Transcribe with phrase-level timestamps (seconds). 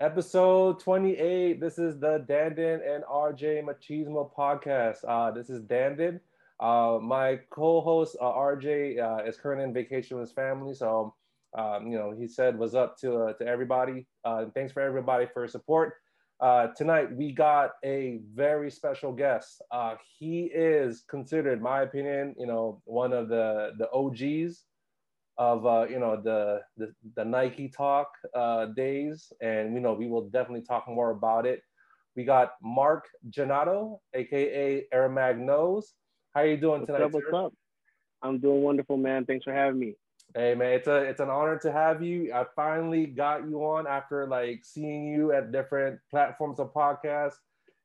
[0.00, 1.60] Episode 28.
[1.60, 4.98] This is the Dandin and RJ Machismo podcast.
[5.06, 6.18] Uh, this is Dandin.
[6.58, 11.14] Uh, my co-host uh, RJ uh, is currently on vacation with his family, so
[11.56, 14.06] um, you know he said was up to uh, to everybody.
[14.24, 15.94] Uh, thanks for everybody for support.
[16.40, 19.62] Uh, tonight we got a very special guest.
[19.70, 24.64] Uh, he is considered, my opinion, you know, one of the the OGs
[25.38, 30.06] of uh, you know the, the the Nike Talk uh, days, and you know we
[30.06, 31.62] will definitely talk more about it.
[32.16, 35.84] We got Mark Genato, aka AirMagKnows.
[36.34, 37.04] How are you doing what's tonight?
[37.04, 37.46] Up, what's sir?
[37.46, 37.54] up?
[38.22, 39.24] I'm doing wonderful, man.
[39.24, 39.96] Thanks for having me.
[40.34, 42.32] Hey man, it's a it's an honor to have you.
[42.32, 47.36] I finally got you on after like seeing you at different platforms of podcasts.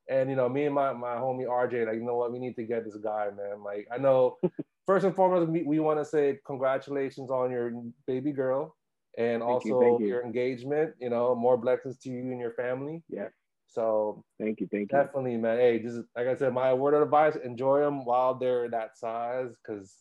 [0.08, 2.56] And you know, me and my, my homie RJ, like, you know what, we need
[2.56, 3.62] to get this guy, man.
[3.62, 4.38] Like, I know
[4.88, 7.70] first and foremost, we, we want to say congratulations on your
[8.06, 8.74] baby girl
[9.18, 10.06] and Thank also thank you.
[10.06, 10.94] your engagement.
[10.98, 13.02] You know, more blessings to you and your family.
[13.10, 13.28] Yeah.
[13.66, 14.68] So Thank you.
[14.72, 14.98] Thank you.
[14.98, 15.58] definitely, man.
[15.58, 19.50] Hey, just like I said, my word of advice: enjoy them while they're that size,
[19.62, 19.94] because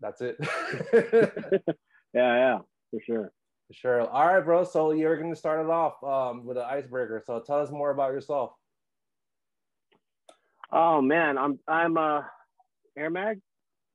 [0.00, 0.36] that's it.
[2.14, 2.58] Yeah, yeah,
[2.90, 3.32] for sure.
[3.68, 4.08] For sure.
[4.08, 4.64] All right, bro.
[4.64, 7.22] So you're going to start it off um, with an icebreaker.
[7.24, 8.52] So tell us more about yourself.
[10.72, 12.26] Oh man, I'm I'm a
[12.96, 13.40] Air Mag.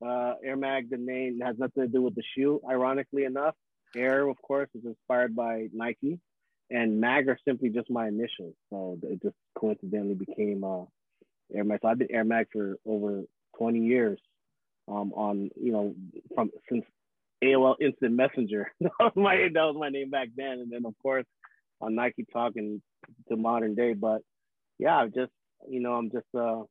[0.05, 2.61] Uh, Air Mag, the name has nothing to do with the shoe.
[2.69, 3.55] Ironically enough,
[3.95, 6.19] Air, of course, is inspired by Nike,
[6.69, 8.55] and Mag are simply just my initials.
[8.69, 10.83] So it just coincidentally became uh,
[11.55, 11.79] Air Mag.
[11.81, 13.23] So I've been Air Mag for over
[13.57, 14.19] 20 years.
[14.85, 15.95] Um, on you know
[16.35, 16.83] from since
[17.41, 18.69] AOL Instant Messenger.
[18.81, 21.25] that was my that was my name back then, and then of course
[21.79, 22.81] on Nike Talk and
[23.29, 23.93] to modern day.
[23.93, 24.21] But
[24.79, 25.31] yeah, just
[25.69, 26.63] you know I'm just a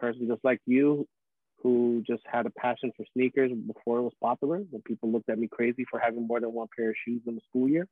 [0.00, 1.06] person just like you
[1.66, 4.58] who just had a passion for sneakers before it was popular.
[4.70, 7.34] When people looked at me crazy for having more than one pair of shoes in
[7.34, 7.88] the school year.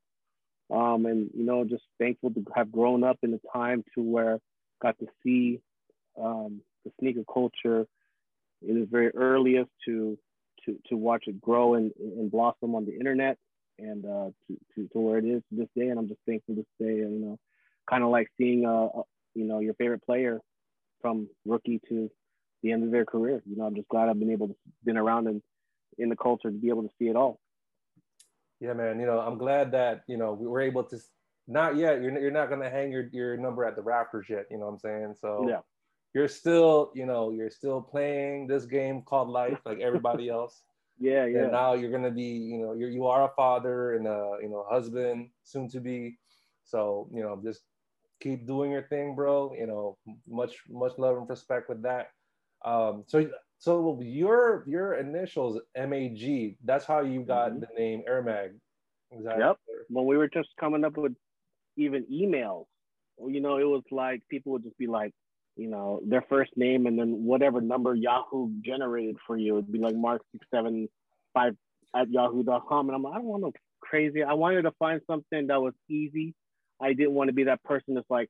[0.73, 4.39] Um, and you know, just thankful to have grown up in a time to where
[4.81, 5.59] got to see
[6.17, 7.87] um, the sneaker culture
[8.63, 10.17] in its very earliest to
[10.65, 13.39] to to watch it grow and, and blossom on the internet
[13.81, 15.89] and uh, to, to to where it is to this day.
[15.89, 17.39] And I'm just thankful to say, you know,
[17.91, 19.03] kind of like seeing uh, uh,
[19.35, 20.41] you know your favorite player
[21.01, 22.09] from rookie to
[22.65, 23.43] the end of their career.
[23.47, 25.43] You know, I'm just glad I've been able to been around and
[25.99, 27.39] in the culture to be able to see it all.
[28.59, 28.99] Yeah, man.
[28.99, 30.99] You know, I'm glad that, you know, we were able to,
[31.47, 34.47] not yet, you're, you're not going to hang your, your number at the Raptors yet.
[34.51, 35.15] You know what I'm saying?
[35.21, 35.61] So Yeah.
[36.15, 40.63] you're still, you know, you're still playing this game called life like everybody else.
[40.99, 41.43] Yeah, yeah.
[41.43, 44.39] And now you're going to be, you know, you're, you are a father and a,
[44.41, 46.19] you know, husband soon to be.
[46.65, 47.61] So, you know, just
[48.21, 49.53] keep doing your thing, bro.
[49.53, 52.14] You know, much, much love and respect with that.
[52.65, 57.61] Um, so, so your, your initials MAG, that's how you got Mhm.
[57.61, 58.59] the name Air Mag.
[59.11, 59.45] Exactly.
[59.45, 59.59] Yep.
[59.89, 61.15] when we were just coming up with
[61.77, 62.67] even emails,
[63.25, 65.13] you know, it was like people would just be like,
[65.57, 69.59] you know, their first name and then whatever number Yahoo generated for you.
[69.59, 70.89] It'd be like Mark six seven
[71.33, 71.55] five
[71.95, 72.89] at yahoo.com.
[72.89, 74.23] And I'm like, I don't want no crazy.
[74.25, 76.35] I wanted to find something that was easy.
[76.81, 78.29] I didn't want to be that person that's like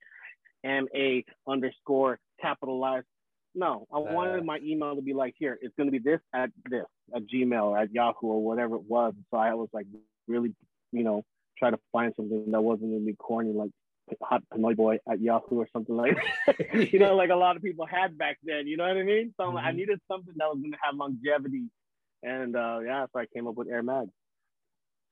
[0.65, 3.06] M A underscore capitalized.
[3.55, 4.13] No, I Uh.
[4.13, 6.85] wanted my email to be like, here, it's going to be this at this
[7.15, 9.15] at Gmail or at Yahoo or whatever it was.
[9.31, 9.87] So I was like,
[10.27, 10.55] really,
[10.93, 11.25] you know,
[11.59, 13.71] try to find something that wasn't going to be corny, like
[14.23, 16.17] Hot Pinoy Boy at Yahoo or something like
[16.47, 16.57] that.
[16.93, 18.67] you know, like a lot of people had back then.
[18.67, 19.33] You know what I mean?
[19.39, 21.71] So like, I needed something that was going to have longevity.
[22.23, 24.09] And uh, yeah, so I came up with Air Mag.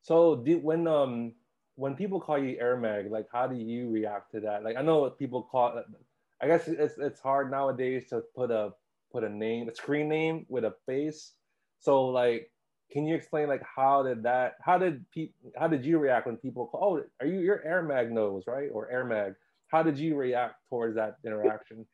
[0.02, 1.34] So did, when um
[1.76, 4.64] when people call you Air Mag, like how do you react to that?
[4.64, 5.82] Like I know people call
[6.42, 8.72] I guess it's it's hard nowadays to put a
[9.12, 11.34] put a name, a screen name with a face.
[11.78, 12.50] So like
[12.90, 16.36] can you explain like how did that how did people how did you react when
[16.36, 18.68] people call oh are you your Air Mag knows right?
[18.72, 19.34] Or Air Mag?
[19.68, 21.86] How did you react towards that interaction?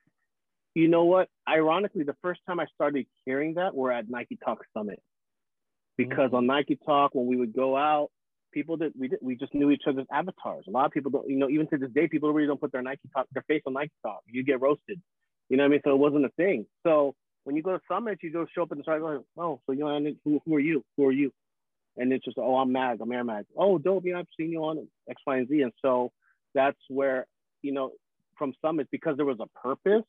[0.75, 1.29] You know what?
[1.49, 5.03] Ironically, the first time I started hearing that were at Nike Talk Summit.
[5.97, 6.39] Because Mhm.
[6.39, 8.11] on Nike Talk, when we would go out,
[8.53, 10.65] people that we did, we just knew each other's avatars.
[10.67, 12.73] A lot of people don't, you know, even to this day, people really don't put
[12.73, 14.21] their Nike Talk, their face on Nike Talk.
[14.27, 15.01] You get roasted.
[15.49, 15.81] You know what I mean?
[15.85, 16.67] So it wasn't a thing.
[16.85, 17.15] So
[17.45, 19.81] when you go to Summit, you go show up and start going, oh, so you
[19.81, 20.85] know, who, who are you?
[20.97, 21.33] Who are you?
[21.97, 23.47] And it's just, oh, I'm Mag, I'm Air Mag.
[23.57, 25.63] Oh, dope, yeah, I've seen you on X, Y, and Z.
[25.63, 26.13] And so
[26.55, 27.27] that's where,
[27.63, 27.93] you know,
[28.37, 30.07] from Summit, because there was a purpose,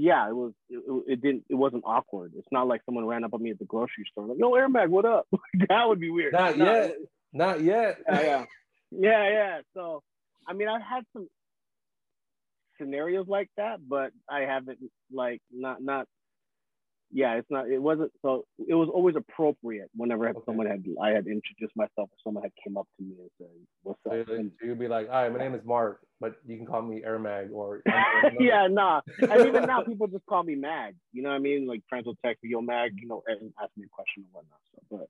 [0.00, 0.52] yeah, it was.
[0.68, 1.44] It, it didn't.
[1.48, 2.32] It wasn't awkward.
[2.36, 4.68] It's not like someone ran up on me at the grocery store like, "Yo, Air
[4.68, 5.26] Mag, what up?"
[5.68, 6.32] that would be weird.
[6.32, 6.96] Not No, yet.
[7.32, 7.98] Not yet.
[8.08, 8.44] Yeah, yeah,
[8.90, 9.60] yeah, yeah.
[9.74, 10.02] So,
[10.48, 11.28] I mean, I've had some
[12.78, 14.78] scenarios like that, but I haven't
[15.12, 16.06] like not not
[17.12, 17.68] yeah, it's not.
[17.68, 18.12] It wasn't.
[18.22, 20.38] So it was always appropriate whenever Okay.
[20.46, 23.48] someone had I had introduced myself or someone had came up to me and said,
[23.82, 26.56] "What's So, up?" you'd- so you'd be like, "Hi, my name is Mark, but you
[26.56, 27.82] can call me Air Mag or
[28.40, 29.00] yeah, nah.
[29.18, 30.96] And even now, people just call me Mag.
[31.12, 31.66] You know what I mean?
[31.66, 34.40] Like friends will text me, "Yo, Mag," you know, and ask me a question or
[34.42, 34.60] whatnot.
[34.74, 35.08] So, but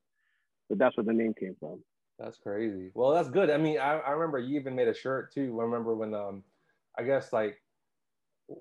[0.69, 1.83] but that's where the name came from.
[2.19, 2.91] That's crazy.
[2.95, 3.51] Well, that's good.
[3.51, 5.59] I mean, I, I remember you even made a shirt too.
[5.61, 6.45] I remember when um,
[6.99, 7.61] I guess like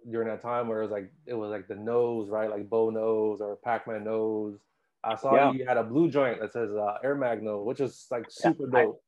[0.09, 2.49] during that time where it was like it was like the nose, right?
[2.49, 4.57] Like Bo Knows or Pac-Man knows.
[5.03, 5.51] I saw Yeah.
[5.53, 8.51] you had a blue joint that says uh, Air Mag knows, which is like Yeah,
[8.51, 9.01] super I- dope.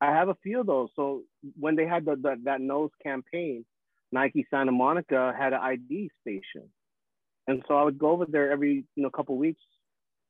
[0.00, 0.90] I have a few of those.
[0.96, 1.22] So
[1.58, 3.64] when they had the, the that nose campaign,
[4.10, 6.68] Nike Santa Monica had an ID station,
[7.46, 9.62] and so I would go over there every you know couple weeks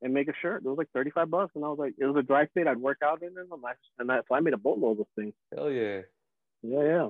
[0.02, 0.62] and make a shirt.
[0.64, 2.66] It was like thirty five bucks, and I was like, it was a dry fit.
[2.66, 5.06] I'd work out in it, and I, and I, so I made a boatload of
[5.16, 5.32] things.
[5.54, 6.02] Hell yeah.
[6.62, 7.08] Yeah, yeah.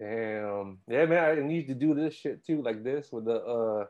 [0.00, 0.78] Damn.
[0.88, 1.38] Yeah, man.
[1.38, 3.84] I need to do this shit too, like this with the uh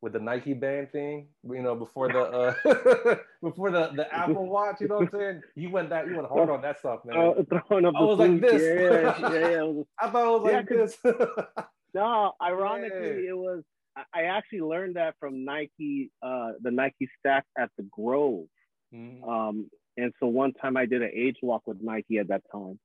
[0.00, 1.28] with the Nike band thing.
[1.44, 4.80] You know, before the uh before the the Apple Watch.
[4.80, 5.42] You know what I'm saying?
[5.54, 6.08] You went that.
[6.08, 7.16] You went hard on that stuff, man.
[7.16, 8.60] Uh, throwing up I was like this.
[8.60, 10.98] Yeah, yeah, was I thought it was Yeah, like this.
[11.94, 13.30] No, ironically, Yeah.
[13.30, 13.62] it was.
[13.96, 18.46] I- I actually learned that from Nike, uh, the Nike staff at the Grove.
[18.94, 19.22] Mhm.
[19.28, 22.80] Um, and so one time I did an age walk with Nike at that time,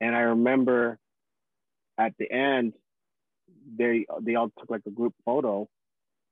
[0.00, 0.98] and I remember
[1.98, 2.72] at the end,
[3.76, 5.68] they they all took like a group photo,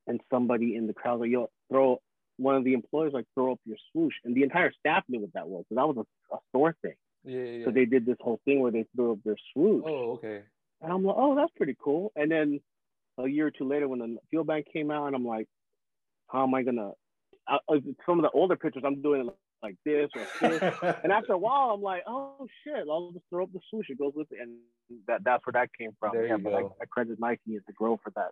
[0.07, 2.01] and somebody in the crowd like, "Yo, throw."
[2.39, 5.33] One of the employees like throw up your swoosh, and the entire staff knew what
[5.33, 5.65] that was.
[5.71, 6.93] So that was a, a store thing.
[7.25, 7.65] Yeah, yeah.
[7.65, 9.85] So they did this whole thing where they threw up their swoosh.
[9.87, 10.43] oh, okay.
[10.83, 12.13] And I'm like, oh, that's pretty cool.
[12.15, 12.61] And then
[13.17, 15.49] a year or two later, when the Fuel Band came out, and I'm like,
[16.27, 16.91] how am I gonna?
[17.49, 19.35] I, I- some of the older pictures, I'm doing it
[19.67, 20.95] like this or this.
[21.03, 23.87] and after a while, I'm like, oh shit, I'll just throw up the swoosh.
[23.91, 24.57] It goes with it, and
[25.09, 26.11] that that's where that came from.
[26.15, 26.77] There yeah, but I, go.
[26.81, 28.31] I credit Nike as the Grove for that,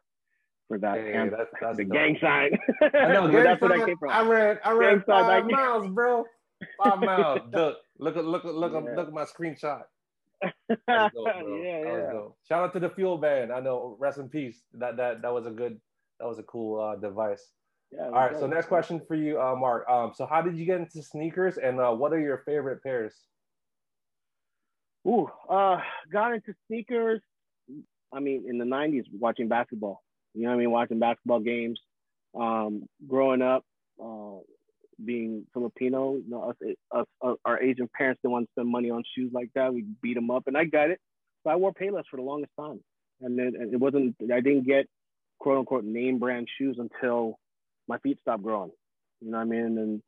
[0.69, 1.92] for that Hey, hand- that's that's the dope.
[1.92, 2.50] gang sign.
[2.82, 3.31] I know.
[3.31, 4.10] That's where that came from.
[4.10, 4.58] I ran.
[4.64, 6.25] I ran Gang five miles, bro.
[6.82, 7.40] Five miles.
[7.52, 8.94] Look, look, look, look, at Yeah.
[8.96, 9.82] look at my screenshot.
[10.42, 11.26] yeah, dope,
[11.62, 12.12] yeah.
[12.12, 12.37] Dope.
[12.48, 13.52] Shout out to the fuel band.
[13.52, 13.96] I know.
[13.98, 14.62] Rest in peace.
[14.75, 15.80] That that that was a good.
[16.20, 17.44] That was a cool uh, device.
[17.92, 18.36] Yeah, All right.
[18.36, 19.88] So next question for you, uh, Mark.
[19.88, 23.14] Um, so how did you get into sneakers, and uh, what are your favorite pairs?
[25.06, 25.78] Ooh, uh,
[26.12, 27.20] got into sneakers.
[28.12, 30.02] I mean, in the '90s, watching basketball.
[30.34, 30.70] You know what I mean?
[30.70, 31.81] Watching basketball games.
[32.34, 33.64] Um, growing up,
[34.02, 34.38] uh,
[35.04, 36.56] being Filipino, you know, us,
[36.92, 39.72] us, uh, our Asian parents didn't want to spend money on shoes like that.
[39.72, 41.00] We beat them up, and I got it.
[41.44, 42.80] So I wore Payless for the longest time,
[43.20, 44.16] and then and it wasn't.
[44.32, 44.87] I didn't get
[45.38, 47.38] quote unquote name brand shoes until
[47.88, 48.72] my feet stopped growing.
[49.20, 49.78] You know what I mean?
[49.78, 50.02] And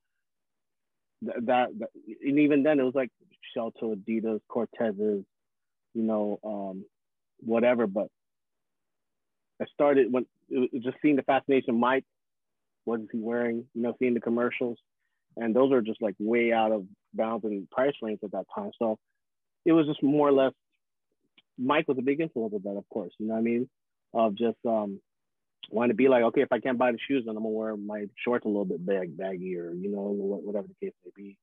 [1.25, 1.89] th- that, that
[2.23, 3.11] and even then it was like
[3.55, 5.25] Shelto, Adidas, Cortezes,
[5.95, 6.85] you know, um,
[7.41, 7.87] whatever.
[7.87, 8.09] But
[9.61, 11.79] I started when it was just seeing the fascination.
[11.79, 12.05] Mike,
[12.85, 13.65] what is he wearing?
[13.75, 14.79] You know, seeing the commercials,
[15.37, 16.85] and those are just like way out of
[17.15, 18.71] bounds in price range at that time.
[18.79, 18.99] So
[19.65, 20.53] it was just more or less.
[21.59, 23.13] Mike was a big influence of that, of course.
[23.19, 23.69] You know what I mean?
[24.13, 25.01] Of just um,
[25.71, 27.77] wanting to be like, okay, if I can't buy the shoes, then I'm gonna wear
[27.77, 31.39] my shorts a little bit bag, baggy, or you know, whatever the case may be.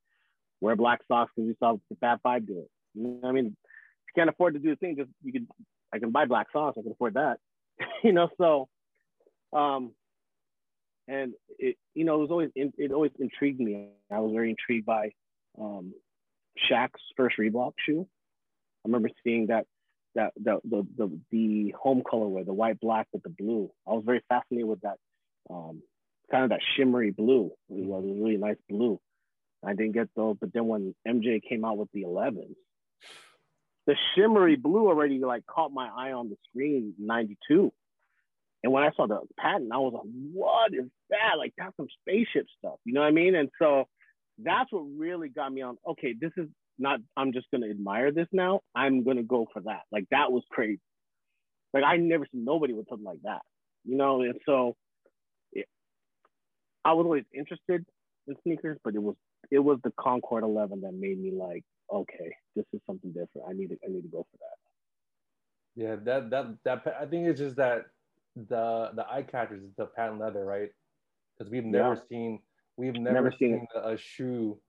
[0.62, 2.70] Wear black socks because you saw the Fab Five do it.
[2.94, 3.48] You know what I mean?
[3.48, 5.48] If you can't afford to do the thing, just you could.
[5.94, 6.78] I can buy black socks.
[6.80, 7.38] I can afford that.
[8.04, 8.70] you know, so,
[9.52, 9.92] um,
[11.08, 13.90] and it, you know, it was always it always intrigued me.
[14.12, 15.12] I was very intrigued by
[15.60, 15.94] um,
[16.70, 18.08] Shaq's first Reebok shoe.
[18.86, 19.66] I remember seeing that
[20.16, 23.72] that the the the, the home colorway, the white black with the blue.
[23.88, 24.98] I was very fascinated with that,
[25.50, 25.82] um,
[26.32, 27.52] kind of that shimmery blue.
[27.70, 29.00] It was a really nice blue.
[29.66, 32.56] I didn't get those, but then when MJ came out with the 11s,
[33.88, 37.72] the shimmery blue already like caught my eye on the screen 92.
[38.64, 41.38] And when I saw the patent, I was like, what is that?
[41.38, 42.76] Like that's some spaceship stuff.
[42.86, 43.36] You know what I mean?
[43.36, 43.86] And so
[44.38, 46.48] that's what really got me on, okay, this is
[46.80, 48.62] not I'm just gonna admire this now.
[48.76, 49.82] I'm gonna go for that.
[49.92, 50.82] Like that was crazy.
[51.74, 53.42] Like I never seen nobody with something like that.
[53.86, 54.76] You know, and so
[55.54, 55.68] it,
[56.86, 57.86] I was always interested
[58.28, 59.16] in sneakers, but it was
[59.52, 63.48] it was the Concord 11 that made me like, okay, this is something different.
[63.50, 64.58] I need to I need to go for that.
[65.76, 67.86] Yeah, that that that I think it's just that
[68.36, 70.70] the the eye catchers is the patent leather, right?
[71.38, 72.02] Because we've never Yeah.
[72.10, 72.42] seen
[72.78, 74.60] we've never, Never seen seen, a, a shoe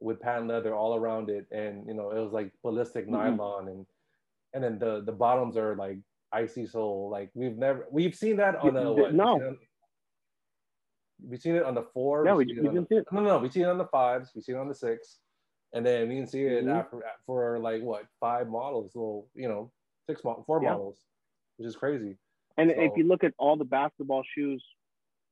[0.00, 3.10] with patent leather all around it, and you know it was like ballistic Mhm.
[3.10, 3.86] nylon, and
[4.54, 5.98] and then the the bottoms are like
[6.32, 7.08] icy sole.
[7.10, 9.14] Like we've never we've seen that on the what?
[9.14, 9.34] No.
[9.34, 9.58] We've seen it-
[11.20, 12.24] We've seen it on the four.
[12.24, 13.06] Yeah, we, we've we seen it on didn't see it.
[13.10, 14.30] no, no, we've seen it on the fives.
[14.36, 15.18] We've seen it on the six,
[15.72, 16.72] and then we didn't see it Mhm.
[16.78, 18.92] after for like what five models.
[18.94, 19.72] Well, you know,
[20.06, 20.74] six mo- four Yeah.
[20.74, 21.04] models,
[21.56, 22.16] which is crazy.
[22.56, 24.64] And So- if you look at all the basketball shoes,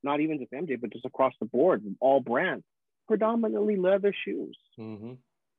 [0.03, 2.65] not even just MJ, but just across the board, all brands,
[3.09, 4.57] predominantly leather shoes.
[4.79, 5.15] Mm-hmm.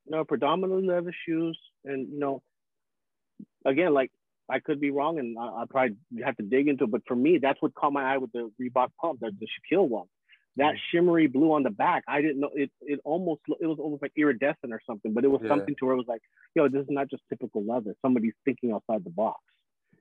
[0.05, 2.41] You know, predominantly leather shoes, and you know,
[3.65, 4.11] again, like
[4.49, 6.91] I could be wrong, and I, I probably have to dig into it.
[6.91, 9.87] But for me, that's what caught my eye with the Reebok pump, the, the Shaquille
[9.87, 10.07] one.
[10.55, 10.77] That mm-hmm.
[10.91, 12.71] shimmery blue on the back, I didn't know it.
[12.81, 15.49] It almost it was almost like iridescent or something, but it was yeah.
[15.49, 16.21] something to where it was like,
[16.55, 17.93] yo, this is not just typical leather.
[18.01, 19.39] Somebody's thinking outside the box,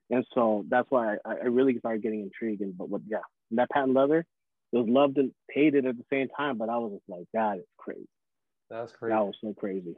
[0.09, 2.61] and so that's why I, I really started getting intrigued.
[2.61, 3.19] And but what, yeah,
[3.51, 4.25] that patent leather,
[4.71, 6.57] was loved and hated at the same time.
[6.57, 8.07] But I was just like, God, it's crazy.
[8.69, 9.13] That's crazy.
[9.13, 9.95] That was so crazy.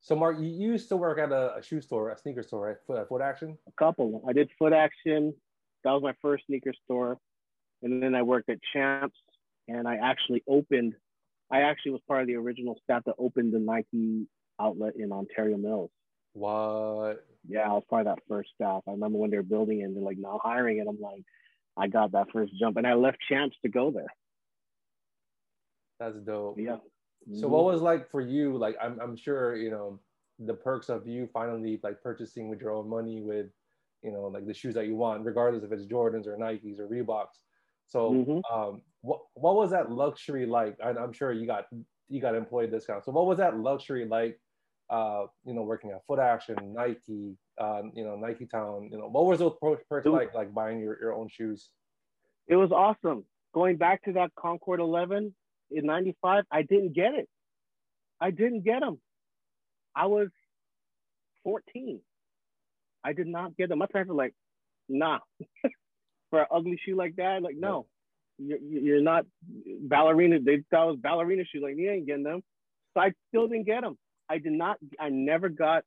[0.00, 2.76] So, Mark, you used to work at a, a shoe store, a sneaker store, right?
[2.86, 3.56] Foot, uh, foot Action.
[3.66, 4.22] A couple.
[4.28, 5.32] I did Foot Action.
[5.82, 7.18] That was my first sneaker store,
[7.82, 9.18] and then I worked at Champs,
[9.68, 10.94] and I actually opened.
[11.50, 14.26] I actually was part of the original staff that opened the Nike
[14.60, 15.90] outlet in Ontario Mills.
[16.34, 17.24] What?
[17.48, 18.82] Yeah, I was part of that first staff.
[18.86, 20.86] I remember when they were building it and they're like now hiring it.
[20.88, 21.22] I'm like,
[21.76, 24.12] I got that first jump, and I left Champs to go there.
[25.98, 26.58] That's dope.
[26.58, 26.76] Yeah.
[27.32, 28.56] So what was like for you?
[28.56, 29.98] Like I'm I'm sure you know
[30.38, 33.46] the perks of you finally like purchasing with your own money with
[34.02, 36.86] you know like the shoes that you want, regardless if it's Jordans or Nikes or
[36.86, 37.38] Reeboks.
[37.86, 38.54] So mm-hmm.
[38.54, 40.76] um, what what was that luxury like?
[40.84, 41.66] I, I'm sure you got
[42.08, 43.04] you got employee discount.
[43.04, 44.38] So what was that luxury like?
[44.90, 48.88] Uh, you know, working at Foot Action, Nike, uh, you know, Nike Town.
[48.90, 50.34] You know, what was those perks like?
[50.34, 51.70] Like buying your, your own shoes.
[52.48, 53.24] It was awesome.
[53.54, 55.34] Going back to that Concord 11,
[55.70, 57.28] in 95, I didn't get it.
[58.20, 59.00] I didn't get them.
[59.94, 60.28] I was
[61.42, 62.00] 14.
[63.04, 63.78] I did not get them.
[63.78, 64.34] My parents were like,
[64.88, 65.18] nah,
[66.30, 67.86] for an ugly shoe like that, like, no,
[68.38, 69.26] you're, you're not
[69.82, 70.40] ballerina.
[70.40, 71.62] They thought it was ballerina shoes.
[71.62, 72.42] Like, you ain't getting them.
[72.94, 73.98] So I still didn't get them.
[74.28, 75.84] I did not, I never got,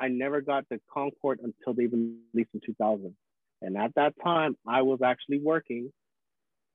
[0.00, 3.14] I never got the Concord until they released in 2000.
[3.62, 5.92] And at that time, I was actually working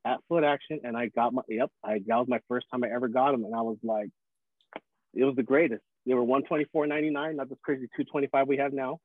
[0.06, 1.72] at Foot Action, and I got my yep.
[1.84, 4.10] I that was my first time I ever got them, and I was like,
[5.16, 5.82] it was the greatest.
[6.06, 8.72] They were one twenty four ninety nine, not this crazy two twenty five we have
[8.72, 9.00] now.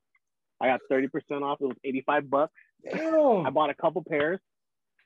[0.61, 1.59] I got thirty percent off.
[1.61, 2.53] It was eighty five bucks.
[2.85, 3.47] Damn.
[3.47, 4.41] I bought a couple pairs.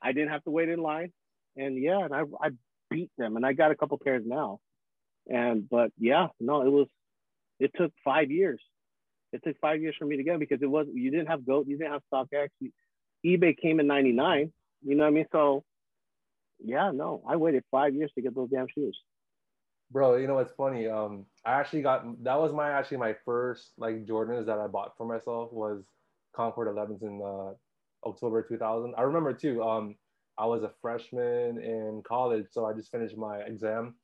[0.01, 1.13] I didn't have to wait in line,
[1.55, 2.49] and yeah, and I I
[2.91, 4.59] beat them, and I got a couple pairs now.
[5.27, 6.87] And but yeah, no, it was.
[7.57, 8.61] It took five years.
[9.35, 11.67] It took five years for me to get because it was you didn't have Goat,
[11.67, 12.49] you didn't have StockX.
[13.25, 14.51] eBay came in '99.
[14.83, 15.25] You know what I mean?
[15.31, 15.63] So
[16.63, 18.97] yeah, no, I waited five years to get those damn shoes.
[19.91, 20.87] Bro, you know what's funny?
[20.87, 24.97] Um, I actually got that was my actually my first like Jordans that I bought
[24.97, 25.83] for myself was
[26.35, 27.53] Concord 11s in uh,
[28.07, 28.93] October 2000.
[28.97, 29.63] I remember too.
[29.63, 29.95] Um,
[30.37, 33.95] I was a freshman in college, so I just finished my exam,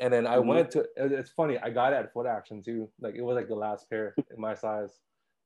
[0.00, 0.48] and then I mm-hmm.
[0.48, 0.86] went to.
[0.96, 1.58] It's funny.
[1.58, 2.88] I got it at Foot Action too.
[3.00, 4.98] Like it was like the last pair in my size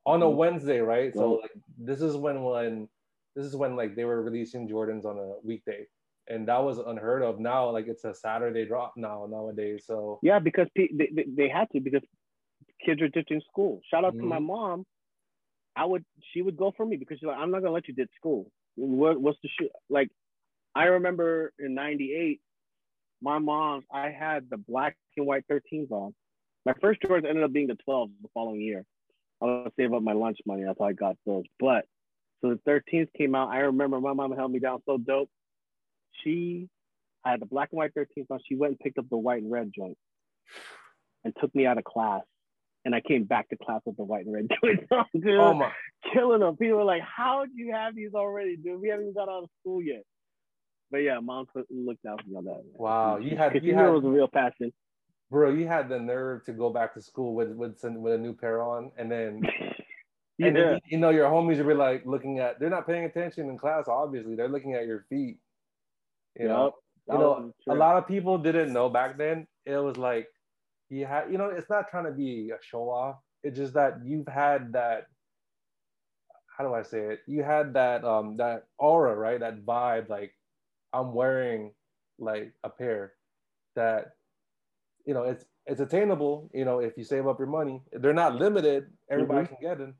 [0.06, 0.36] on a mm-hmm.
[0.36, 1.14] Wednesday, right?
[1.14, 2.88] So like this is when when
[3.34, 5.86] this is when like they were releasing Jordans on a weekday
[6.28, 7.40] and that was unheard of.
[7.40, 9.84] Now, like it's a Saturday drop now nowadays.
[9.86, 12.02] So yeah, because they, they, they had to because
[12.84, 13.80] kids are ditching school.
[13.90, 14.22] Shout out mm-hmm.
[14.22, 14.46] to my mm-hmm.
[14.46, 14.86] mom.
[15.74, 17.94] I would she would go for me because she's like, I'm not gonna let you
[17.94, 18.50] ditch school.
[18.76, 19.68] What, what's the shoe?
[19.88, 20.08] Like,
[20.74, 22.40] I remember in '98,
[23.22, 26.14] my mom I had the black and white 13s on.
[26.64, 28.84] My first Jordans ended up being the 12s the following year.
[29.40, 30.62] I was save up my lunch money.
[30.64, 31.44] That's how I got those.
[31.58, 31.86] But
[32.40, 33.48] so the 13s came out.
[33.48, 35.30] I remember my mom held me down so dope
[36.22, 36.68] she
[37.24, 38.40] had the black and white 13s on.
[38.48, 39.96] She went and picked up the white and red joint
[41.24, 42.22] and took me out of class.
[42.84, 45.38] And I came back to class with the white and red joints on, dude.
[45.38, 45.70] Oh my.
[46.12, 46.56] Killing them.
[46.56, 48.80] People were like, how do you have these already, dude?
[48.80, 50.02] We haven't even got out of school yet.
[50.92, 52.62] But yeah, mom looked out for me on that.
[52.74, 53.16] Wow.
[53.16, 54.72] You had, you had, was a real passion.
[55.30, 58.18] Bro, you had the nerve to go back to school with, with, some, with a
[58.18, 58.92] new pair on.
[58.96, 59.72] And then yeah.
[60.48, 63.48] And then, you know, your homies would be like looking at, they're not paying attention
[63.48, 64.34] in class, obviously.
[64.34, 65.38] They're looking at your feet.
[66.38, 66.74] You know,
[67.08, 69.46] you know, a lot of people didn't know back then.
[69.66, 70.28] It was like
[70.88, 73.16] you had, you know, it's not trying to be a show off.
[73.42, 75.06] It's just that you've had that.
[76.56, 77.20] How do I say it?
[77.26, 79.40] You had that um that aura, right?
[79.40, 80.08] That vibe.
[80.08, 80.34] Like
[80.92, 81.72] I'm wearing
[82.18, 83.12] like a pair
[83.76, 84.12] that,
[85.06, 86.50] you know, it's it's attainable.
[86.52, 88.86] You know, if you save up your money, they're not limited.
[89.10, 89.54] Everybody mm-hmm.
[89.54, 89.94] can get them.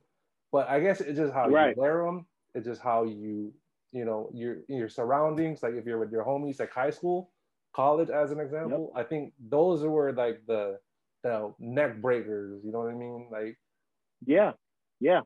[0.50, 1.75] But I guess it's just how right.
[1.75, 2.26] you wear them.
[2.54, 3.52] It's just how you
[3.92, 7.30] you know your your surroundings like if you're with your homies like high school
[7.75, 9.04] college as an example yep.
[9.04, 10.78] i think those were like the
[11.22, 13.58] the neck breakers you know what i mean like
[14.26, 14.52] yeah
[14.99, 15.20] yeah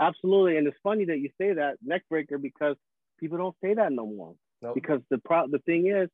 [0.00, 2.76] absolutely and it's funny that you say that neck breaker because
[3.20, 4.74] people don't say that no more nope.
[4.74, 6.08] because the pro the thing is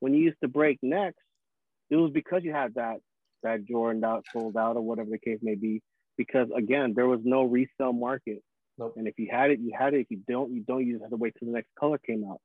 [0.00, 1.22] when you used to break necks
[1.90, 2.96] it was because you had that
[3.42, 5.82] that jordan out sold out or whatever the case may be
[6.16, 8.42] because again there was no resale market
[8.78, 8.94] Nope.
[8.96, 10.00] And if you had it, you had it.
[10.00, 10.86] If you don't, you don't.
[10.86, 12.40] You just have to wait till the next color came out.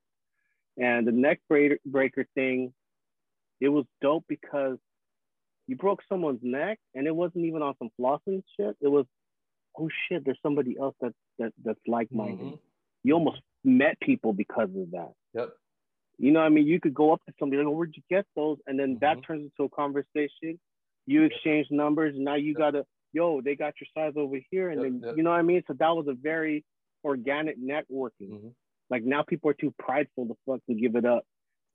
[0.78, 2.72] And the neck breaker thing,
[3.60, 4.78] it was dope because
[5.66, 8.76] you broke someone's neck and it wasn't even on some flossing shit.
[8.80, 9.04] It was,
[9.78, 12.46] oh shit, there's somebody else that, that that's like-minded.
[12.46, 12.56] Mm-hmm.
[13.04, 15.12] You almost met people because of that.
[15.34, 15.50] Yep.
[16.18, 18.26] You know, I mean, you could go up to somebody like, oh, "Where'd you get
[18.36, 18.98] those?" And then mm-hmm.
[19.00, 20.58] that turns into a conversation.
[21.06, 24.82] You exchange numbers, and now you gotta, yo, they got your size over here, and
[24.82, 25.16] yep, then yep.
[25.16, 25.62] you know what I mean.
[25.66, 26.64] So that was a very
[27.04, 28.30] organic networking.
[28.30, 28.48] Mm-hmm.
[28.90, 31.24] Like now, people are too prideful to fucking give it up.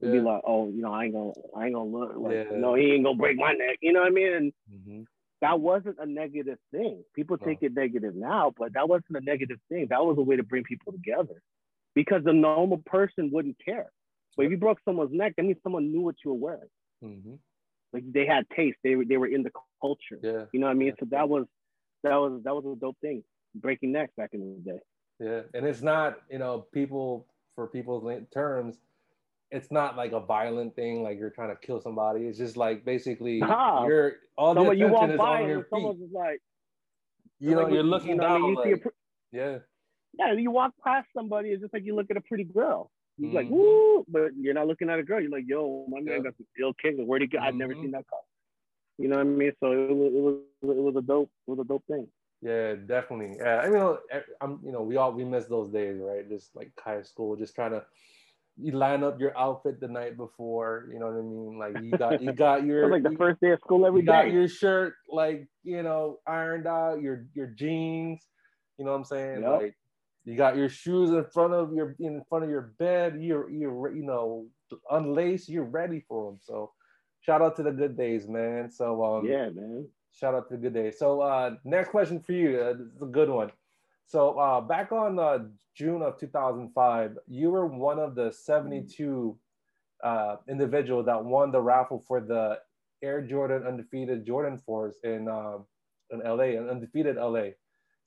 [0.01, 0.13] To yeah.
[0.13, 2.57] be like, oh, you know, I ain't gonna, I ain't gonna look like, yeah.
[2.57, 3.77] no, he ain't gonna break my neck.
[3.81, 4.33] You know what I mean?
[4.33, 5.01] And mm-hmm.
[5.41, 7.03] that wasn't a negative thing.
[7.15, 9.87] People take it negative now, but that wasn't a negative thing.
[9.89, 11.41] That was a way to bring people together,
[11.97, 13.91] because the normal person wouldn't care.
[14.35, 16.69] But if you broke someone's neck, that means someone knew what you were wearing.
[17.03, 17.33] Mm-hmm.
[17.91, 18.77] Like they had taste.
[18.83, 19.49] They were they were in the
[19.81, 20.19] culture.
[20.21, 20.43] Yeah.
[20.53, 20.93] You know what I mean?
[20.99, 21.47] So that was
[22.03, 23.23] that was that was a dope thing.
[23.55, 24.79] Breaking necks back in the day.
[25.19, 27.25] Yeah, and it's not you know people
[27.55, 28.77] for people's terms.
[29.49, 32.25] It's not like a violent thing, like you're trying to kill somebody.
[32.27, 35.63] It's just like basically ah, you're all the attention you walk is by on your
[35.63, 35.69] feet.
[35.71, 36.41] Someone's like,
[37.39, 38.43] you know, you're looking you know, down.
[38.43, 38.89] You like, a,
[39.31, 39.57] yeah.
[40.17, 42.89] Yeah, you walk past somebody, it's just like you look at a pretty girl.
[43.17, 43.35] He's mm-hmm.
[43.35, 45.19] like, woo, but you're not looking at a girl.
[45.19, 46.95] You're like, yo, my man got some ill kick.
[46.97, 47.37] Where'd he go?
[47.37, 47.47] Mm-hmm.
[47.47, 47.83] I've never mm-hmm.
[47.83, 48.19] seen that car.
[48.97, 49.51] You know what I mean?
[49.59, 52.07] So it was, it was, it was a dope, it was a dope thing.
[52.41, 53.37] Yeah, definitely.
[53.39, 53.97] Yeah, I mean,
[54.41, 56.27] I'm, you know, we all we miss those days, right?
[56.27, 57.83] Just like high school, just trying to
[58.59, 60.89] you line up your outfit the night before.
[60.91, 61.59] You know what I mean?
[61.59, 64.05] Like you got you got your like the you, first day of school every you
[64.05, 68.21] got your shirt like you know ironed out, your your jeans.
[68.77, 69.41] You know what I'm saying?
[69.41, 69.61] Yep.
[69.61, 69.75] Like
[70.27, 73.17] you got your shoes in front of your in front of your bed.
[73.17, 74.45] You're you're you know
[74.91, 75.47] unlaced.
[75.47, 76.39] You're ready for them.
[76.43, 76.73] So
[77.21, 78.69] shout out to the good days, man.
[78.69, 79.87] So um, yeah, man.
[80.11, 80.99] Shout out to the good days.
[80.99, 82.59] So uh, next question for you.
[82.59, 83.51] Uh, this is a good one.
[84.05, 89.37] So uh, back on uh, June of 2005, you were one of the 72
[90.03, 92.59] uh, individuals that won the raffle for the
[93.01, 95.59] Air Jordan undefeated Jordan Fours in uh,
[96.09, 97.51] in LA, an undefeated LA.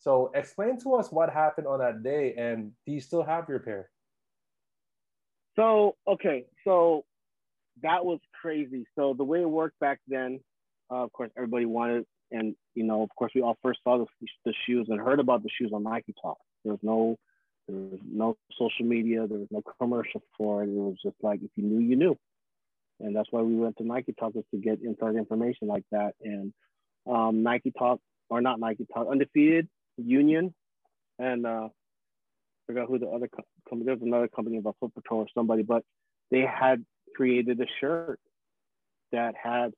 [0.01, 3.59] So explain to us what happened on that day, and do you still have your
[3.61, 3.91] pair?
[5.57, 7.05] So okay, so
[7.83, 8.87] that was crazy.
[8.97, 10.41] So the way it worked back then,
[10.91, 14.07] uh, of course, everybody wanted, and you know, of course, we all first saw the,
[14.47, 16.39] the shoes and heard about the shoes on Nike Talk.
[16.65, 17.19] There was no,
[17.69, 20.69] there was no social media, there was no commercial for it.
[20.71, 22.17] It was just like if you knew, you knew,
[23.01, 26.15] and that's why we went to Nike Talk was to get inside information like that.
[26.23, 26.55] And
[27.07, 29.69] um, Nike Talk, or not Nike Talk, undefeated
[30.05, 30.55] Union,
[31.19, 33.29] and uh, I forgot who the other
[33.69, 33.87] company.
[33.87, 35.85] There's another company about Foot Patrol or somebody, but
[36.31, 36.85] they had
[37.15, 38.21] created a shirt
[39.13, 39.73] that had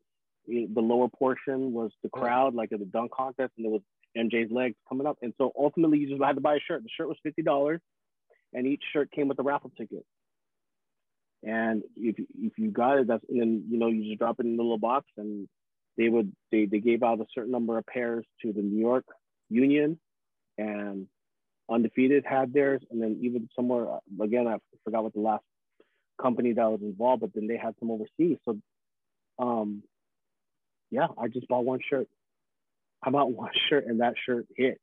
[0.46, 3.82] the lower portion was the crowd, like at the dunk contest, and there was
[4.16, 5.16] MJ's legs coming up.
[5.22, 6.82] And so ultimately, you just had to buy a shirt.
[6.82, 7.80] The shirt was fifty dollars,
[8.52, 10.04] and each shirt came with a raffle ticket.
[11.42, 14.46] And if if you got it, that's and then you know you just drop it
[14.46, 15.48] in the little box, and
[15.96, 19.04] they would they they gave out a certain number of pairs to the New York
[19.48, 19.98] Union,
[20.58, 21.06] and
[21.70, 23.86] Undefeated had theirs, and then even somewhere
[24.20, 25.44] again I forgot what the last
[26.20, 28.38] company that was involved, but then they had some overseas.
[28.44, 28.58] So,
[29.38, 29.82] um,
[30.90, 32.08] yeah, I just bought one shirt.
[33.02, 34.80] I bought one shirt, and that shirt hit.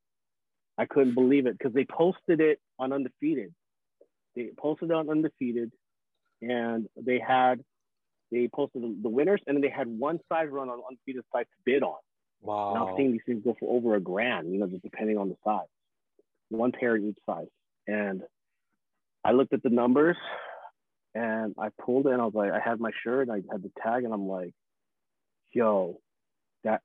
[0.77, 3.53] I couldn't believe it because they posted it on Undefeated.
[4.35, 5.71] They posted on Undefeated,
[6.41, 7.63] and they had
[8.31, 11.57] they posted the winners, and then they had one size run on Undefeated site to
[11.65, 11.97] bid on.
[12.41, 12.73] Wow.
[12.73, 15.29] And I've seen these things go for over a grand, you know, just depending on
[15.29, 15.67] the size.
[16.49, 17.47] One pair each size.
[17.87, 18.21] And
[19.23, 20.17] I looked at the numbers
[21.13, 23.63] and I pulled it and I was like, I had my shirt and I had
[23.63, 24.53] the tag and I'm like,
[25.51, 25.99] yo,
[26.63, 26.81] that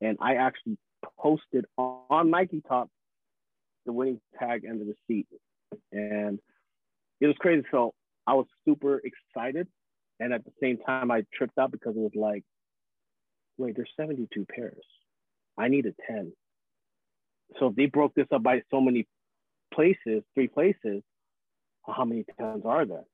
[0.00, 0.76] and I actually
[1.18, 2.88] posted on, on Nike Talk
[3.86, 5.26] the winning tag and the receipt.
[5.90, 6.38] And
[7.20, 7.64] it was crazy.
[7.70, 7.94] So
[8.26, 9.66] I was super excited.
[10.20, 12.44] And at the same time I tripped out because it was like,
[13.56, 14.84] wait, there's 72 pairs.
[15.58, 16.32] I need a 10.
[17.58, 19.06] So if they broke this up by so many
[19.74, 21.02] places, three places,
[21.86, 23.04] how many 10s are there?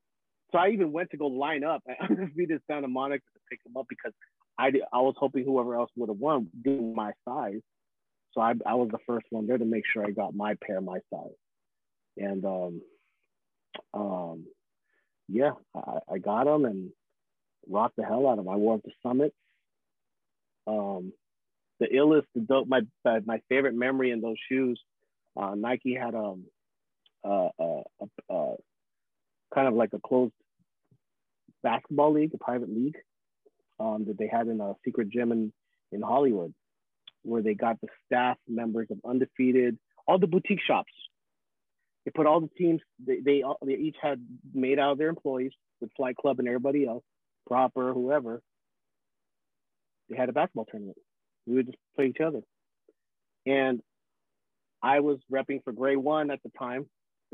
[0.52, 3.76] So I even went to go line up at Undefeated Santa Monica to pick them
[3.76, 4.12] up because
[4.58, 7.60] I, I was hoping whoever else would have won do my size.
[8.32, 10.80] So I, I was the first one there to make sure I got my pair,
[10.80, 11.34] my size.
[12.16, 12.82] And um,
[13.92, 14.44] um,
[15.28, 16.90] yeah, I, I got them and
[17.68, 18.48] rocked the hell out of them.
[18.48, 19.32] I wore them to Summit.
[20.66, 21.12] Um,
[21.84, 24.80] the illest, the dope, my my favorite memory in those shoes.
[25.36, 26.44] Uh, Nike had um,
[27.24, 27.82] uh, uh,
[28.30, 28.54] uh,
[29.52, 30.32] kind of like a closed
[31.62, 32.96] basketball league, a private league
[33.80, 35.52] um, that they had in a secret gym in,
[35.90, 36.54] in Hollywood,
[37.22, 40.92] where they got the staff members of Undefeated, all the boutique shops.
[42.04, 45.52] They put all the teams, they, they, they each had made out of their employees
[45.80, 47.02] with Flight Club and everybody else,
[47.46, 48.42] proper, whoever,
[50.08, 50.98] they had a basketball tournament.
[51.46, 52.40] We would just play each other.
[53.46, 53.80] And
[54.82, 56.86] I was repping for Grey One at the time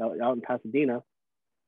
[0.03, 1.03] out, in Pasadena.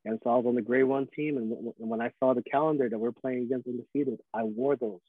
[0.05, 1.37] And so I was on the Grey One team.
[1.37, 5.01] And, w- when I saw the calendar that we're playing against undefeated, I wore those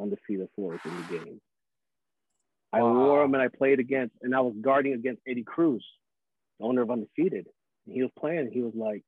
[0.00, 1.40] undefeated fours in the game.
[2.72, 2.94] I Wow.
[3.06, 5.84] wore them and I played against, and I was guarding against Eddie Cruz,
[6.58, 7.46] the owner of Undefeated.
[7.86, 8.50] And he was playing.
[8.50, 9.04] He was like,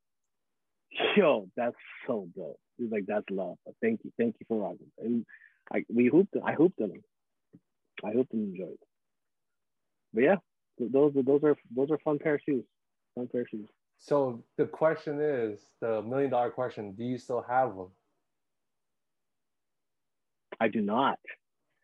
[1.16, 4.90] "Yo, that's so dope." He was like, "That's love." Thank you, thank you for rocking.
[4.99, 5.25] And
[5.73, 6.37] I we hooped.
[6.44, 7.05] I hooped in them.
[8.04, 8.78] I hope them enjoyed.
[10.12, 10.36] But yeah,
[10.78, 12.64] those are those are those are fun pair of shoes.
[13.14, 13.68] Fun pair of shoes.
[13.98, 17.88] So the question is the million dollar question: Do you still have them?
[20.60, 21.18] I do not.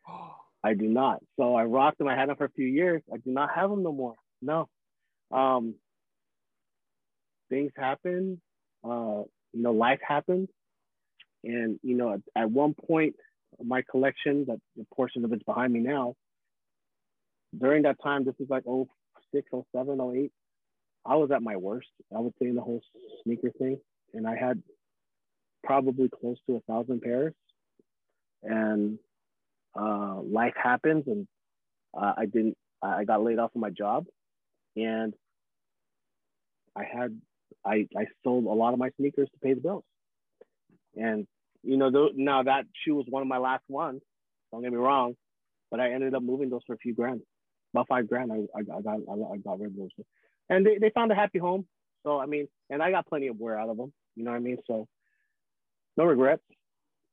[0.63, 1.21] I do not.
[1.37, 2.09] So I rocked them.
[2.09, 3.03] I had them for a few years.
[3.13, 4.15] I do not have them no more.
[4.43, 4.69] No.
[5.31, 5.75] Um,
[7.49, 8.41] things happen.
[8.85, 10.49] Uh, you know, life happens.
[11.45, 13.17] And, you know, at, at one point,
[13.65, 16.15] my collection, that the portion of it's behind me now,
[17.59, 20.33] during that time, this is like 06, 07, 08,
[21.05, 22.83] I was at my worst, I would say, in the whole
[23.25, 23.79] sneaker thing.
[24.15, 24.63] And I had
[25.65, 27.35] probably close to a thousand pairs.
[28.43, 28.99] And
[29.79, 31.27] uh, life happens and
[31.97, 34.07] uh, I didn't, I got laid off of my job
[34.77, 35.13] and
[36.75, 37.21] I had,
[37.65, 39.85] I, I sold a lot of my sneakers to pay the bills.
[40.97, 41.27] And,
[41.63, 44.03] you know, now that shoe was one of my last ones,
[44.53, 45.15] don't get me wrong,
[45.71, 47.21] but I ended up moving those for a few grand,
[47.75, 48.33] about five grand.
[48.33, 49.91] I, I, got, I got, I got rid of those.
[50.49, 51.67] And they, they found a happy home.
[52.05, 54.39] So, I mean, and I got plenty of wear out of them, you know what
[54.39, 54.59] I mean?
[54.67, 54.89] So
[55.97, 56.43] no regrets,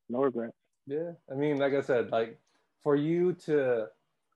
[0.09, 0.55] no regrets.
[0.85, 2.39] Yeah, I mean, like I said, like
[2.83, 3.87] for you to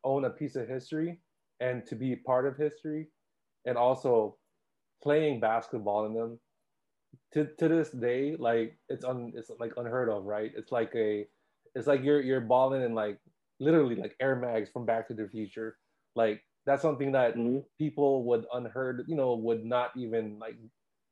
[0.03, 1.19] own a piece of history
[1.61, 3.07] and to be part of history,
[3.65, 4.35] and also
[5.03, 6.39] playing basketball in them,
[7.33, 10.51] to to this day, like it's un it's like unheard of, right?
[10.55, 11.27] It's like a,
[11.75, 13.19] it's like you're you're balling in like
[13.59, 15.77] literally like Air Mags from Back to the Future,
[16.15, 17.65] like that's something that Mhm.
[17.79, 20.55] people would unheard, you know, would not even like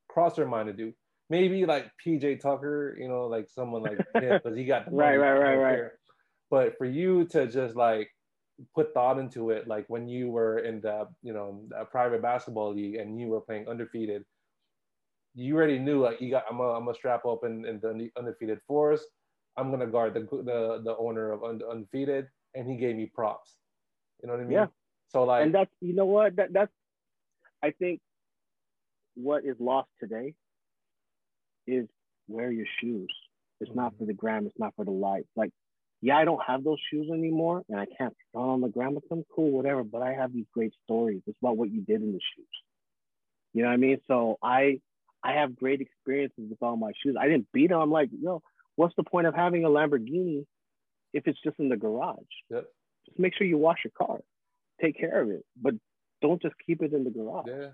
[0.09, 0.93] cross their mind to do.
[1.29, 5.33] Maybe like PJ Tucker, you know, like someone like him, because he got Right, right,
[5.37, 5.91] right, right.
[6.49, 8.09] But for you to just like
[8.75, 12.95] put thought into it, like when you were in the, you know, private basketball league
[12.95, 14.25] and you were playing undefeated,
[15.35, 18.09] you already knew like you got, I'm gonna, I'm gonna strap up in, in the
[18.17, 19.01] undefeated fours.
[19.57, 23.55] I'm gonna guard the the, the owner of Und- undefeated, and he gave me props.
[24.21, 24.53] You know what I mean?
[24.53, 24.67] Yeah.
[25.09, 26.71] So like, and that's you know what that that's
[27.63, 27.99] I think
[29.15, 30.33] what is lost today
[31.67, 31.87] is
[32.27, 33.09] wear your shoes.
[33.59, 34.45] It's not for the gram.
[34.45, 35.27] It's not for the lights.
[35.35, 35.51] Like,
[36.01, 39.07] yeah, I don't have those shoes anymore, and I can't run on the gram with
[39.09, 39.25] them.
[39.35, 39.83] Cool, whatever.
[39.83, 41.21] But I have these great stories.
[41.27, 42.47] It's about what you did in the shoes.
[43.53, 43.99] You know what I mean?
[44.07, 44.79] So I
[45.23, 47.15] I have great experiences with all my shoes.
[47.19, 47.79] I didn't beat them.
[47.79, 48.41] I'm like, yo,
[48.75, 50.45] what's the point of having a Lamborghini
[51.13, 52.17] if it's just in the garage?
[52.49, 52.65] Yep.
[53.05, 54.19] Just make sure you wash your car,
[54.81, 55.73] take care of it, but
[56.21, 57.47] don't just keep it in the garage.
[57.47, 57.67] yeah,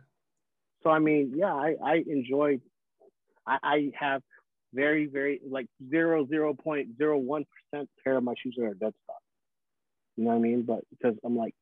[0.83, 2.61] So I mean, yeah, I, I enjoyed.
[3.47, 4.21] I, I have
[4.73, 8.73] very very like zero zero point zero one percent pair of my shoes that are
[8.73, 9.21] dead stock.
[10.17, 10.63] You know what I mean?
[10.63, 11.53] But because I'm like,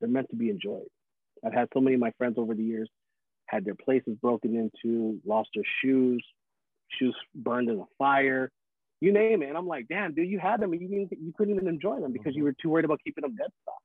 [0.00, 0.88] they're meant to be enjoyed.
[1.44, 2.88] I've had so many of my friends over the years
[3.52, 6.24] had their places broken into, lost their shoes,
[6.98, 8.50] shoes burned in a fire,
[9.00, 9.48] you name it.
[9.48, 12.00] And I'm like, damn, dude, you had them and you didn't, you couldn't even enjoy
[12.00, 13.76] them because you were too worried about keeping them dead stock.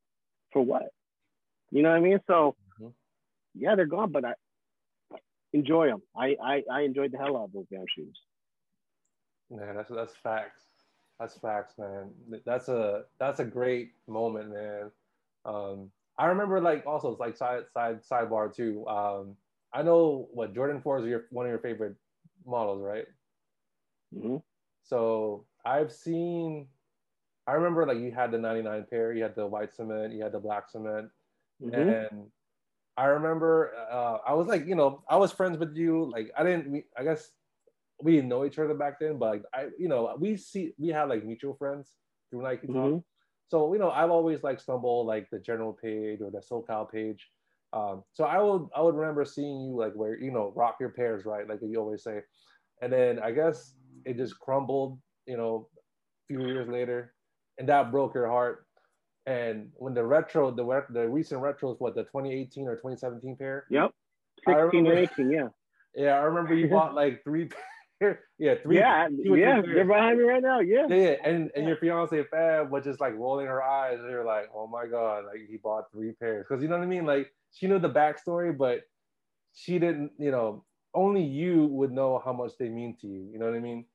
[0.54, 0.84] For what?
[1.70, 2.20] You know what I mean?
[2.28, 2.94] So Mhm.
[3.56, 4.34] yeah, they're gone, but I
[5.52, 6.02] enjoy them.
[6.16, 8.18] I, I I enjoyed the hell out of those damn shoes.
[9.50, 10.64] man, that's that's facts.
[11.20, 12.12] That's facts, man.
[12.46, 14.92] That's a that's a great moment, man.
[15.46, 18.88] Um, I remember like also it's like side side sidebar too.
[18.88, 19.36] Um,
[19.74, 21.96] I know what Jordan fours are your one of your favorite
[22.46, 23.06] models, right?
[24.14, 24.38] hmm
[24.84, 26.68] So I've seen.
[27.48, 30.34] I remember like you had the 99 pair, you had the white cement, you had
[30.34, 31.10] the black cement,
[31.62, 32.32] hmm and
[32.98, 36.10] I remember uh, I was like, you know, I was friends with you.
[36.12, 37.32] Like I didn't, we- I guess
[38.02, 40.90] we didn't know each other back then, but like I, you know, we see we
[40.90, 41.98] have like mutual friends
[42.30, 42.98] through Nike Talk.
[42.98, 43.04] Mhm.
[43.48, 47.30] So you know, I've always like stumbled like the general page or the SoCal page.
[47.74, 50.90] Um, so I would I would remember seeing you like where you know rock your
[50.90, 52.22] pairs right, like you always say,
[52.82, 53.74] and then I guess
[54.06, 57.14] it just crumbled, you know, a few years later,
[57.58, 58.66] and that broke your heart.
[59.26, 63.66] And when the retro, the re- the recent retros, what the 2018 or 2017 pair?
[63.70, 63.92] Yep.
[64.48, 65.48] 16 and remember- 18, yeah.
[65.96, 67.50] Yeah, I remember you bought like three
[68.00, 68.20] pair.
[68.38, 68.78] Yeah, three.
[68.78, 69.62] yeah, three yeah.
[69.62, 69.74] pairs.
[69.74, 70.60] They're behind me right now.
[70.60, 70.86] Yeah.
[70.88, 74.24] Yeah, yeah, and and your fiance Fab was just like rolling her eyes, and you're
[74.24, 77.06] like, oh my god, like he bought three pairs, because you know what I mean.
[77.08, 78.82] Like she knew the backstory, but
[79.54, 80.12] she didn't.
[80.18, 83.30] You know, only you would know how much they mean to you.
[83.32, 83.86] You know what I mean?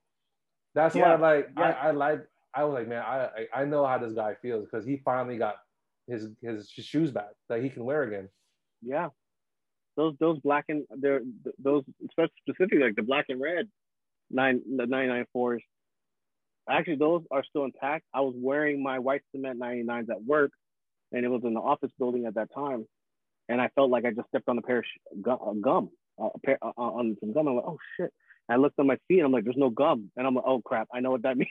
[0.74, 1.76] That's Yeah, why like yeah.
[1.80, 4.84] I, I like I was like, man, I I know how this guy feels because
[4.86, 5.56] he finally got
[6.08, 8.28] his his shoes back that he can wear again.
[8.82, 9.08] Yeah.
[9.96, 11.20] Those those black and they're
[11.58, 13.68] those especially specifically like the black and red
[14.30, 15.60] nine the 994s.
[16.68, 18.04] Actually, those are still intact.
[18.14, 20.52] I was wearing my white cement 99s at work,
[21.10, 22.86] and it was in the office building at that time,
[23.52, 25.90] and I felt like I just stepped on a pair of sh- gum, uh, gum
[26.20, 27.46] uh, a pair, uh, on some gum.
[27.48, 28.10] I'm like, oh shit.
[28.48, 30.44] And I looked on my feet, and I'm like, there's no gum, and I'm like,
[30.46, 31.48] oh crap, I know what that means.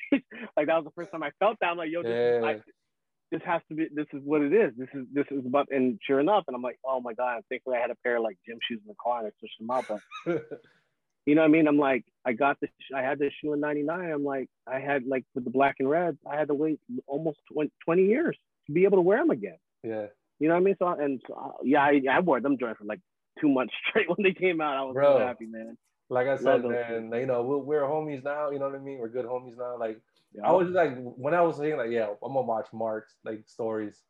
[0.58, 1.68] like that was the first time I felt that.
[1.68, 2.48] I'm like, yo, this, Yeah.
[2.48, 2.60] I,
[3.32, 3.88] this has to be.
[3.94, 4.74] This is what it is.
[4.78, 5.68] This is this is about.
[5.72, 7.44] And sure enough, and I'm like, oh my god.
[7.50, 9.58] Thankfully, I had a pair of like gym shoes in the car, and I switched
[9.58, 9.86] them out.
[9.88, 10.02] But
[11.26, 11.68] you know what I mean?
[11.68, 14.12] I'm like, I got this, I had this shoe in 99.
[14.12, 17.40] I'm like, I had like with the black and red, I had to wait almost
[17.54, 18.38] 20, 20 years
[18.68, 19.58] to be able to wear them again.
[19.84, 20.08] yeah,
[20.42, 20.76] You know what I mean?
[20.80, 23.00] So, and so, yeah, I, I wore them joints for like
[23.40, 24.76] two months straight when they came out.
[24.76, 25.20] I was Bro.
[25.20, 25.78] so happy, man.
[26.10, 28.50] like I said, man, you know, we're, we're homies now.
[28.50, 28.98] You know what I mean?
[29.00, 29.78] We're good homies now.
[29.78, 30.00] Like
[30.34, 30.48] Yeah.
[30.48, 33.44] I was just like when I was saying like, yeah, I'm gonna watch Mark's like
[33.48, 34.02] stories,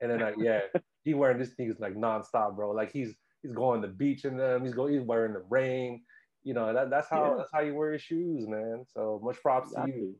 [0.00, 0.60] and then like, yeah,
[1.04, 2.72] he wearing this thing like nonstop, bro.
[2.72, 4.64] Like he's he's going to the beach in them.
[4.64, 6.02] He's going, he's wearing the rain.
[6.42, 7.34] You know, that, that's how Yeah.
[7.38, 8.84] that's how you wear your shoes, man.
[8.94, 10.16] So much props to you.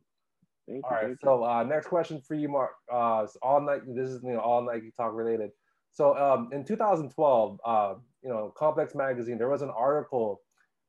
[0.69, 0.81] Exactly.
[0.81, 1.17] Thank All you, right.
[1.21, 2.71] So uh, next question for you, Mark.
[2.91, 3.85] Uh, it's all Nike.
[3.87, 5.51] This is you know all Nike talk related.
[5.91, 10.41] So um, in 2012, uh, you know, Complex Magazine, there was an article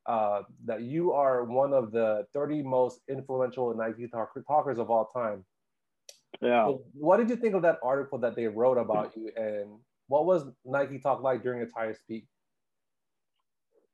[0.07, 5.11] uh, that you are one of the 30 most influential Nike talk- talkers of all
[5.17, 5.45] time.
[6.43, 6.67] Yeah.
[6.67, 10.27] So what did you think of that article that they wrote about you, and what
[10.27, 12.27] was Nike Talk like during your entire speak?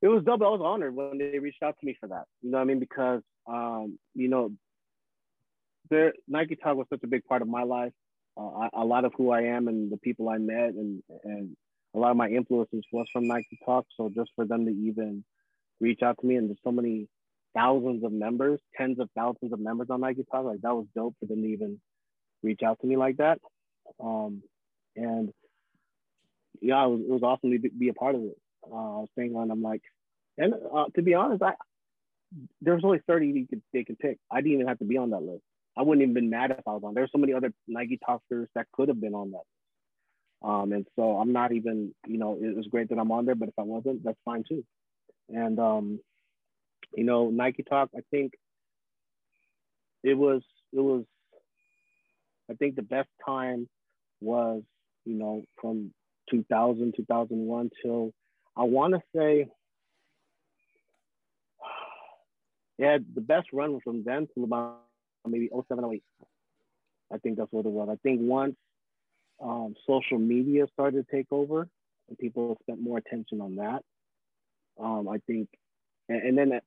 [0.01, 0.41] it was dope.
[0.41, 2.25] I was honored when they reached out to me for that.
[2.41, 2.79] You know what I mean?
[2.79, 4.51] Because um, you know,
[5.89, 7.93] there Nike Talk was such a big part of my life.
[8.37, 11.55] Uh, I, a lot of who I am and the people I met and and
[11.95, 13.85] a lot of my influences was from Nike Talk.
[13.95, 15.23] So just for them to even
[15.79, 17.07] reach out to me and there's so many
[17.55, 21.15] thousands of members, tens of thousands of members on Nike Talk, like that was dope
[21.19, 21.79] for them to even
[22.43, 23.39] reach out to me like that.
[23.99, 24.43] Um,
[24.95, 25.31] and
[26.61, 28.37] yeah, it was, it was awesome to be, a part of it.
[28.63, 29.81] Uh, I was thinking, and I'm like,
[30.37, 31.53] and uh, to be honest, I
[32.61, 34.19] there's only 30 they could, they could pick.
[34.31, 35.43] I didn't even have to be on that list.
[35.77, 36.95] I wouldn't even been mad if I was on.
[36.95, 40.47] There's so many other Nike talkers that could have been on that.
[40.47, 43.35] Um, and so I'm not even, you know, it was great that I'm on there,
[43.35, 44.63] but if I wasn't, that's fine too.
[45.29, 45.99] And um,
[46.95, 48.33] you know, Nike Talk, I think
[50.03, 50.41] it was
[50.73, 51.05] it was
[52.49, 53.67] I think the best time
[54.21, 54.63] was,
[55.05, 55.93] you know, from
[56.31, 58.13] 2000, 2001 till
[58.55, 59.47] I want to say,
[62.77, 64.86] yeah, the best run was from then till about
[65.27, 66.03] maybe 07, 08.
[67.13, 67.89] I think that's what it was.
[67.91, 68.55] I think once
[69.41, 71.67] um, social media started to take over
[72.09, 73.81] and people spent more attention on that,
[74.79, 75.49] um, I think,
[76.09, 76.59] and, and then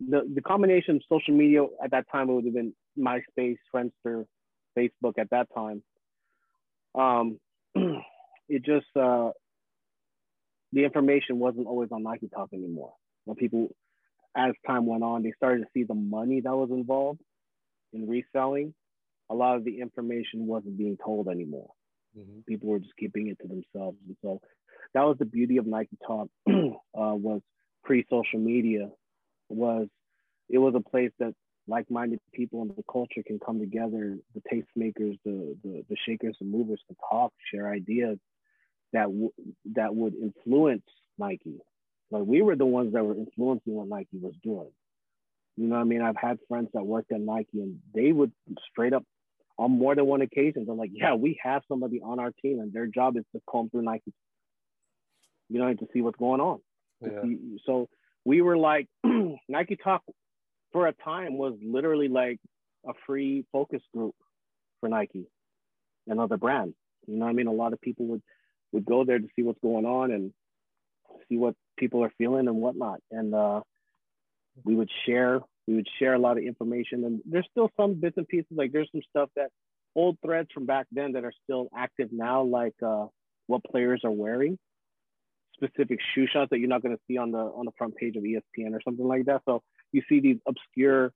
[0.00, 4.26] the, the combination of social media at that time it would have been MySpace, Friendster,
[4.76, 5.82] Facebook at that time.
[6.94, 7.38] Um,
[8.48, 9.30] it just uh,
[10.72, 12.92] the information wasn't always on Nike Talk anymore.
[13.24, 13.68] When people,
[14.36, 17.20] as time went on, they started to see the money that was involved
[17.96, 18.74] in reselling.
[19.30, 21.70] A lot of the information wasn't being told anymore.
[22.16, 22.46] Mhm.
[22.46, 24.40] People were just keeping it to themselves, and so
[24.94, 26.28] that was the beauty of Nike Talk.
[26.48, 27.40] uh, was
[27.84, 28.90] pre-social media.
[29.48, 29.88] Was
[30.48, 31.34] it was a place that
[31.68, 34.16] like-minded people in the culture can come together.
[34.34, 38.18] The tastemakers, the the, the shakers and movers can talk, share ideas
[38.92, 39.32] that w-
[39.74, 40.84] that would influence
[41.18, 41.58] Nike.
[42.10, 44.70] Like we were the ones that were influencing what Nike was doing.
[45.56, 46.02] You know what I mean?
[46.02, 48.32] I've had friends that worked at Nike and they would
[48.70, 49.04] straight up
[49.58, 52.72] on more than one occasion, they're like, yeah, we have somebody on our team and
[52.72, 54.12] their job is to comb through Nike,
[55.48, 56.60] you know, to see what's going on.
[57.00, 57.22] Yeah.
[57.64, 57.88] So
[58.24, 58.86] we were like,
[59.48, 60.02] Nike Talk
[60.72, 62.38] for a time was literally like
[62.86, 64.14] a free focus group
[64.80, 65.26] for Nike
[66.06, 66.74] and other brands.
[67.06, 67.46] You know what I mean?
[67.46, 68.22] A lot of people would
[68.72, 70.32] would go there to see what's going on and
[71.28, 73.00] see what people are feeling and whatnot.
[73.10, 73.60] And uh,
[74.64, 77.04] we would share we would share a lot of information.
[77.04, 78.52] And there's still some bits and pieces.
[78.52, 79.50] Like there's some stuff that
[79.96, 83.06] old threads from back then that are still active now, like uh,
[83.46, 84.58] what players are wearing,
[85.54, 88.16] specific shoe shots that you're not going to see on the on the front page
[88.16, 89.42] of ESPN or something like that.
[89.44, 91.12] So you see these obscure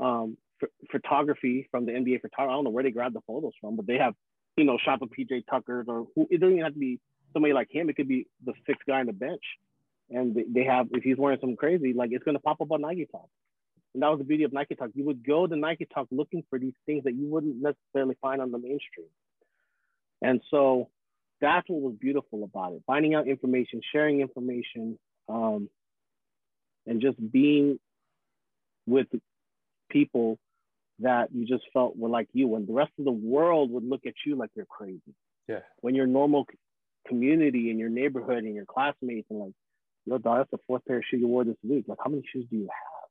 [0.00, 2.50] um, ph- photography from the NBA photographer.
[2.50, 4.14] I don't know where they grabbed the photos from, but they have
[4.56, 7.00] you know shots of PJ Tucker's or who, it doesn't even have to be
[7.32, 7.90] somebody like him.
[7.90, 9.42] It could be the sixth guy on the bench,
[10.10, 12.80] and they- have if he's wearing something crazy, like it's going to pop up on
[12.80, 13.28] Nike Talk.
[13.94, 14.90] And that was the beauty of Nike Talk.
[14.94, 18.40] You would go to Nike Talk looking for these things that you wouldn't necessarily find
[18.40, 19.08] on the mainstream.
[20.22, 20.90] And so
[21.40, 25.68] that's what was beautiful about it finding out information, sharing information, um,
[26.86, 27.78] and just being
[28.86, 29.06] with
[29.90, 30.38] people
[31.00, 34.06] that you just felt were like you when the rest of the world would look
[34.06, 35.14] at you like you're crazy.
[35.48, 35.60] Yeah.
[35.80, 36.46] When your normal
[37.06, 39.52] community in your neighborhood and your classmates and like,
[40.06, 41.84] yo, dog, that's the fourth pair of shoes you wore this week.
[41.88, 43.08] Like, how many shoes do you have?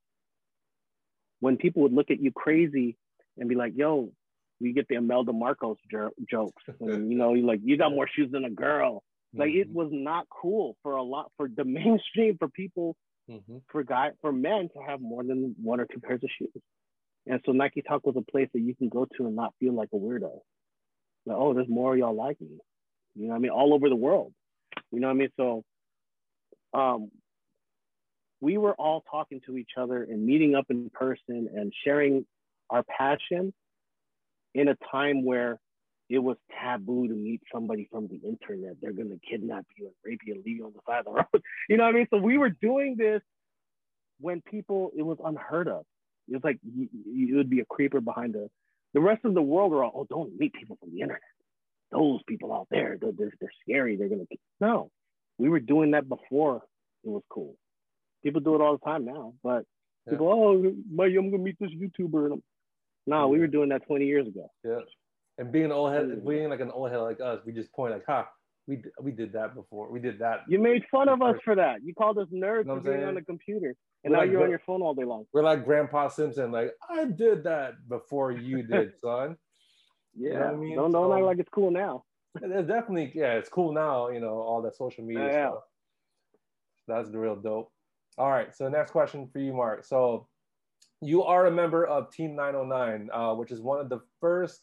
[1.40, 2.98] When people would look at you crazy
[3.38, 4.12] and be like, yo,
[4.60, 6.64] we get the Imelda Marcos jer- jokes.
[6.80, 9.04] And, you know, like, you got more shoes than a girl.
[9.34, 9.62] Like, mm-hmm.
[9.62, 12.96] it was not cool for a lot, for the mainstream, for people,
[13.30, 13.58] mm-hmm.
[13.72, 16.64] for guy, for men to have more than one or two pairs of shoes.
[17.28, 19.74] And so Nike Talk was a place that you can go to and not feel
[19.74, 20.40] like a weirdo.
[21.26, 22.58] Like, oh, there's more of y'all like me.
[23.16, 23.52] You know I mean?
[23.52, 24.34] All over the world.
[24.92, 25.30] You know what I mean?
[25.38, 25.64] So
[26.74, 27.12] um,
[28.42, 32.26] we were all talking to each other and meeting up in person and sharing
[32.70, 33.54] our passion
[34.54, 35.60] in a time where
[36.10, 38.76] it was taboo to meet somebody from the internet.
[38.82, 41.12] They're gonna kidnap you and rape you and leave you on the side of the
[41.12, 41.44] road.
[41.68, 42.08] You know what I mean?
[42.10, 43.22] So we were doing this
[44.20, 45.86] when people it was unheard of.
[46.28, 48.50] It was like you, you would be a creeper behind the.
[48.96, 51.22] The rest of the world are all, oh, don't meet people from the internet.
[51.92, 53.96] Those people out there, they're, they're, they're scary.
[53.96, 54.26] They're gonna.
[54.60, 54.90] No,
[55.40, 56.62] we were doing that before
[57.04, 57.56] it was cool.
[58.24, 59.64] People do it all the time now, but
[60.06, 60.12] yeah.
[60.12, 62.34] people, oh, my, I'm gonna meet this YouTuber.
[62.34, 62.44] And
[63.08, 64.52] no, we were doing that 20 years ago.
[64.64, 64.82] Yeah,
[65.38, 67.94] and being an old head, being like an old head like us, we just point
[67.94, 68.30] like, ha, huh,
[68.68, 69.90] we we did that before.
[69.90, 70.42] We did that.
[70.48, 71.78] You made fun of us for that.
[71.84, 73.74] You called us nerds you know for being on the computer.
[74.04, 75.26] And we're now like, you're on your phone all day long.
[75.34, 79.38] We're like Grandpa Simpson, like I did that before you did, son.
[80.16, 80.76] yeah, you know I mean?
[80.76, 82.04] don't don't act like it's cool now.
[82.36, 84.10] It's definitely yeah, it's cool now.
[84.10, 85.50] You know all that social media yeah.
[85.50, 85.64] stuff.
[86.88, 87.72] That's the real dope.
[88.18, 89.86] All right, so next question for you, Mark.
[89.86, 90.28] So
[91.02, 94.62] you are a member of Team 909, uh, which is one of the first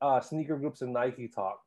[0.00, 1.60] uh, sneaker groups in Nike Talk.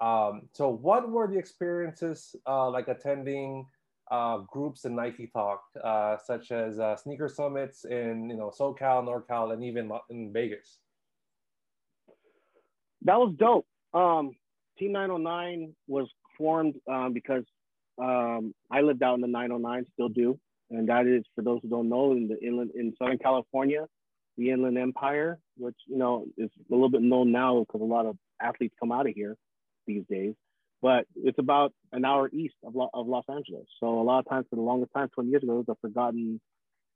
[0.00, 3.66] Um, so what were the experiences uh, like attending
[4.10, 9.04] uh, groups in Nike Talk, uh, such as uh, sneaker summits in you know SoCal,
[9.04, 10.78] NorCal, and even in Vegas.
[13.02, 13.66] That was dope.
[13.92, 14.32] Um,
[14.78, 17.44] Team 909 was formed um, because
[18.00, 20.38] um, I lived out in the 909, still do,
[20.70, 23.86] and that is for those who don't know in the inland in Southern California,
[24.36, 28.06] the Inland Empire, which you know is a little bit known now because a lot
[28.06, 29.36] of athletes come out of here
[29.86, 30.34] these days
[30.84, 33.64] but it's about an hour east of, Lo- of Los Angeles.
[33.80, 35.80] So a lot of times, for the longest time, 20 years ago, it was a
[35.80, 36.42] forgotten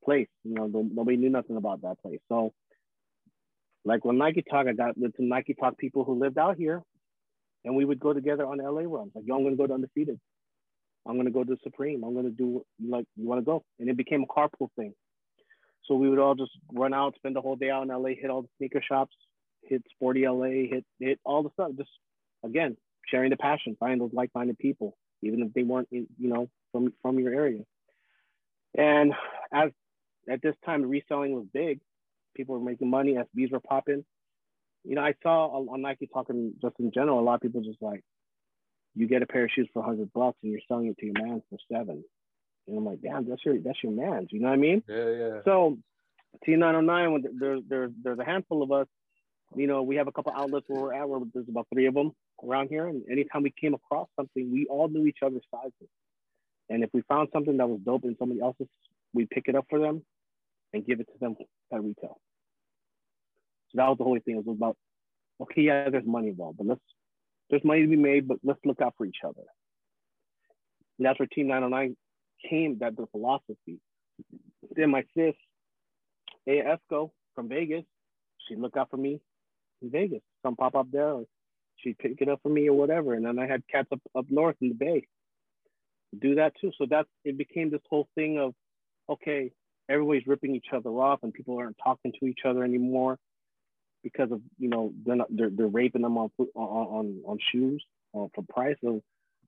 [0.04, 0.28] place.
[0.44, 2.20] You know, nobody knew nothing about that place.
[2.28, 2.52] So,
[3.86, 6.82] like when Nike Talk, I got with some Nike Talk people who lived out here,
[7.64, 9.12] and we would go together on LA runs.
[9.14, 10.18] Like, yo, I'm gonna go to Undefeated.
[11.07, 12.05] I'm gonna go to Supreme.
[12.05, 14.94] I'm gonna do like you want to go, and it became a carpool thing.
[15.87, 18.31] So we would all just run out, spend the whole day out in LA, hit
[18.31, 19.16] all the sneaker shops,
[19.62, 21.71] hit Sporty LA, hit hit all the stuff.
[21.77, 21.90] Just
[22.44, 26.92] again, sharing the passion, finding those like-minded people, even if they weren't, you know, from
[27.03, 27.62] from your area.
[28.77, 29.14] And
[29.53, 29.71] as
[30.29, 31.81] at this time, reselling was big.
[32.37, 34.05] People were making money, SBs were popping.
[34.84, 37.82] You know, I saw on Nike talking just in general, a lot of people just
[37.82, 38.02] like,
[38.94, 41.14] you get a pair of shoes for hundred bucks and you're selling it to your
[41.18, 42.04] man for seven.
[42.66, 44.28] And I'm like, damn, that's your that's your man's.
[44.30, 44.82] You know what I mean?
[44.88, 45.40] Yeah, yeah.
[45.44, 45.78] So
[46.46, 48.86] T909, when there, there, there's a handful of us,
[49.54, 51.94] you know, we have a couple outlets where we're at where there's about three of
[51.94, 52.12] them
[52.46, 52.86] around here.
[52.86, 55.88] And anytime we came across something, we all knew each other's sizes.
[56.68, 58.68] And if we found something that was dope in somebody else's,
[59.14, 60.02] we pick it up for them
[60.74, 61.36] and give it to them
[61.72, 62.18] at retail.
[63.70, 64.37] So that was the whole thing.
[64.37, 64.76] It was about,
[65.42, 66.81] okay, yeah, there's money involved, but let's,
[67.50, 69.42] there's money to be made, but let's look out for each other.
[70.98, 71.96] And that's where Team 909
[72.48, 73.81] came, that the philosophy.
[74.74, 75.35] Then my sis,
[76.48, 77.85] Aya Esco from Vegas,
[78.46, 79.20] she'd look out for me
[79.83, 80.22] in Vegas.
[80.42, 81.24] Some pop up there, or
[81.76, 83.14] she'd pick it up for me or whatever.
[83.14, 85.07] And then I had cats up, up north in the bay
[86.18, 86.72] do that too.
[86.78, 88.54] So that's it became this whole thing of
[89.11, 89.52] okay,
[89.88, 93.18] everybody's ripping each other off and people aren't talking to each other anymore
[94.02, 97.84] because of you know they're not, they're, they're raping them on on on, on shoes
[98.14, 98.76] uh, for price.
[98.82, 99.02] So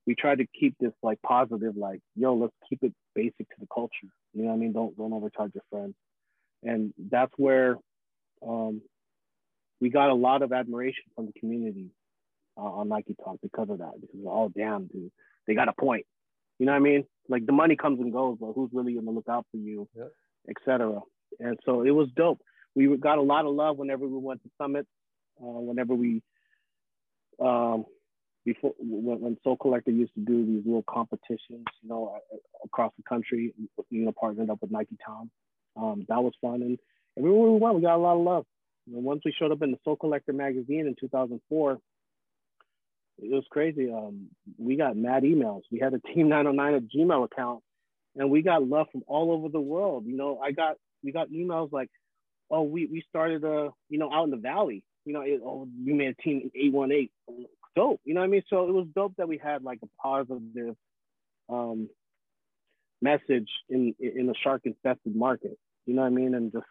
[0.07, 3.67] we try to keep this like positive, like yo, let's keep it basic to the
[3.73, 4.09] culture.
[4.33, 4.73] You know what I mean?
[4.73, 5.95] Don't don't overcharge your friends,
[6.63, 7.77] and that's where
[8.47, 8.83] um,
[9.81, 11.91] we got a lot of admiration from the community
[12.57, 14.01] uh, on Nike Talk because of that.
[14.01, 15.13] Because oh damn, dude,
[15.47, 16.07] they got a point.
[16.59, 17.05] You know what I mean?
[17.29, 20.05] Like the money comes and goes, but who's really gonna look out for you, yeah.
[20.49, 21.01] etc.
[21.39, 22.41] And so it was dope.
[22.75, 24.89] We got a lot of love whenever we went to summits,
[25.41, 26.23] uh, whenever we,
[27.41, 27.85] um,
[28.45, 32.19] before when, when Sole Collector used to do these little competitions, you know,
[32.65, 33.53] across the country,
[33.91, 35.31] you know, partnered up with Nike Town.
[35.77, 36.79] Um, that was fun, and
[37.19, 38.45] everywhere we went, we got a lot of love.
[38.87, 41.79] And once we showed up in the Sole Collector magazine in 2004,
[43.23, 43.93] it was crazy.
[43.93, 45.63] Um, we got mad emails.
[45.71, 47.63] We had a Team 909 at Gmail account,
[48.17, 50.05] and we got love from all over the world.
[50.07, 51.91] You know, I got we got emails like,
[52.51, 54.83] oh, we we started uh, you know, out in the valley.
[55.05, 57.11] You know, it, oh, we made a team eight one eight.
[57.77, 58.01] Dope.
[58.05, 58.43] You know what I mean?
[58.49, 60.77] So it was dope that we had like a positive
[61.49, 61.89] um
[63.03, 65.59] message in in a shark infested market.
[65.87, 66.35] You know what I mean?
[66.35, 66.67] And just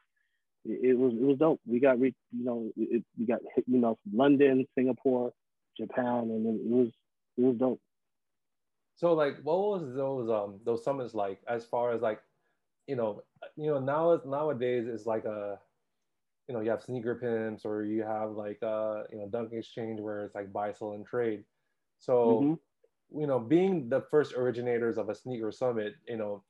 [0.66, 1.62] it, was it was dope.
[1.66, 5.32] We got you know it, we got you know London, Singapore,
[5.78, 6.88] Japan, and it was
[7.38, 7.82] it was dope.
[9.00, 12.20] So like, what was those um those summits like as far as like,
[12.86, 13.24] you know,
[13.56, 15.58] you know now nowadays it's like a,
[16.50, 20.02] you know, you have sneaker pimps or you have like uh you know Dunk Exchange
[20.02, 21.44] where it's like buy sell and trade.
[22.00, 23.20] So, mm-hmm.
[23.22, 26.44] you know, being the first originators of a sneaker summit, you know,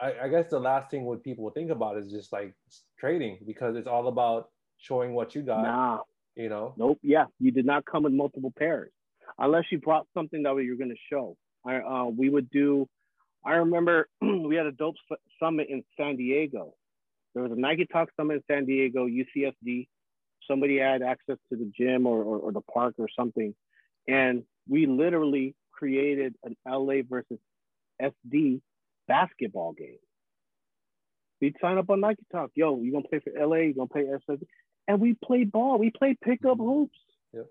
[0.00, 2.54] I, I guess the last thing what people think about is just like
[2.98, 5.62] trading because it's all about showing what you got.
[5.62, 5.98] Nah.
[6.36, 6.74] You know.
[6.78, 6.98] Nope.
[7.02, 8.90] Yeah, you did not come with multiple pairs
[9.38, 11.36] unless you brought something that you're going to show.
[11.66, 12.88] I, uh, we would do.
[13.44, 14.96] I remember we had a dope
[15.38, 16.74] summit in San Diego.
[17.34, 19.88] There was a Nike Talk summit in San Diego, UCSD.
[20.48, 23.54] Somebody had access to the gym or, or, or the park or something,
[24.06, 27.38] and we literally created an LA versus
[28.00, 28.60] SD
[29.08, 29.98] basketball game.
[31.40, 32.50] We'd sign up on Nike Talk.
[32.54, 33.56] Yo, you gonna play for LA?
[33.56, 34.46] You gonna play SD?
[34.86, 35.78] And we played ball.
[35.78, 36.62] We played pickup mm-hmm.
[36.62, 36.98] hoops.
[37.32, 37.46] Yep.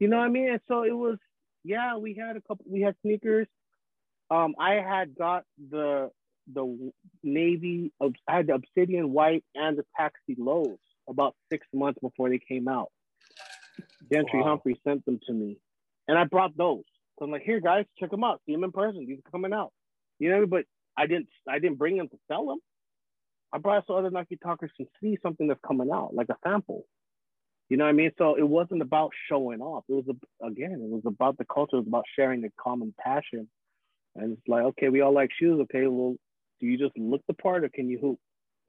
[0.00, 0.50] You know what I mean?
[0.50, 1.18] And so it was
[1.64, 2.64] yeah, we had a couple.
[2.68, 3.46] We had sneakers.
[4.30, 6.10] Um, I had got the
[6.52, 6.92] the
[7.22, 7.92] navy.
[8.00, 10.78] I had the obsidian white and the taxi lows
[11.08, 12.90] about six months before they came out.
[14.12, 14.48] Gentry wow.
[14.48, 15.58] Humphrey sent them to me,
[16.06, 16.84] and I brought those.
[17.18, 18.40] So I'm like, here, guys, check them out.
[18.46, 19.06] See them in person.
[19.06, 19.72] These are coming out.
[20.18, 20.64] You know, but
[20.96, 21.28] I didn't.
[21.48, 22.58] I didn't bring them to sell them.
[23.52, 26.84] I brought so other Nike talkers can see something that's coming out, like a sample.
[27.68, 28.10] You know what I mean?
[28.18, 29.84] So it wasn't about showing off.
[29.88, 31.76] It was a, again, it was about the culture.
[31.76, 33.48] It was about sharing the common passion.
[34.16, 35.60] And it's like, okay, we all like shoes.
[35.62, 36.16] Okay, well,
[36.60, 38.18] do you just look the part or can you hoop?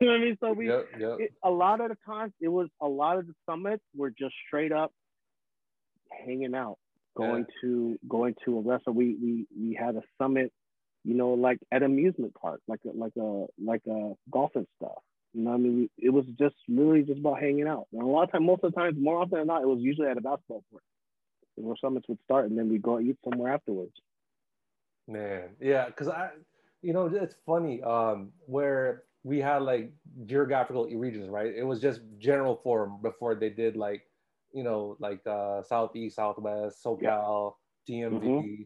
[0.00, 0.36] you know what I mean?
[0.40, 1.16] So we, yep, yep.
[1.18, 4.34] It, a lot of the times, it was a lot of the summits were just
[4.46, 4.92] straight up
[6.26, 6.78] hanging out,
[7.16, 7.60] going yeah.
[7.62, 8.96] to going to a restaurant.
[8.96, 10.52] We we we had a summit,
[11.04, 15.02] you know, like at amusement park, like a, like a like a golfing stuff.
[15.32, 17.88] You know, I mean, it was just really just about hanging out.
[17.92, 19.80] And a lot of time, most of the times, more often than not, it was
[19.80, 20.82] usually at a basketball court
[21.56, 23.92] where summits would start, and then we go eat somewhere afterwards.
[25.06, 26.30] Man, yeah, because I,
[26.84, 29.90] you know, it's funny um, where we had like
[30.26, 31.52] geographical regions, right?
[31.54, 34.02] It was just general form before they did like,
[34.52, 37.54] you know, like uh, southeast, southwest, SoCal,
[37.86, 38.06] yeah.
[38.06, 38.22] DMV.
[38.22, 38.62] Mm-hmm.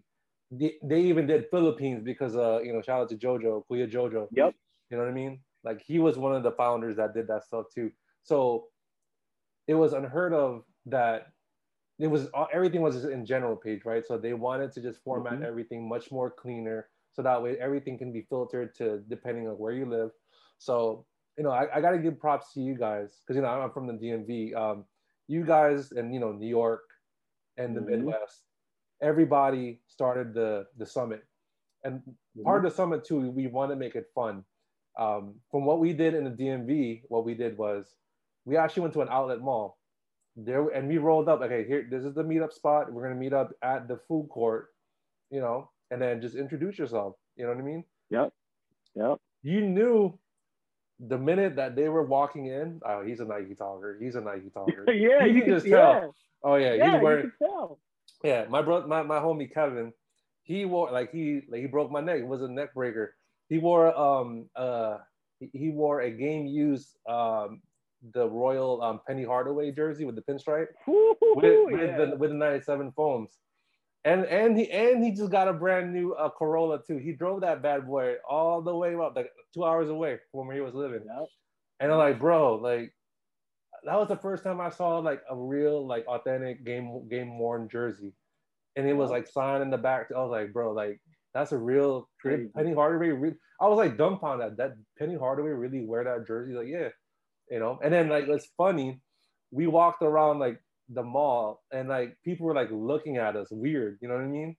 [0.50, 4.28] They, they even did Philippines because uh, you know, shout out to JoJo, Kuya JoJo.
[4.32, 4.54] Yep.
[4.90, 5.40] You know what I mean?
[5.62, 7.92] Like he was one of the founders that did that stuff too.
[8.24, 8.66] So
[9.68, 11.28] it was unheard of that
[11.98, 14.06] it was everything was in general page, right?
[14.06, 15.44] So they wanted to just format mm-hmm.
[15.44, 19.72] everything much more cleaner, so that way everything can be filtered to depending on where
[19.72, 20.10] you live.
[20.58, 21.06] So
[21.36, 23.70] you know, I, I got to give props to you guys because you know I'm
[23.70, 24.56] from the DMV.
[24.56, 24.84] Um,
[25.28, 26.82] you guys and you know New York
[27.56, 27.90] and the mm-hmm.
[27.90, 28.42] Midwest,
[29.02, 31.24] everybody started the the summit,
[31.84, 32.42] and mm-hmm.
[32.42, 34.44] part of the summit too, we want to make it fun
[34.98, 37.94] um, from what we did in the DMV, what we did was
[38.44, 39.78] we actually went to an outlet mall
[40.36, 41.40] there and we rolled up.
[41.40, 42.92] Okay, here, this is the meetup spot.
[42.92, 44.68] We're gonna meet up at the food court,
[45.30, 47.14] you know, and then just introduce yourself.
[47.36, 47.84] You know what I mean?
[48.10, 48.32] Yep.
[48.94, 49.18] Yep.
[49.42, 50.18] You knew
[51.00, 53.96] the minute that they were walking in, oh, he's a Nike talker.
[54.00, 54.84] He's a Nike talker.
[54.92, 56.00] yeah, you, you can just yeah.
[56.00, 56.14] tell.
[56.42, 57.32] Oh yeah, yeah he's wearing.
[57.40, 57.78] tell.
[58.24, 59.92] Yeah, my brother, my, my homie Kevin,
[60.42, 62.18] he wore like he like he broke my neck.
[62.18, 63.14] It was a neck breaker
[63.48, 64.98] he wore um uh
[65.52, 67.60] he wore a game used um
[68.12, 72.92] the Royal um, Penny Hardaway jersey with the pinstripe with, with, the, with the 97
[72.92, 73.30] foams.
[74.04, 76.98] And and he and he just got a brand new uh, Corolla too.
[76.98, 80.56] He drove that bad boy all the way up, like two hours away from where
[80.56, 81.02] he was living.
[81.04, 81.26] Yep.
[81.80, 82.94] And I'm like, bro, like
[83.84, 87.68] that was the first time I saw like a real, like authentic game game worn
[87.68, 88.12] jersey.
[88.76, 90.08] And it was like signed in the back.
[90.14, 91.00] I was like, bro, like
[91.34, 92.48] that's a real Crazy.
[92.56, 93.08] Penny Hardaway.
[93.08, 96.52] Really, I was like dumbfounded that Penny Hardaway really wear that jersey.
[96.52, 96.88] Like, yeah,
[97.50, 97.78] you know.
[97.82, 99.00] And then like it's funny,
[99.50, 100.60] we walked around like
[100.90, 103.98] the mall and like people were like looking at us weird.
[104.00, 104.56] You know what I mean?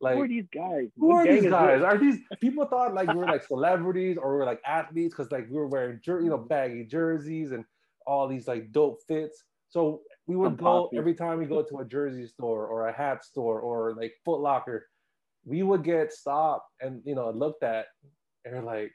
[0.00, 0.88] Like, who are these guys?
[0.96, 1.82] Who what are these guys?
[1.82, 5.30] Are these people thought like we were like celebrities or we are like athletes because
[5.30, 7.64] like we were wearing jer- you know baggy jerseys and
[8.06, 9.44] all these like dope fits.
[9.68, 13.24] So we would go every time we go to a jersey store or a hat
[13.24, 14.86] store or like Foot Locker
[15.44, 17.86] we would get stopped and you know looked at
[18.44, 18.92] and we're like,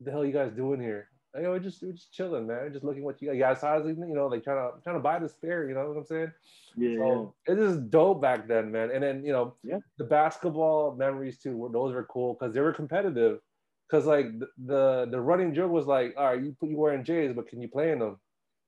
[0.00, 1.08] the hell you guys doing here?
[1.34, 2.72] Like, we're just we're just chilling, man.
[2.72, 3.38] Just looking what you got.
[3.38, 5.98] guys how's you know, like trying to trying to buy the spare, you know what
[5.98, 6.32] I'm saying?
[6.76, 6.96] Yeah.
[6.98, 8.90] So it is dope back then, man.
[8.92, 9.78] And then you know, yeah.
[9.98, 13.40] the basketball memories too, those were cool because they were competitive.
[13.88, 14.26] because like
[14.64, 17.60] the, the, running joke was like, all right, you put you wearing J's, but can
[17.60, 18.18] you play in them?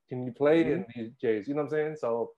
[0.08, 0.72] Can you play mm-hmm.
[0.72, 1.48] in these J's?
[1.48, 1.96] You know what I'm saying?
[2.00, 2.32] So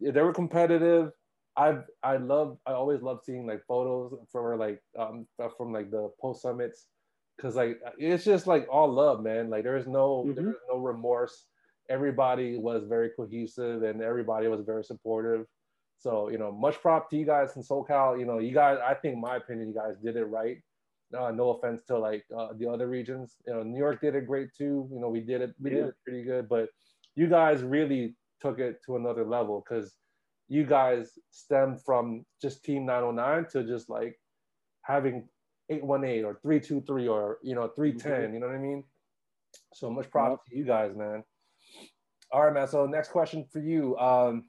[0.00, 1.12] they were competitive.
[1.56, 5.26] I've I love I always love seeing like photos from like um
[5.56, 6.86] from like the post summits
[7.40, 9.50] because like it's just like all love, man.
[9.50, 10.34] Like there's no mm-hmm.
[10.34, 11.46] there's no remorse.
[11.88, 15.46] Everybody was very cohesive and everybody was very supportive.
[15.98, 18.18] So you know, much prop to you guys in SoCal.
[18.18, 18.78] You know, you guys.
[18.84, 20.58] I think, my opinion, you guys did it right.
[21.16, 23.36] Uh, no offense to like uh, the other regions.
[23.46, 24.88] You know, New York did it great too.
[24.92, 25.54] You know, we did it.
[25.60, 25.76] We yeah.
[25.76, 26.48] did it pretty good.
[26.48, 26.68] But
[27.16, 29.94] you guys really took it to another level because
[30.48, 34.18] you guys stemmed from just Team 909 to just like
[34.82, 35.28] having
[35.70, 38.12] 818 or 323 or you know 310.
[38.12, 38.34] Mm-hmm.
[38.34, 38.84] You know what I mean?
[39.72, 40.52] So much props yep.
[40.52, 41.24] to you guys, man.
[42.32, 42.68] All right, man.
[42.68, 43.96] So next question for you.
[43.98, 44.44] Um,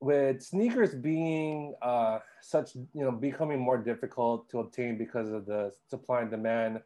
[0.00, 5.72] with sneakers being uh, such, you know, becoming more difficult to obtain because of the
[5.88, 6.80] supply and demand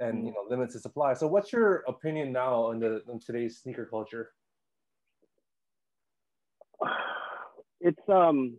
[0.00, 0.34] and, you mm.
[0.34, 1.12] know, limited supply.
[1.14, 4.30] So what's your opinion now on the on today's sneaker culture?
[7.80, 8.58] It's, um,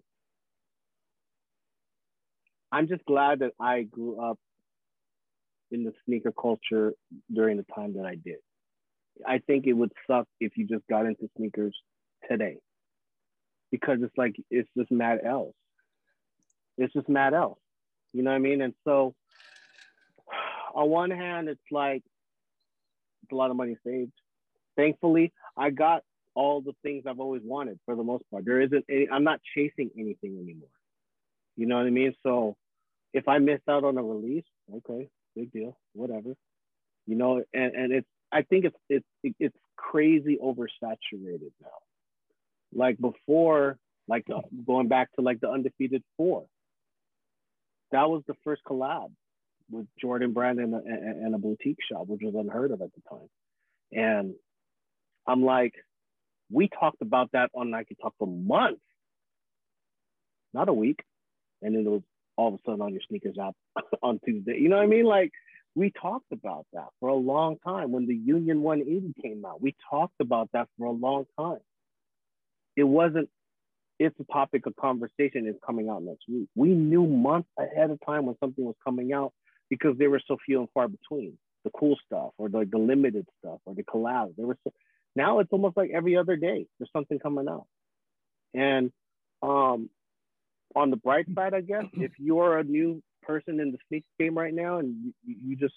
[2.72, 4.38] I'm just glad that I grew up
[5.72, 6.94] in the sneaker culture
[7.34, 8.38] during the time that I did.
[9.28, 11.76] I think it would suck if you just got into sneakers
[12.30, 12.58] today
[13.72, 15.54] because it's like it's just mad else.
[16.78, 17.60] It's just mad else.
[18.14, 18.62] You know what I mean?
[18.62, 19.14] And so
[20.74, 22.04] on one hand, it's like
[23.24, 24.14] it's a lot of money saved.
[24.78, 26.04] Thankfully, I got
[26.36, 28.46] all the things I've always wanted for the most part.
[28.46, 30.70] There isn't any, I'm not chasing anything anymore.
[31.60, 32.14] You know what I mean?
[32.24, 32.56] So
[33.14, 34.46] if I missed out on a release,
[34.78, 36.36] okay, big deal, whatever.
[37.06, 41.80] You know, and, and it's I think it's it's it's crazy oversaturated now
[42.74, 46.46] like before, like the, going back to like the undefeated four.
[47.92, 49.12] That was the first collab
[49.72, 53.02] with Jordan Brand and a, and a boutique shop, which was unheard of at the
[53.10, 53.30] time.
[53.92, 54.34] And
[55.28, 55.74] I'm like,
[56.52, 58.82] we talked about that on Nike Talk for months,
[60.54, 61.00] not a week.
[61.62, 62.02] And then it was
[62.38, 63.56] all of a sudden on your sneakers app
[64.02, 64.58] on Tuesday.
[64.60, 65.06] You know what I mean?
[65.06, 65.32] Like
[65.76, 67.92] we talked about that for a long time.
[67.92, 71.60] When the Union 180 came out, we talked about that for a long time
[72.80, 73.30] it wasn't
[74.00, 76.48] it's a topic of conversation is coming out next week.
[76.56, 79.34] We knew months ahead of time when something was coming out
[79.70, 81.38] because they were so few and far between.
[81.66, 84.38] The cool stuff or the, the limited stuff or the collabs.
[84.38, 84.72] There was so,
[85.18, 87.66] now it's almost like every other day there's something coming out.
[88.54, 88.94] And
[89.42, 89.90] um,
[90.76, 91.40] on the bright mm-hmm.
[91.40, 95.14] side, I guess, if you're a new person in the sneak game right now and
[95.26, 95.74] you, you just,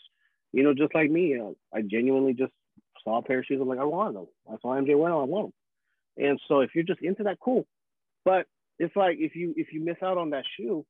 [0.52, 2.52] you know, just like me, you I genuinely just
[3.04, 3.58] saw a pair of shoes.
[3.60, 4.26] I'm like, I want them.
[4.48, 5.52] I saw MJ well, I want
[6.16, 6.24] them.
[6.24, 7.66] And so if you're just into that, cool.
[8.24, 8.46] But
[8.78, 10.84] it's like if you if you miss out on that shoe,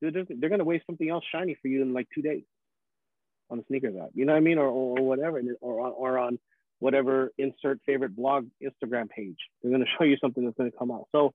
[0.00, 2.44] they're, they're gonna waste something else shiny for you in like two days
[3.50, 4.10] on the sneakers app.
[4.14, 6.38] You know what I mean, or or, or whatever, or on, or on
[6.78, 9.38] whatever insert favorite blog Instagram page.
[9.62, 11.08] They're gonna show you something that's gonna come out.
[11.12, 11.34] So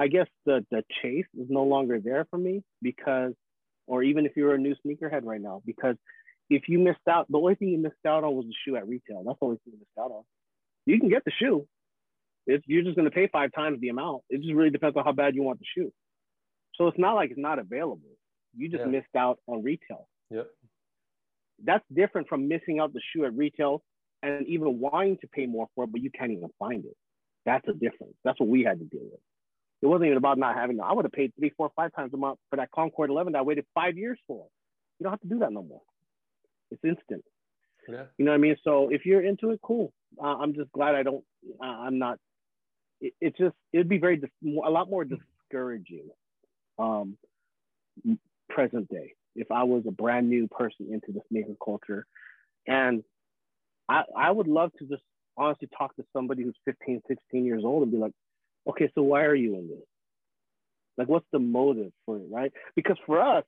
[0.00, 3.32] I guess the the chase is no longer there for me because,
[3.86, 5.96] or even if you're a new sneakerhead right now, because
[6.48, 8.88] if you missed out, the only thing you missed out on was the shoe at
[8.88, 9.22] retail.
[9.24, 10.22] That's the only thing you missed out on
[10.86, 11.66] you can get the shoe.
[12.46, 14.22] It's, you're just going to pay five times the amount.
[14.28, 15.92] It just really depends on how bad you want the shoe.
[16.74, 18.00] So it's not like it's not available.
[18.56, 18.90] You just yeah.
[18.90, 20.08] missed out on retail.
[20.30, 20.48] Yep.
[21.64, 23.82] That's different from missing out the shoe at retail
[24.22, 26.96] and even wanting to pay more for it, but you can't even find it.
[27.46, 28.14] That's a difference.
[28.24, 29.20] That's what we had to deal with.
[29.82, 30.82] It wasn't even about not having it.
[30.84, 33.38] I would have paid three, four, five times a month for that Concord 11 that
[33.38, 34.46] I waited five years for.
[34.98, 35.80] You don't have to do that no more.
[36.70, 37.24] It's instant.
[37.88, 38.04] Yeah.
[38.18, 38.56] You know what I mean?
[38.62, 39.92] So if you're into it, cool.
[40.22, 41.24] Uh, I'm just glad I don't.
[41.60, 42.18] Uh, I'm not.
[43.00, 46.10] It, it's just it'd be very a lot more discouraging.
[46.78, 47.16] Um,
[48.48, 52.06] present day, if I was a brand new person into the sneaker culture,
[52.66, 53.02] and
[53.88, 55.02] I I would love to just
[55.36, 58.12] honestly talk to somebody who's 15, 16 years old and be like,
[58.68, 59.86] okay, so why are you in this?
[60.96, 62.52] Like, what's the motive for it, right?
[62.76, 63.44] Because for us,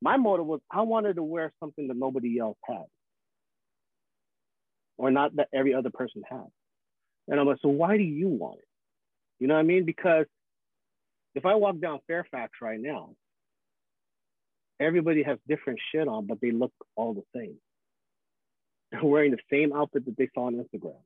[0.00, 2.84] my motive was I wanted to wear something that nobody else had
[4.96, 6.46] or not that every other person has.
[7.28, 8.64] And I'm like, so why do you want it?
[9.38, 9.84] You know what I mean?
[9.84, 10.26] Because
[11.34, 13.10] if I walk down Fairfax right now,
[14.80, 17.56] everybody has different shit on, but they look all the same.
[18.90, 20.96] They're wearing the same outfit that they saw on Instagram.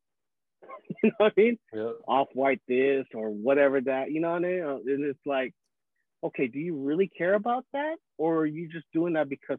[1.03, 1.59] you know what I mean?
[1.73, 1.93] Yep.
[2.07, 4.63] Off white this or whatever that, you know what I mean?
[4.63, 5.53] Uh, and it's like,
[6.25, 7.97] okay, do you really care about that?
[8.19, 9.59] Or are you just doing that because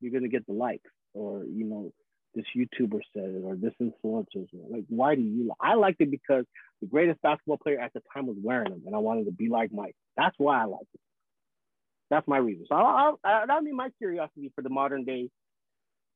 [0.00, 1.92] you're gonna get the likes or you know
[2.34, 6.10] this YouTuber said it or this influencer said, like why do you I liked it
[6.10, 6.44] because
[6.80, 9.48] the greatest basketball player at the time was wearing them and I wanted to be
[9.48, 9.96] like Mike.
[10.16, 11.00] That's why I liked it.
[12.08, 12.66] That's my reason.
[12.68, 15.28] So I'll, I'll, that'll be my curiosity for the modern day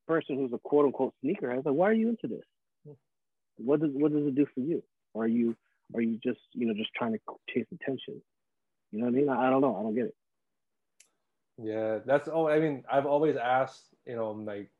[0.06, 1.64] person who's a quote unquote sneakerhead.
[1.64, 2.44] Like, why are you into this?
[3.56, 4.82] What does what does it do for you?
[5.14, 5.56] Are you
[5.94, 7.20] are you just you know just trying to
[7.52, 8.20] chase attention?
[8.92, 9.28] You know what I mean?
[9.28, 9.76] I, I don't know.
[9.76, 10.14] I don't get it.
[11.62, 12.48] Yeah, that's oh.
[12.48, 14.70] I mean, I've always asked, you know, like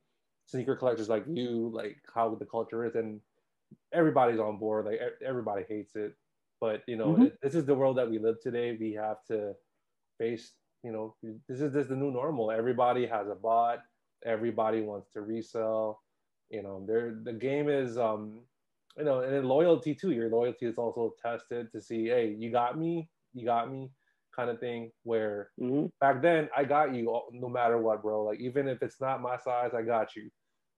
[0.47, 3.21] sneaker collectors like you, like how the culture is, and
[3.93, 4.87] everybody's on board.
[4.87, 6.15] Like everybody hates it,
[6.61, 7.23] but you know, mm-hmm.
[7.25, 8.77] it, this is the world that we live today.
[8.79, 9.55] We have to
[10.19, 10.53] face.
[10.83, 11.15] You know,
[11.49, 12.51] this is this is the new normal.
[12.51, 13.81] Everybody has a bot.
[14.25, 16.03] Everybody wants to resell.
[16.51, 18.41] You know, there the game is um,
[18.97, 20.13] you know, and then loyalty too.
[20.13, 23.91] Your loyalty is also tested to see, hey, you got me, you got me
[24.35, 25.87] kind of thing where mm-hmm.
[26.01, 28.25] back then I got you no matter what, bro.
[28.25, 30.31] Like even if it's not my size, I got you.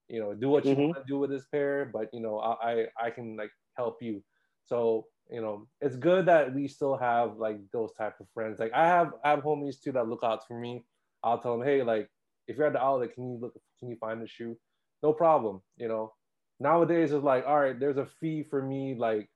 [0.07, 0.83] You know, do what you mm-hmm.
[0.83, 3.97] want to do with this pair, but you know, I, I I can like help
[4.01, 4.23] you.
[4.63, 8.59] So you know, it's good that we still have like those type of friends.
[8.59, 10.85] Like I have I have homies too that look out for me.
[11.23, 12.09] I'll tell them, hey, like
[12.47, 13.53] if you're at the outlet, can you look?
[13.79, 14.57] Can you find the shoe?
[15.03, 15.61] No problem.
[15.75, 16.13] You know,
[16.59, 19.29] nowadays it's like, all right, there's a fee for me, like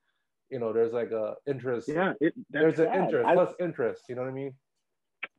[0.50, 1.88] you know, there's like a interest.
[1.88, 4.02] Yeah, it, there's an interest I, plus interest.
[4.08, 4.52] You know what I mean?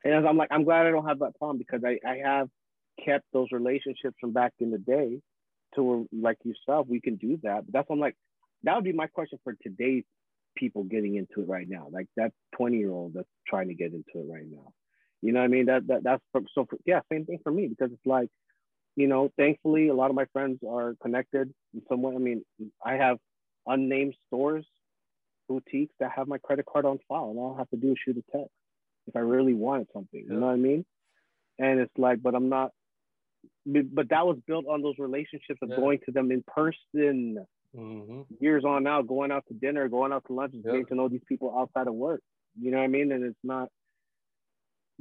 [0.03, 2.49] And I'm like, I'm glad I don't have that problem because I, I have
[3.03, 5.21] kept those relationships from back in the day
[5.75, 7.65] to like yourself, we can do that.
[7.65, 8.15] But that's what I'm like,
[8.63, 10.03] that would be my question for today's
[10.55, 11.87] people getting into it right now.
[11.91, 14.73] Like that 20 year old that's trying to get into it right now.
[15.21, 15.65] You know what I mean?
[15.67, 18.29] That, that that's for, so for, yeah, same thing for me because it's like,
[18.95, 22.15] you know, thankfully a lot of my friends are connected in some way.
[22.15, 22.43] I mean,
[22.85, 23.17] I have
[23.65, 24.65] unnamed stores
[25.47, 27.97] boutiques that have my credit card on file, and all I have to do is
[28.03, 28.51] shoot a text
[29.07, 30.23] if I really wanted something.
[30.25, 30.33] Yeah.
[30.33, 30.85] You know what I mean?
[31.59, 32.71] And it's like, but I'm not.
[33.65, 35.75] But that was built on those relationships of yeah.
[35.75, 37.45] going to them in person.
[37.75, 38.21] Mm-hmm.
[38.39, 40.71] Years on now, going out to dinner, going out to lunch, yeah.
[40.71, 42.21] getting to know these people outside of work.
[42.59, 43.11] You know what I mean?
[43.11, 43.69] And it's not.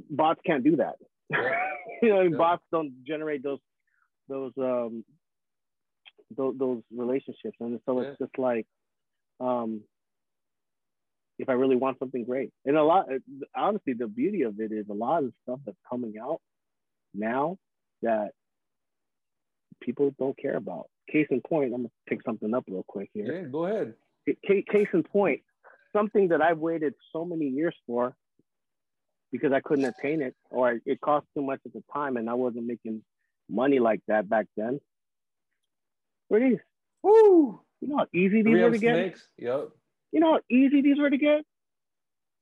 [0.09, 0.95] Bots can't do that.
[2.01, 3.59] you know, bots don't generate those
[4.27, 5.03] those um
[6.35, 8.65] those, those relationships, and so it's just like
[9.39, 9.81] um
[11.39, 12.51] if I really want something great.
[12.65, 13.07] And a lot,
[13.55, 16.39] honestly, the beauty of it is a lot of stuff that's coming out
[17.13, 17.57] now
[18.01, 18.31] that
[19.81, 20.87] people don't care about.
[21.11, 23.41] Case in point, I'm gonna pick something up real quick here.
[23.41, 23.93] Yeah, go ahead.
[24.47, 25.41] Case in point,
[25.91, 28.15] something that I've waited so many years for
[29.31, 32.35] because I couldn't attain it or it cost too much at the time and I
[32.35, 33.01] wasn't making
[33.49, 34.79] money like that back then.
[36.27, 36.59] Where these?
[37.01, 37.61] Woo!
[37.81, 39.17] You know how easy these were to get?
[39.37, 39.69] Yep.
[40.11, 41.43] You know how easy these were to get?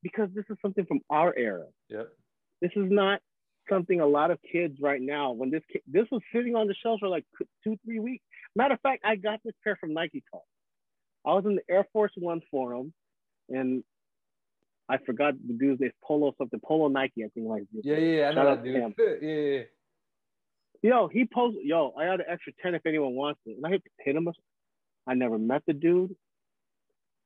[0.03, 1.65] Because this is something from our era.
[1.89, 2.09] Yep.
[2.61, 3.21] This is not
[3.69, 6.99] something a lot of kids right now, when this this was sitting on the shelves
[6.99, 7.25] for like
[7.63, 8.23] two, three weeks.
[8.55, 10.43] Matter of fact, I got this pair from Nike Talk.
[11.25, 12.93] I was in the Air Force One forum
[13.49, 13.83] and
[14.89, 18.29] I forgot the dude's name, Polo something, Polo Nike, I think like Yeah, yeah, yeah.
[18.29, 18.93] I know that dude.
[19.21, 19.61] Yeah, yeah.
[20.81, 23.57] Yo, he posted, yo, I got an extra 10 if anyone wants it.
[23.57, 24.27] And I hit, hit him.
[25.07, 26.15] I never met the dude.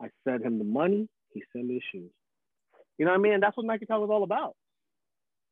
[0.01, 1.07] I sent him the money.
[1.33, 2.11] He sent me the shoes.
[2.97, 3.33] You know what I mean?
[3.33, 4.55] And that's what Nike Talk was all about.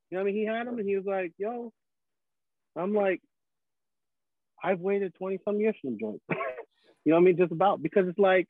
[0.09, 0.41] You know what I mean?
[0.41, 1.71] He had them and he was like, yo,
[2.75, 3.21] I'm like,
[4.63, 6.23] I've waited 20 some years for them joints.
[6.29, 7.37] you know what I mean?
[7.37, 8.47] Just about because it's like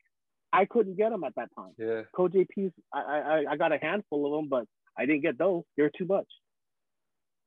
[0.52, 1.72] I couldn't get them at that time.
[1.76, 2.02] Yeah.
[2.14, 5.64] Code JP's, I, I, I got a handful of them, but I didn't get those.
[5.76, 6.28] They're too much.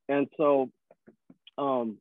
[0.10, 0.70] And so,
[1.58, 1.98] um,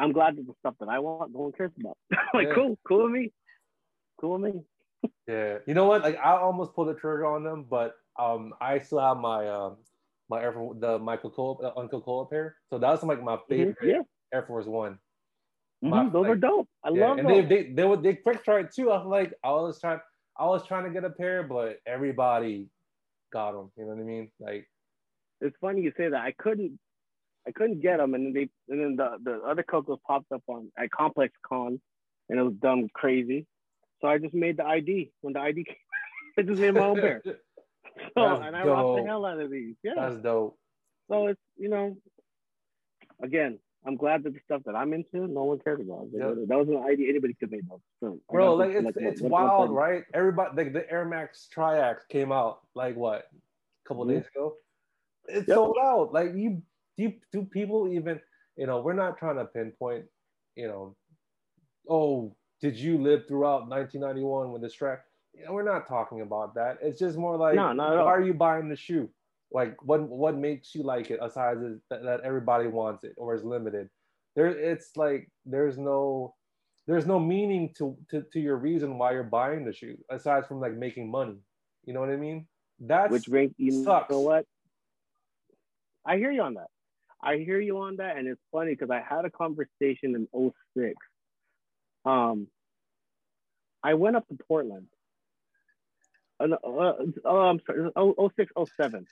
[0.00, 1.96] I'm glad that the stuff that I want, no one cares about.
[2.34, 2.54] like, yeah.
[2.54, 3.32] cool, cool with me
[4.22, 4.60] cool with me.
[5.28, 6.02] yeah, you know what?
[6.02, 9.76] Like I almost pulled the trigger on them, but um, I still have my um,
[10.30, 12.56] my Air Force, the Michael Cole, uh, Uncle Cole pair.
[12.70, 14.02] So that was like my mm-hmm, favorite mm-hmm, yeah.
[14.32, 14.98] Air Force One.
[15.84, 16.68] Mm-hmm, my, those like, are dope.
[16.84, 17.48] I yeah, love and those.
[17.48, 18.90] They, they they were they quick start too.
[18.90, 20.00] I was like I was trying
[20.38, 22.68] I was trying to get a pair, but everybody
[23.32, 23.70] got them.
[23.76, 24.30] You know what I mean?
[24.38, 24.68] Like
[25.42, 26.20] it's funny you say that.
[26.20, 26.78] I couldn't
[27.46, 30.42] I couldn't get them, and then they and then the the other Cocos popped up
[30.46, 31.80] on at Complex Con,
[32.28, 33.46] and it was dumb crazy.
[34.00, 35.76] So I just made the ID when the ID came.
[36.38, 37.22] I just made my own pair.
[38.16, 38.74] So That's and I dope.
[38.74, 39.74] rocked the hell out of these.
[39.82, 39.92] Yeah.
[39.94, 40.58] That's dope.
[41.10, 41.96] So it's you know,
[43.22, 46.08] again, I'm glad that the stuff that I'm into, no one cared about.
[46.12, 46.48] Yep.
[46.48, 47.62] That was an ID anybody could make.
[48.00, 48.18] No.
[48.30, 50.04] Bro, like it's, like, it's what, wild, what right?
[50.14, 54.18] Everybody, like the Air Max Triax came out like what, a couple mm-hmm.
[54.18, 54.54] days ago.
[55.28, 55.56] It's yep.
[55.56, 56.12] sold out.
[56.12, 56.62] Like you,
[56.96, 58.20] do, do people even,
[58.56, 60.04] you know, we're not trying to pinpoint,
[60.56, 60.96] you know,
[61.88, 65.00] oh, did you live throughout 1991 when this track?
[65.34, 66.78] You know, we're not talking about that.
[66.82, 69.08] It's just more like, no, not why are you buying the shoe?
[69.50, 71.18] Like, what what makes you like it?
[71.22, 71.58] Aside
[71.90, 73.88] that, that everybody wants it or is limited.
[74.36, 76.34] There, it's like there's no
[76.86, 80.60] there's no meaning to, to to your reason why you're buying the shoe aside from
[80.60, 81.36] like making money.
[81.84, 82.46] You know what I mean?
[82.78, 84.10] That's which brings you sucks.
[84.10, 84.46] know what
[86.04, 86.68] I hear you on that.
[87.22, 90.94] I hear you on that, and it's funny because I had a conversation in 06.
[92.04, 92.48] Um,
[93.82, 94.88] I went up to Portland.
[96.40, 96.94] Uh, uh,
[97.24, 97.90] uh, I'm sorry,
[98.36, 99.06] 06, 07.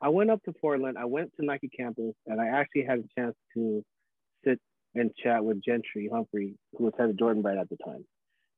[0.00, 0.96] I went up to Portland.
[0.96, 3.84] I went to Nike campus, and I actually had a chance to
[4.44, 4.60] sit
[4.94, 8.04] and chat with Gentry Humphrey, who was head of Jordan Brand at the time.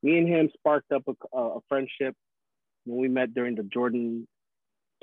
[0.03, 2.14] Me and him sparked up a, a friendship
[2.85, 4.26] when we met during the Jordan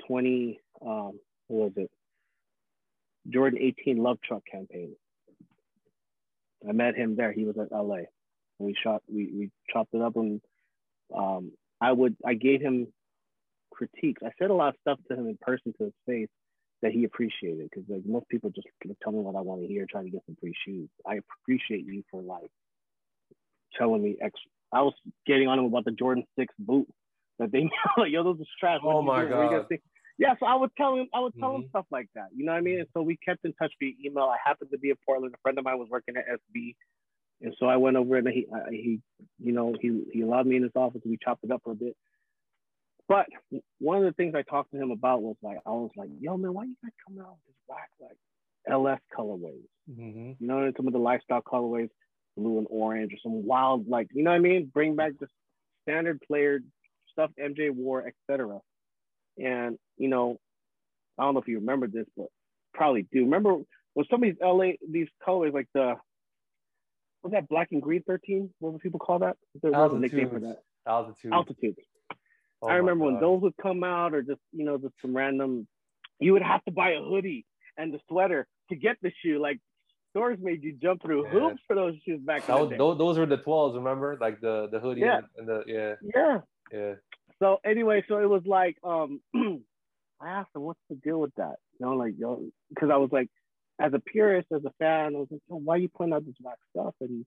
[0.06, 1.18] 20, um,
[1.48, 1.90] what was it?
[3.28, 4.94] Jordan 18 Love Truck campaign.
[6.68, 7.32] I met him there.
[7.32, 8.02] He was at LA.
[8.58, 10.40] We shot, we, we chopped it up and
[11.14, 12.88] um, I would, I gave him
[13.72, 14.22] critiques.
[14.24, 16.28] I said a lot of stuff to him in person to his face
[16.82, 18.66] that he appreciated because like most people just
[19.02, 20.88] tell me what I want to hear, trying to get some free shoes.
[21.06, 22.50] I appreciate you for like
[23.76, 24.38] telling me ex.
[24.72, 24.94] I was
[25.26, 26.88] getting on him about the Jordan Six boot
[27.38, 28.80] that they like, yo, those are trash.
[28.84, 29.66] Oh my god.
[30.18, 31.62] Yeah, so I would tell him, I would tell mm-hmm.
[31.62, 32.28] him stuff like that.
[32.34, 32.80] You know what I mean?
[32.80, 34.24] And so we kept in touch via email.
[34.24, 35.32] I happened to be in Portland.
[35.34, 36.74] A friend of mine was working at SB,
[37.40, 39.00] and so I went over and he, he,
[39.38, 41.00] you know, he he allowed me in his office.
[41.04, 41.96] and We chopped it up for a bit.
[43.08, 43.26] But
[43.78, 46.36] one of the things I talked to him about was like, I was like, yo,
[46.36, 48.18] man, why you guys coming out with this whack like
[48.70, 49.64] LS colorways?
[49.90, 50.32] Mm-hmm.
[50.38, 51.88] You know, some of the lifestyle colorways,
[52.36, 54.70] blue and orange, or some wild, like, you know what I mean?
[54.74, 55.26] Bring back the
[55.84, 56.60] standard player
[57.10, 58.58] stuff MJ wore, etc.
[59.38, 60.38] And, you know,
[61.18, 62.26] I don't know if you remember this, but
[62.74, 63.24] probably do.
[63.24, 63.56] Remember
[63.94, 65.94] when some of these LA, these colors, like the,
[67.22, 68.50] what's that black and green 13?
[68.58, 69.36] What would people call that?
[69.60, 70.58] There's a nickname for that.
[70.86, 71.32] Altitude.
[71.32, 71.76] Altitude.
[72.62, 75.68] Oh I remember when those would come out, or just you know, just some random.
[76.18, 79.38] You would have to buy a hoodie and the sweater to get the shoe.
[79.40, 79.60] Like
[80.10, 81.30] stores made you jump through yeah.
[81.30, 84.18] hoops for those shoes back was, those, were the 12s, remember?
[84.20, 85.18] Like the the hoodie yeah.
[85.18, 85.94] and, and the yeah.
[86.14, 86.38] Yeah.
[86.72, 86.94] Yeah.
[87.40, 89.20] So anyway, so it was like um
[90.20, 91.56] I asked him what's the deal with that?
[91.78, 93.28] You know, like yo, because I was like,
[93.78, 96.34] as a purist, as a fan, I was like, why are you putting out this
[96.40, 96.94] black stuff?
[97.00, 97.24] And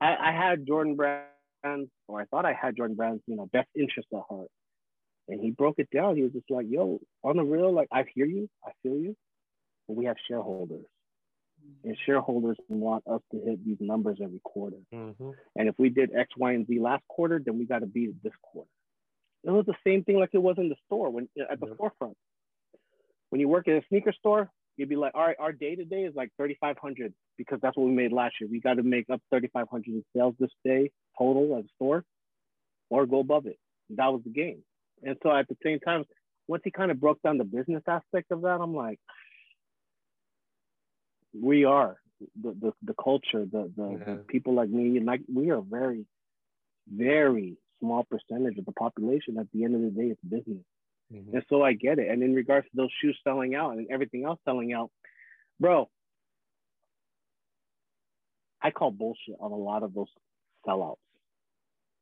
[0.00, 1.26] I, I had Jordan Brand
[1.62, 4.48] Brand's, or I thought I had Jordan Brand's, you know, best interest at heart.
[5.28, 6.16] And he broke it down.
[6.16, 9.16] He was just like, yo, on the real, like, I hear you, I feel you,
[9.86, 10.86] but we have shareholders.
[11.84, 14.78] And shareholders want us to hit these numbers every quarter.
[14.94, 15.30] Mm-hmm.
[15.56, 18.08] And if we did X, Y, and Z last quarter, then we got to beat
[18.08, 18.68] it this quarter.
[19.44, 21.76] It was the same thing like it was in the store when at the yep.
[21.76, 22.16] forefront.
[23.30, 25.84] When you work at a sneaker store, you'd be like, all right, our day to
[25.84, 28.48] day is like 3,500 because that's what we made last year.
[28.50, 32.04] We got to make up 3,500 in sales this day total at the store
[32.90, 33.58] or go above it.
[33.90, 34.62] That was the game.
[35.02, 36.04] And so at the same time,
[36.48, 38.98] once he kind of broke down the business aspect of that, I'm like,
[41.32, 41.96] we are
[42.42, 44.14] the the, the culture, the the, yeah.
[44.14, 46.04] the people like me, and like we are very,
[46.92, 49.38] very small percentage of the population.
[49.38, 50.64] At the end of the day, it's business.
[51.12, 51.34] Mm-hmm.
[51.34, 52.08] And so I get it.
[52.08, 54.90] And in regards to those shoes selling out and everything else selling out,
[55.58, 55.88] bro,
[58.62, 60.08] I call bullshit on a lot of those
[60.66, 60.96] sellouts.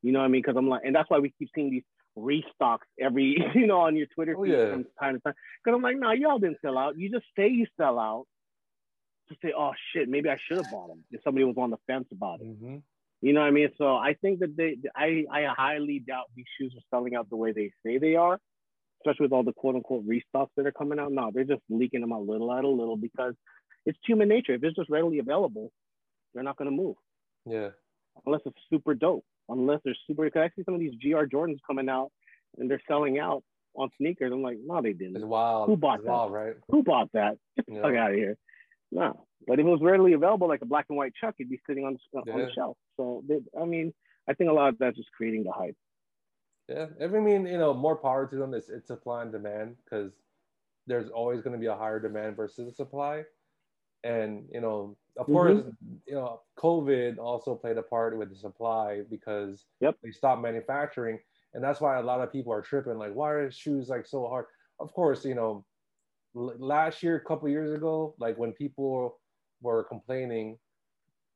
[0.02, 0.42] You know what I mean?
[0.42, 1.82] Because I'm like, and that's why we keep seeing these
[2.16, 4.70] restocks every, you know, on your Twitter oh, feed yeah.
[4.70, 5.34] from time to time.
[5.64, 6.98] Because I'm like, no, y'all didn't sell out.
[6.98, 8.26] You just say you sell out
[9.28, 11.76] to say, oh shit, maybe I should have bought them if somebody was on the
[11.86, 12.46] fence about it.
[12.46, 12.76] Mm-hmm.
[13.20, 13.68] You know what I mean?
[13.78, 17.36] So I think that they, I, I highly doubt these shoes are selling out the
[17.36, 18.38] way they say they are
[19.00, 21.12] especially with all the quote unquote restocks that are coming out.
[21.12, 23.34] No, they're just leaking them a little at a little because
[23.86, 24.54] it's human nature.
[24.54, 25.70] If it's just readily available,
[26.34, 26.96] they're not going to move.
[27.46, 27.70] Yeah.
[28.26, 29.24] Unless it's super dope.
[29.48, 30.24] Unless they're super.
[30.24, 32.10] Because I see some of these GR Jordans coming out
[32.58, 33.42] and they're selling out
[33.74, 34.32] on sneakers.
[34.32, 35.16] I'm like, no, they didn't.
[35.16, 35.68] It's wild.
[35.68, 36.12] Who bought it's that?
[36.12, 36.54] Wild, right?
[36.68, 37.36] Who bought that?
[37.56, 37.82] Get the yeah.
[37.82, 38.36] fuck out of here.
[38.90, 39.26] No.
[39.46, 41.84] But if it was readily available, like a black and white Chuck, it'd be sitting
[41.84, 42.32] on the, yeah.
[42.32, 42.76] on the shelf.
[42.96, 43.94] So, they, I mean,
[44.28, 45.76] I think a lot of that's just creating the hype.
[46.68, 48.52] Yeah, I mean, you know, more power to them.
[48.52, 50.12] It's, it's supply and demand because
[50.86, 53.24] there's always going to be a higher demand versus a supply.
[54.04, 55.32] And, you know, of mm-hmm.
[55.32, 55.62] course,
[56.06, 59.96] you know, COVID also played a part with the supply because yep.
[60.02, 61.18] they stopped manufacturing.
[61.54, 64.26] And that's why a lot of people are tripping, like, why are shoes like so
[64.26, 64.44] hard?
[64.78, 65.64] Of course, you know,
[66.38, 69.18] last year, a couple years ago, like when people
[69.60, 70.58] were complaining,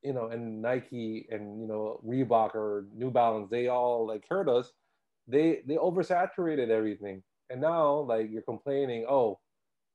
[0.03, 4.49] you know, and Nike and, you know, Reebok or New Balance, they all like hurt
[4.49, 4.73] us.
[5.29, 7.23] They they oversaturated everything.
[7.51, 9.39] And now like you're complaining oh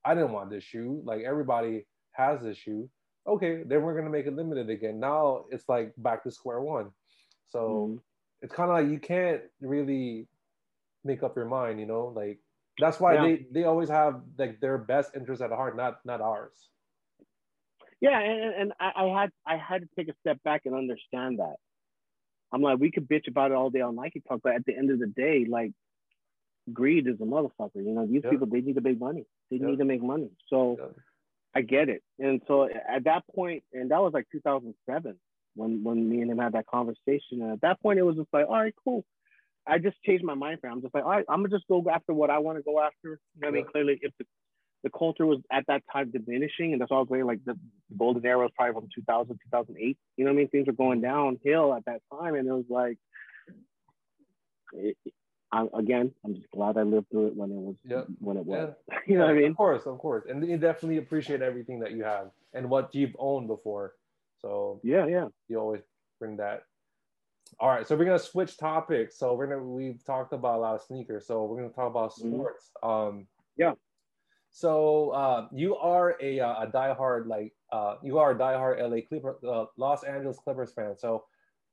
[0.06, 1.02] i didn't want this shoe.
[1.04, 2.90] Like everybody has this shoe.
[3.28, 5.00] Okay then we're going to make it limited again.
[5.00, 6.92] Now it's like back to square one.
[7.48, 7.60] So
[7.92, 8.00] mm.
[8.42, 10.28] it's kind of like you can't really
[11.04, 12.14] make up your mind you know?
[12.16, 12.40] Like
[12.80, 13.22] that's why yeah.
[13.24, 16.70] they they always have like their best interest at heart not not ours
[18.02, 21.40] yeah and, and I, I had i had to take a step back and understand
[21.40, 21.56] that
[22.52, 24.76] I'm like, we could bitch about it all day on Nike Talk, but at the
[24.76, 25.72] end of the day, like,
[26.72, 27.76] greed is a motherfucker.
[27.76, 28.30] You know, these Yeah.
[28.30, 29.26] people they need to make money.
[29.50, 29.68] They Yeah.
[29.68, 30.32] need to make money.
[30.48, 31.04] So Yeah.
[31.54, 32.04] I get it.
[32.20, 35.20] And so at that point, and that was like 2007
[35.56, 37.42] when when me and him had that conversation.
[37.42, 39.06] And at that point, it was just like, all right, cool.
[39.68, 40.74] I just changed my mind frame.
[40.74, 42.80] I'm just like, all right, I'm gonna just go after what I want to go
[42.80, 42.96] after.
[43.04, 43.66] You know what I mean?
[43.66, 44.26] Clearly, if the,
[44.84, 47.26] the culture was at that time diminishing, and that's all great.
[47.26, 47.58] Like the
[47.98, 49.98] golden era was probably from 2000, 2008.
[50.18, 50.48] You know what I mean?
[50.50, 52.98] Things were going downhill at that time, and it was like,
[54.74, 54.98] it,
[55.52, 58.04] I, again, I'm just glad I lived through it when it was Yeah.
[58.20, 58.74] when it was.
[58.92, 58.98] Yeah.
[59.08, 59.52] you know what I mean?
[59.52, 60.26] Of course, of course.
[60.30, 63.94] And you definitely appreciate everything that you have and what you've owned before.
[64.42, 65.28] So Yeah, yeah.
[65.48, 65.82] you always
[66.20, 66.64] bring that.
[67.60, 69.18] All right, so we're gonna switch topics.
[69.18, 71.28] So we're gonna we've talked about a lot of sneakers.
[71.28, 72.48] So we're gonna talk about Mhm.
[72.48, 72.72] sports.
[72.84, 73.28] Um,
[73.58, 73.76] Yeah.
[74.50, 79.02] So uh, you are a uh, a diehard like uh, you are a diehard LA
[79.08, 80.98] Clipper, uh, Los Angeles Clippers fan.
[80.98, 81.26] So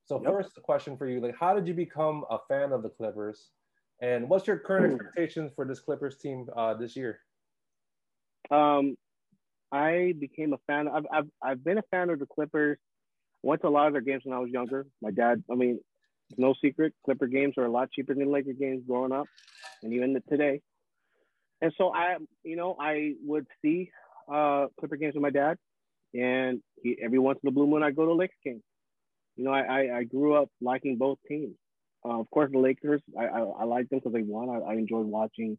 [0.05, 0.27] so Yep.
[0.27, 3.53] first question for you, like how did you become a fan of the Clippers?
[4.01, 4.93] And what's your current Hmm.
[4.93, 7.21] expectations for this Clippers team uh, this year?
[8.51, 8.97] Um,
[9.73, 10.89] I became a fan.
[10.89, 12.79] I've, I've I've been a fan of the Clippers.
[13.45, 14.87] Went to a lot of their games when I was younger.
[15.03, 15.45] My dad.
[15.51, 15.79] I mean,
[16.31, 16.95] it's no secret.
[17.05, 19.27] Clipper games are a lot cheaper than Laker games growing up,
[19.83, 20.63] and even today.
[21.61, 23.91] And so I, you know, I would see
[24.33, 25.59] uh, Clipper games with my dad,
[26.15, 28.63] and he, every once in a blue moon I go to Lakers games.
[29.37, 31.55] You know, I I, I grew up liking both teams.
[32.03, 33.03] Uh, of course, the Lakers.
[33.19, 34.49] I I, I like them because they won.
[34.49, 35.59] I, I enjoyed watching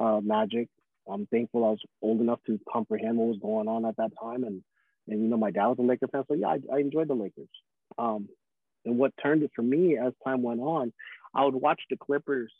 [0.00, 0.68] uh, Magic.
[1.08, 4.42] I'm thankful I was old enough to comprehend what was going on at that time,
[4.42, 4.64] and
[5.08, 7.14] and you know my dad was a Laker fan, so yeah, I, I enjoyed the
[7.14, 7.48] Lakers.
[7.98, 8.28] Um,
[8.84, 10.92] and what turned it for me as time went on,
[11.34, 12.52] I would watch the Clippers.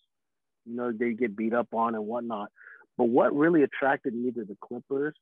[0.67, 2.51] You know, they get beat up on and whatnot,
[2.99, 5.15] but what really attracted me to the Clippers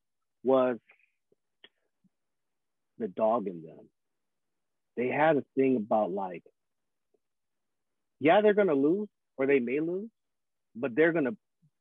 [0.43, 0.79] was
[2.99, 3.89] the dog in them.
[4.97, 6.43] They had a thing about like,
[8.19, 10.11] yeah, they're gonna lose or they may lose,
[10.75, 11.37] but they're gonna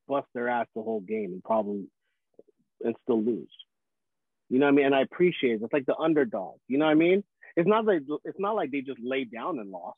[0.07, 1.87] bust their ass the whole game and probably
[2.83, 3.49] and still lose.
[4.49, 4.85] You know what I mean?
[4.87, 5.61] And I appreciate it.
[5.63, 6.55] It's like the underdog.
[6.67, 7.23] You know what I mean?
[7.55, 9.97] It's not like it's not like they just laid down and lost.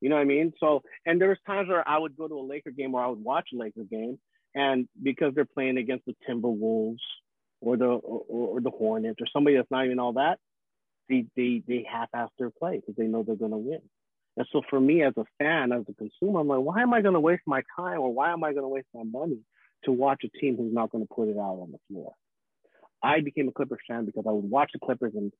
[0.00, 0.52] You know what I mean?
[0.60, 3.06] So and there was times where I would go to a Laker game or I
[3.06, 4.18] would watch a Laker game,
[4.54, 6.98] and because they're playing against the Timberwolves
[7.60, 10.38] or the or, or the Hornets or somebody that's not even all that,
[11.08, 13.80] they they they half-ass their play because they know they're gonna win.
[14.36, 17.00] And so for me as a fan, as a consumer, I'm like, why am I
[17.00, 19.38] gonna waste my time or why am I gonna waste my money
[19.84, 22.14] to watch a team who's not gonna put it out on the floor?
[23.04, 25.30] I became a Clippers fan because I would watch the Clippers and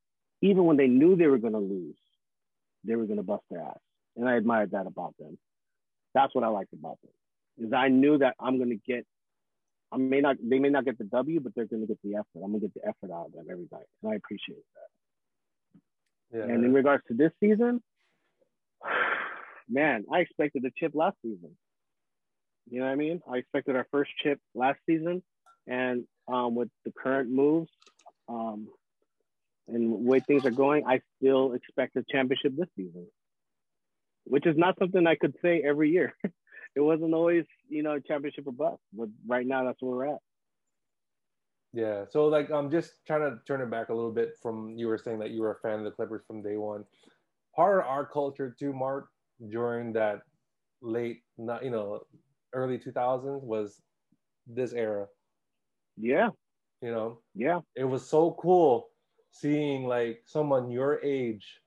[0.42, 1.96] even when they knew they were gonna lose,
[2.84, 3.78] they were gonna bust their ass.
[4.16, 5.38] And I admired that about them.
[6.12, 7.66] That's what I liked about them.
[7.66, 9.06] Is I knew that I'm gonna get
[9.90, 12.44] I may not they may not get the W, but they're gonna get the effort.
[12.44, 13.86] I'm gonna get the effort out of them every night.
[14.02, 16.38] And I appreciate that.
[16.38, 16.54] Yeah.
[16.54, 17.82] And in regards to this season,
[19.68, 21.56] man, I expected a chip last season.
[22.68, 23.22] You know what I mean?
[23.30, 25.22] I expected our first chip last season,
[25.66, 27.70] and um, with the current moves
[28.28, 28.68] um,
[29.68, 33.06] and the way things are going, I still expect a championship this season,
[34.24, 36.14] which is not something I could say every year.
[36.24, 40.20] it wasn't always, you know, championship or bust, but right now that's where we're at.
[41.72, 42.04] Yeah.
[42.08, 44.98] So like I'm just trying to turn it back a little bit from you were
[44.98, 46.84] saying that you were a fan of the Clippers from day one.
[47.56, 49.08] Part of our culture too, Mark,
[49.48, 50.20] during that
[50.82, 52.00] late, not you know,
[52.52, 53.82] early 2000s was
[54.46, 55.06] this era.
[55.96, 56.30] Yeah,
[56.80, 58.88] You know, yeah, it was so cool
[59.30, 61.60] seeing like someone your age.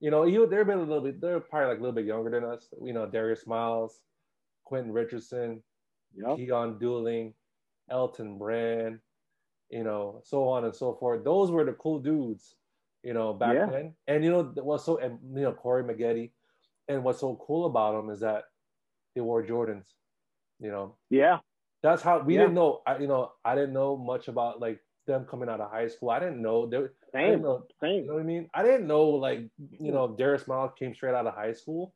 [0.00, 2.30] You know, you they're been a little bit, they're probably like a little bit younger
[2.30, 2.72] than us.
[2.82, 4.02] You know, Darius Miles,
[4.64, 5.62] Quentin Richardson,
[6.14, 7.34] yep, Keon Dooling,
[7.90, 9.00] Elton Brand,
[9.70, 11.24] you know, so on and so forth.
[11.24, 12.56] Those were the cool dudes,
[13.02, 13.66] you know, back Yeah.
[13.66, 13.96] then.
[14.06, 16.32] And you know what's so and you know Corey Maggette,
[16.88, 18.44] and what's so cool about them is that
[19.14, 19.94] they wore Jordans.
[20.60, 21.40] You know, yeah,
[21.82, 22.42] that's how we Yeah.
[22.42, 22.82] didn't know.
[22.86, 26.10] I you know I didn't know much about like them coming out of high school.
[26.10, 26.78] I didn't know they.
[27.14, 27.42] I didn't
[27.80, 28.48] same, you know what I mean?
[28.54, 31.92] I didn't know like you know Darius Miles came straight out of high school.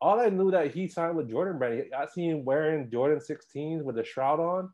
[0.00, 1.84] All I knew that he signed with Jordan Brand.
[1.96, 4.70] I seen him wearing Jordan 16s with a shroud on,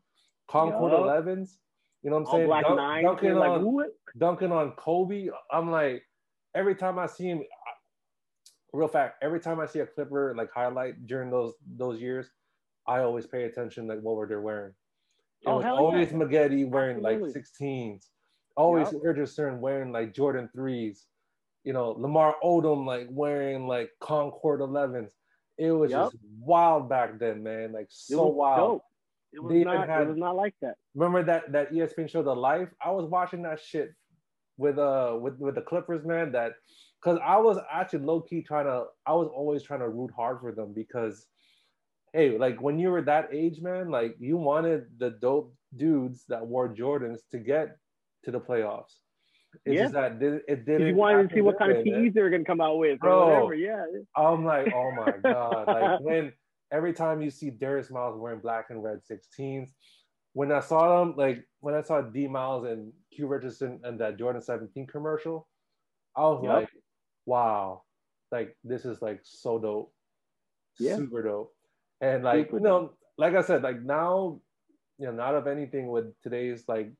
[0.47, 1.01] Concord Yup.
[1.01, 1.57] 11s.
[2.03, 2.47] You know what I'm saying?
[2.47, 3.03] black nine.
[3.03, 3.89] dunking like, on what?
[4.17, 5.27] dunking on Kobe.
[5.51, 6.03] I'm like,
[6.55, 10.51] every time I see him, I- real fact, every time I see a Clipper like
[10.53, 12.29] highlight during those those years,
[12.87, 14.73] I always pay attention like what were they wearing.
[15.41, 16.17] It Oh, was always yeah.
[16.17, 18.05] Maggette wearing like 16s.
[18.55, 19.01] Always Yup.
[19.03, 21.03] Richardson wearing like Jordan 3s.
[21.63, 25.09] You know, Lamar Odom like wearing like Concord 11s.
[25.57, 26.11] It was Yup.
[26.11, 27.71] just wild back then, man.
[27.73, 28.57] Like so wild.
[28.57, 28.81] dope.
[29.33, 29.87] It was They not.
[29.89, 30.75] had- it was not like that.
[30.95, 32.69] Remember that that ESPN show, The Life?
[32.83, 33.93] I was watching that shit
[34.57, 36.31] with uh with with the Clippers, man.
[36.31, 36.53] That
[37.01, 38.85] because I was actually low key trying to.
[39.05, 41.27] I was always trying to root hard for them because,
[42.17, 46.45] hey, like when you were that age, man, like you wanted the dope dudes that
[46.45, 47.77] wore Jordans to get
[48.23, 48.95] to the playoffs.
[49.65, 49.81] It's Yeah.
[49.83, 50.87] just that it, it didn't.
[50.87, 51.83] You wanted to see what kind of.
[51.83, 53.51] PEs they were gonna come out with, Bro.
[53.51, 55.67] Yeah, I'm like, oh my god!
[55.67, 56.33] Like when
[56.71, 59.69] every time you see Darius Miles wearing black and red 16s,
[60.33, 64.17] when I saw them, like when I saw D Miles and Q Richardson and that
[64.17, 65.47] Jordan 17 commercial,
[66.15, 66.51] I was Yep.
[66.51, 66.69] like,
[67.27, 67.83] wow,
[68.31, 69.93] like this is like so dope,
[70.79, 70.95] Yeah.
[70.97, 71.53] super dope,
[72.01, 74.39] and like you know, like I said, like now,
[74.97, 76.91] you know, not of anything with today's like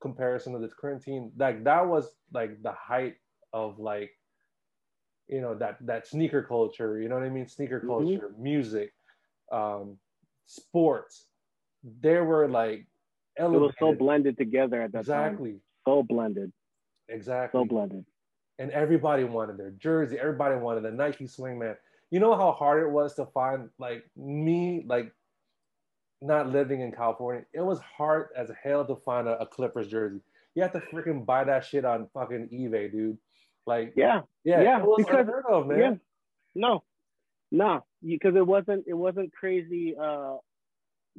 [0.00, 3.16] comparison of this current team, like that was like the height
[3.52, 4.10] of like
[5.28, 7.48] you know that that sneaker culture you know what i mean?
[7.48, 7.86] Sneaker Mhm.
[7.86, 8.92] culture music
[9.50, 9.98] um
[10.46, 11.26] sports.
[12.00, 12.86] They were like
[13.36, 15.32] it was so blended together at that time.
[15.32, 15.60] exactly.
[15.84, 16.52] So blended,
[17.08, 17.60] exactly.
[17.60, 18.04] So blended.
[18.58, 20.18] and everybody wanted their jersey.
[20.18, 21.76] Everybody wanted the nike swingman
[22.10, 25.12] you know how hard it was to find like me like
[26.22, 27.44] not living in california?
[27.52, 30.20] It was hard as hell to find a, a clippers jersey.
[30.54, 33.18] You have to freaking buy that shit on fucking ebay dude.
[33.66, 35.78] Like Yeah, yeah, yeah, because- of man.
[35.78, 35.94] yeah.
[36.54, 36.84] No,
[37.50, 39.94] no, because it wasn't it wasn't crazy.
[40.00, 40.36] Uh,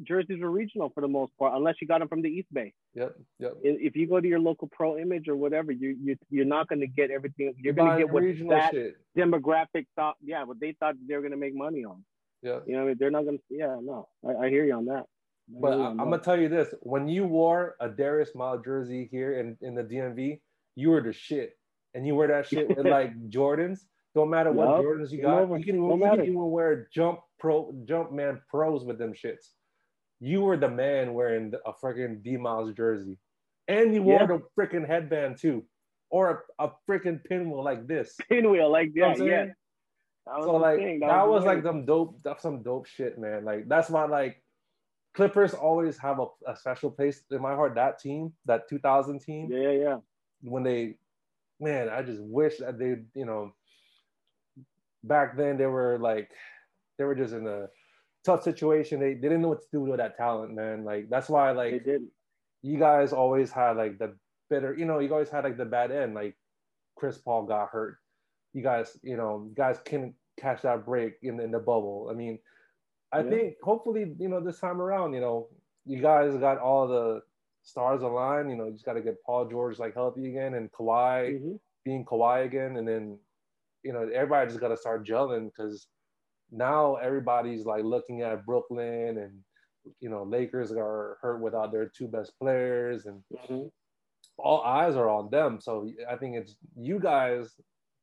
[0.04, 2.74] jerseys were regional for the most part, unless you got them from the Eastbay.
[2.94, 6.46] yep yep If you go to your local pro image or whatever, you you you're
[6.46, 7.54] not going to get everything.
[7.58, 10.16] You're buy going to get what regional that shit demographic thought.
[10.24, 12.04] Yeah, what they thought they were going to make money on.
[12.42, 13.44] yeah You know, what I mean, they're not going to.
[13.50, 15.06] Yeah, no, I, I hear you on that.
[15.06, 19.08] I But I, I'm gonna tell you this: when you wore a Darius Miles jersey
[19.12, 20.40] here in, in the DMV,
[20.76, 21.58] you were the shit,
[21.94, 23.80] and you wear that shit with like Jordans.
[24.16, 24.84] Don't matter what Yup.
[24.84, 28.84] Jordans you got, you can, even, you can even wear jump pro jump man pros
[28.84, 29.54] with them shits.
[30.20, 33.18] You were the man wearing a freaking D Miles jersey,
[33.68, 34.28] and you wore Yeah.
[34.28, 35.66] the freaking headband too,
[36.10, 38.16] or a, a freaking pinwheel like this.
[38.30, 39.26] pinwheel like You know that.
[39.26, 39.46] Yeah.
[40.26, 41.00] That was so like thing.
[41.02, 44.44] that, was the like them dope that's some dope shit man like that's why like
[45.16, 49.48] clippers always have a, a special place in my heart that team that 2000 team
[49.50, 49.98] Yeah, yeah.
[50.42, 50.98] when they
[51.62, 53.54] man i just wish that they you know
[55.04, 56.30] back then they were like
[56.98, 57.68] they were just in a
[58.28, 61.30] tough situation they, they didn't know what to do with that talent man like that's
[61.30, 61.86] why like
[62.62, 64.16] you guys always had like the
[64.50, 66.14] bitter, you know, you always had like the bad end.
[66.16, 66.36] Like
[66.96, 67.98] Chris Paul got hurt.
[68.54, 72.10] You guys, you know, you guys couldn't catch that break in, in the bubble.
[72.12, 72.40] I mean,
[73.12, 73.30] I Yeah.
[73.30, 75.50] think hopefully, you know, this time around, you know,
[75.86, 77.22] you guys got all the
[77.64, 78.50] stars aligned.
[78.50, 81.60] You know, you just got to get Paul George like healthy again and Kawhi Mhm.
[81.86, 83.20] being Kawhi again, and then
[83.84, 85.88] you know everybody just got to start gelling because
[86.52, 89.40] now everybody's like looking at Brooklyn and
[90.00, 93.72] you know Lakers are hurt without their two best players and Mhm.
[94.38, 95.60] all eyes are on them.
[95.62, 97.56] So I think it's you guys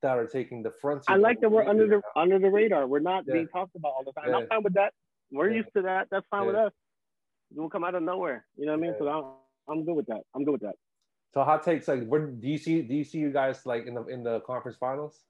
[0.03, 1.05] that are taking the front.
[1.09, 2.23] I like that we're under the now.
[2.23, 2.87] under the radar.
[2.87, 3.35] We're not Yeah.
[3.35, 4.29] being talked about all the time.
[4.31, 4.37] Yeah.
[4.39, 4.93] I'm fine with that.
[5.31, 5.57] We're Yeah.
[5.63, 6.09] used to that.
[6.11, 6.73] That's fine with us.
[7.55, 8.47] We'll come out of nowhere.
[8.57, 8.95] You know what I mean?
[8.99, 9.25] So I'm,
[9.69, 10.23] I'm good with that.
[10.35, 10.77] I'm good with that.
[11.33, 13.95] So hot takes like where do you see do you see you guys like in
[13.95, 15.25] the in the conference finals?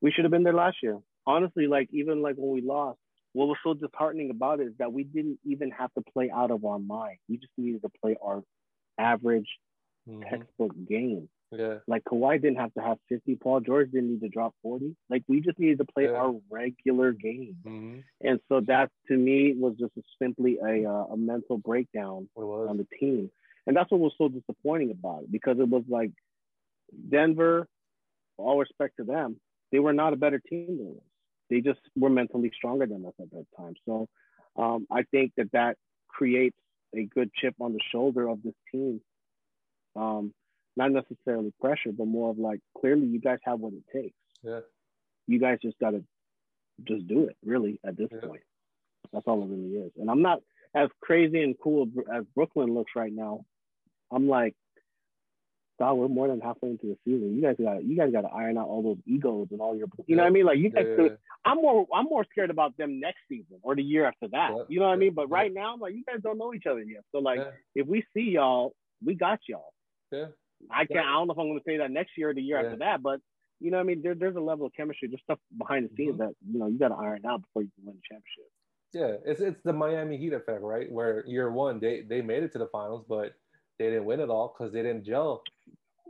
[0.00, 0.98] We should have been there last year.
[1.26, 2.98] Honestly, like even like when we lost,
[3.32, 6.50] what was so disheartening about it is that we didn't even have to play out
[6.50, 7.18] of our mind.
[7.28, 8.42] We just needed to play our
[8.98, 9.48] average
[10.08, 10.28] Mhm.
[10.28, 11.28] textbook game.
[11.52, 13.36] Yeah, Like Kawhi didn't have to have 50.
[13.36, 14.96] Paul George didn't need to drop 40.
[15.10, 16.12] Like we just needed to play Yeah.
[16.16, 17.56] our regular game.
[17.62, 18.00] mm-hmm.
[18.22, 22.86] And so that to me was just simply a, uh, a mental breakdown on the
[22.98, 23.30] team.
[23.66, 26.12] And that's what was so disappointing about it because it was like
[27.10, 27.68] Denver,
[28.38, 29.38] all respect to them,
[29.70, 31.04] they were not a better team than us.
[31.52, 33.74] They just were mentally stronger than us at that time.
[33.84, 34.08] So
[34.56, 35.76] um, I think that that
[36.08, 36.56] creates
[36.96, 39.02] a good chip on the shoulder of this team.
[39.94, 40.32] Um,
[40.78, 44.16] not necessarily pressure, but more of like clearly you guys have what it takes.
[44.42, 44.60] Yeah.
[45.26, 46.02] You guys just got to
[46.88, 48.26] just do it, really, at this Yeah.
[48.26, 48.42] point.
[49.12, 49.92] That's all it really is.
[49.98, 50.40] And I'm not
[50.74, 53.44] as crazy and cool as Brooklyn looks right now.
[54.10, 54.54] I'm like,
[55.82, 57.34] God, we're more than halfway into the season.
[57.34, 59.88] You guys got you guys got to iron out all those egos and all your,
[60.06, 60.44] you know what I mean?
[60.46, 63.74] Like you guys, Yeah, could, I'm more I'm more scared about them next season or
[63.74, 64.50] the year after that.
[64.56, 65.12] Yeah, You know what I mean?
[65.12, 65.34] But yeah.
[65.34, 67.02] right now, I'm like, you guys don't know each other yet.
[67.10, 68.74] So like, yeah, if we see y'all,
[69.04, 69.72] we got y'all.
[70.12, 70.26] yeah.
[70.70, 71.00] I can't.
[71.04, 72.66] I don't know if I'm going to say that next year or the year Yeah.
[72.66, 73.18] after that, but
[73.58, 75.94] you know, what I mean, there, there's a level of chemistry, there's stuff behind the
[75.96, 76.18] scenes Mhm.
[76.18, 78.50] that you know you got to iron out before you can win the championship.
[78.92, 80.90] Yeah, it's it's the Miami Heat effect, right?
[80.92, 83.32] Where year one they they made it to the finals, but
[83.78, 85.42] they didn't win it all because they didn't gel.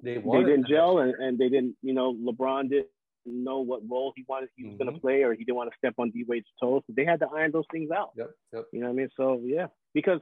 [0.02, 1.76] They They didn't gel, and, and they didn't.
[1.82, 2.88] You know, LeBron didn't
[3.24, 4.94] know what role he wanted he was going Mhm.
[4.96, 6.82] to play, or he didn't want to step on D Wade's toes.
[6.86, 8.10] So they had to iron those things out.
[8.16, 8.64] Yep, yep.
[8.72, 9.08] You know what I mean?
[9.16, 10.20] So yeah, because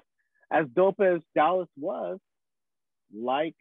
[0.51, 2.18] as dope as Dallas was,
[3.14, 3.55] like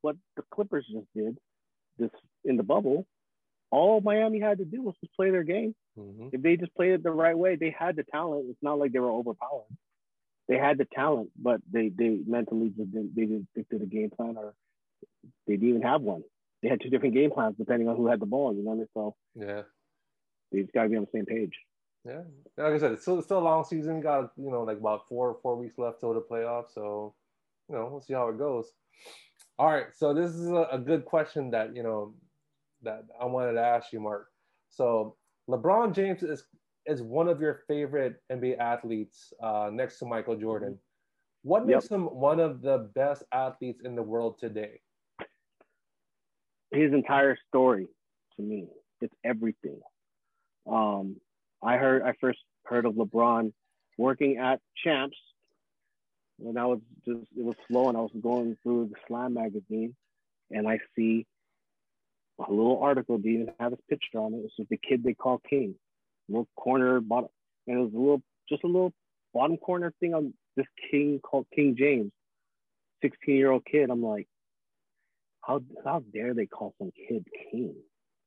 [0.00, 1.38] what the Clippers just did,
[1.98, 2.10] this
[2.44, 3.06] in the bubble,
[3.70, 5.74] all Miami had to do was just play their game.
[5.98, 6.28] Mm-hmm.
[6.32, 8.46] If they just played it the right way, they had the talent.
[8.48, 9.64] It's not like they were overpowered.
[10.48, 13.86] They had the talent, but they they mentally just didn't they didn't stick to the
[13.86, 14.54] game plan or
[15.46, 16.22] they didn't even have one.
[16.62, 18.54] They had two different game plans depending on who had the ball.
[18.54, 18.88] You know what I mean?
[18.94, 19.62] So yeah,
[20.52, 21.52] they just gotta be on the same page.
[22.04, 22.22] Yeah,
[22.56, 24.00] like I said, it's still it's still a long season.
[24.00, 26.72] Got you know like about four four weeks left till the playoffs.
[26.74, 27.14] So
[27.68, 28.72] you know we'll see how it goes.
[29.58, 32.14] All right, so this is a, a good question that you know
[32.82, 34.28] that I wanted to ask you, Mark.
[34.70, 35.16] So
[35.48, 36.44] LeBron James is
[36.86, 40.78] is one of your favorite NBA athletes uh, next to Michael Jordan.
[41.42, 41.92] What makes yep.
[41.92, 44.80] him one of the best athletes in the world today?
[46.76, 47.88] His entire story
[48.36, 48.68] to me,
[49.00, 49.80] it's everything.
[50.70, 51.16] Um,
[51.62, 53.52] I heard I first heard of LeBron
[53.96, 55.16] working at Champs
[56.38, 59.94] when I was just it was slow and I was going through the Slam magazine
[60.50, 61.26] and I see
[62.38, 64.38] a little article didn't even have his picture on it.
[64.38, 65.74] It was the kid they call King,
[66.28, 67.30] little corner bottom,
[67.66, 68.92] and it was a little just a little
[69.32, 72.12] bottom corner thing on this King called King James,
[73.02, 73.88] 16 year old kid.
[73.90, 74.28] I'm like,
[75.46, 77.74] how how dare they call some kid King?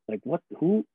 [0.07, 0.85] Like what who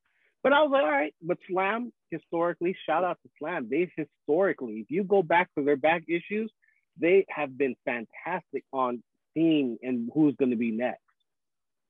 [0.45, 1.15] but I was like, all right.
[1.23, 3.67] But Slam, historically, shout out to Slam.
[3.71, 6.53] They've historically, if you go back to their back issues,
[7.01, 9.03] they have been fantastic on
[9.33, 11.01] seeing and who's going to be next.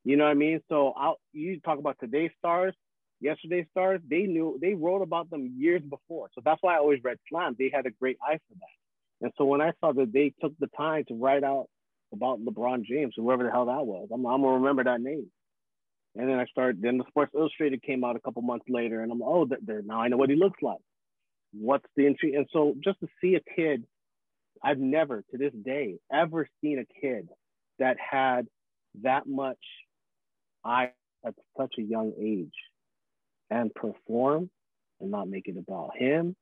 [0.05, 0.61] You know what I mean?
[0.69, 2.75] So I'll, you talk about today's stars,
[3.21, 4.01] yesterday's stars.
[4.09, 6.29] They knew they wrote about them years before.
[6.37, 7.57] So that's why I always read Slam.
[7.59, 9.25] They had a great eye for that.
[9.25, 11.67] And so when I saw that they took the time to write out
[12.15, 15.31] about LeBron James, whoever the hell that was, I'm, I'm gonna remember that name.
[16.17, 16.81] And then I started.
[16.81, 19.83] Then the Sports Illustrated came out a couple months later, and I'm like, oh, there.
[19.83, 20.79] Now I know what he looks like.
[21.53, 22.35] What's the entry?
[22.35, 23.85] And so just to see a kid,
[24.63, 27.29] I've never to this day ever seen a kid
[27.79, 28.47] that had
[29.03, 29.59] that much
[30.65, 30.91] eye
[31.27, 32.55] at such a young age
[33.51, 34.51] and perform
[35.01, 36.37] and not make it about him.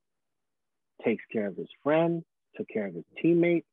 [1.05, 2.23] Takes care of his friend,
[2.57, 3.65] took care of his teammate,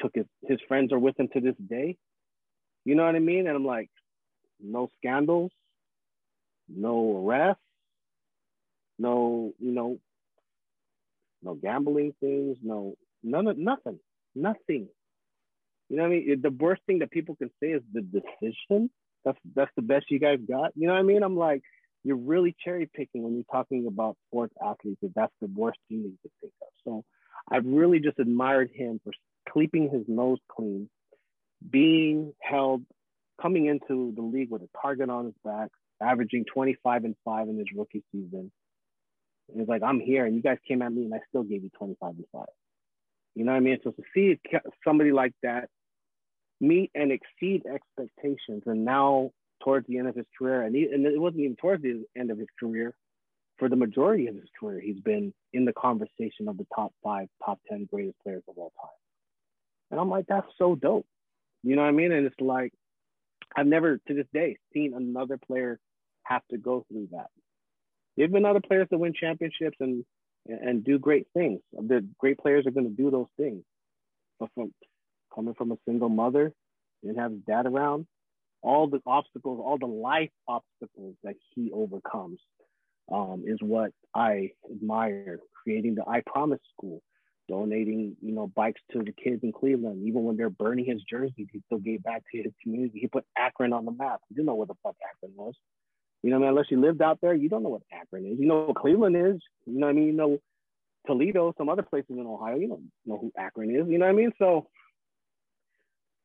[0.00, 1.96] took his his friends are with him to this day.
[2.84, 3.46] You know what I mean?
[3.46, 3.90] And I'm like,
[4.60, 5.50] no scandals,
[6.68, 7.62] no arrests,
[8.98, 9.98] no, you know,
[11.42, 13.98] no gambling things, no, none of nothing,
[14.34, 14.88] nothing.
[15.88, 16.40] You know what I mean?
[16.42, 18.90] The worst thing that people can say is the decision.
[19.24, 20.72] That's that's the best you guys got.
[20.74, 21.22] You know what I mean?
[21.22, 21.62] I'm like,
[22.04, 24.98] you're really cherry picking when you're talking about sports athletes.
[25.02, 26.68] If that's the worst thing you could think of.
[26.84, 27.04] So
[27.50, 29.12] I've really just admired him for
[29.52, 30.88] keeping his nose clean,
[31.70, 32.82] being held
[33.40, 35.70] coming into the league with a target on his back,
[36.02, 38.50] averaging 25 and 5 in his rookie season.
[39.50, 41.62] And it's like, I'm here, and you guys came at me, and I still gave
[41.62, 42.44] you 25 and 5.
[43.34, 43.78] You know what I mean?
[43.84, 44.38] So to see
[44.84, 45.68] somebody like that
[46.60, 49.30] meet and exceed expectations, and now
[49.62, 52.30] towards the end of his career, and, he, and it wasn't even towards the end
[52.30, 52.94] of his career,
[53.58, 57.28] for the majority of his career, he's been in the conversation of the top five,
[57.44, 58.90] top 10 greatest players of all time.
[59.90, 61.06] And I'm like, that's so dope.
[61.62, 62.12] You know what I mean?
[62.12, 62.72] And it's like,
[63.56, 65.78] I've never to this day seen another player
[66.24, 67.28] have to go through that.
[68.16, 70.04] There've been other players that win championships and
[70.46, 71.60] and do great things.
[71.72, 73.64] The great players are going to do those things.
[74.40, 74.72] But from
[75.34, 76.52] coming from a single mother,
[77.02, 78.06] didn't have his dad around,
[78.62, 82.40] all the obstacles, all the life obstacles that he overcomes
[83.12, 85.38] um, is what I admire.
[85.62, 87.02] Creating the I Promise School,
[87.48, 90.06] donating, you know, bikes to the kids in Cleveland.
[90.06, 92.98] Even when they're burning his jersey, he still gave back to his community.
[93.00, 94.20] He put Akron on the map.
[94.34, 95.54] You know what the fuck Akron was.
[96.22, 98.38] You know, I mean, unless you lived out there, you don't know what Akron is.
[98.38, 99.40] You know what Cleveland is.
[99.66, 100.06] You know what I mean?
[100.06, 100.38] You know
[101.06, 102.56] Toledo, some other places in Ohio.
[102.56, 103.88] You don't know who Akron is.
[103.88, 104.32] You know what I mean?
[104.38, 104.66] So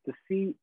[0.05, 0.55] to see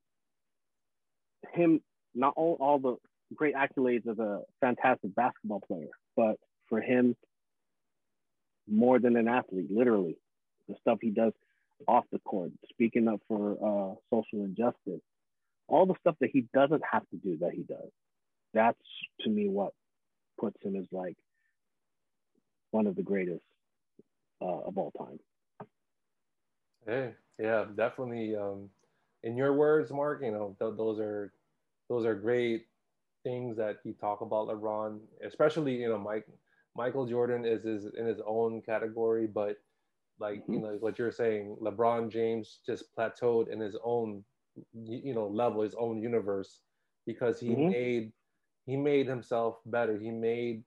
[1.55, 1.81] him,
[2.15, 2.97] not all, all the
[3.35, 6.37] great accolades as a fantastic basketball player, but
[6.69, 7.17] for him,
[8.69, 10.17] more than an athlete, literally,
[10.71, 11.33] the stuff he does
[11.87, 15.03] off the court, speaking up for uh, social injustice,
[15.69, 17.91] all the stuff that he doesn't have to do that he does.
[18.53, 18.79] That's
[19.21, 19.73] to me what
[20.39, 21.17] puts him as like
[22.71, 23.45] one of the greatest
[24.43, 25.19] uh, of all time.
[26.87, 28.35] Hey, yeah, definitely.
[28.37, 28.71] Um,
[29.23, 31.33] in your words, Mark, you know th- those are
[31.89, 32.67] those are great
[33.23, 36.27] things that you talk about LeBron, especially you know Mike
[36.75, 39.59] Michael Jordan is is in his own category, but
[40.21, 44.25] like you know what you're saying, LeBron James just plateaued in his own
[44.75, 46.61] you know level, his own universe,
[47.07, 47.71] because he mm-hmm.
[47.71, 48.13] made
[48.67, 49.99] he made himself better.
[49.99, 50.63] He made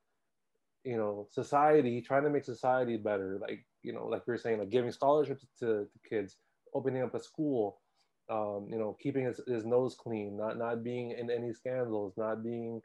[0.83, 3.37] you know society trying to make society better.
[3.39, 6.37] Like you know, like we are saying, like giving scholarships to, to kids,
[6.73, 7.81] opening up a school,
[8.29, 12.43] um, you know, keeping his, his nose clean, not not being in any scandals, not
[12.43, 12.81] being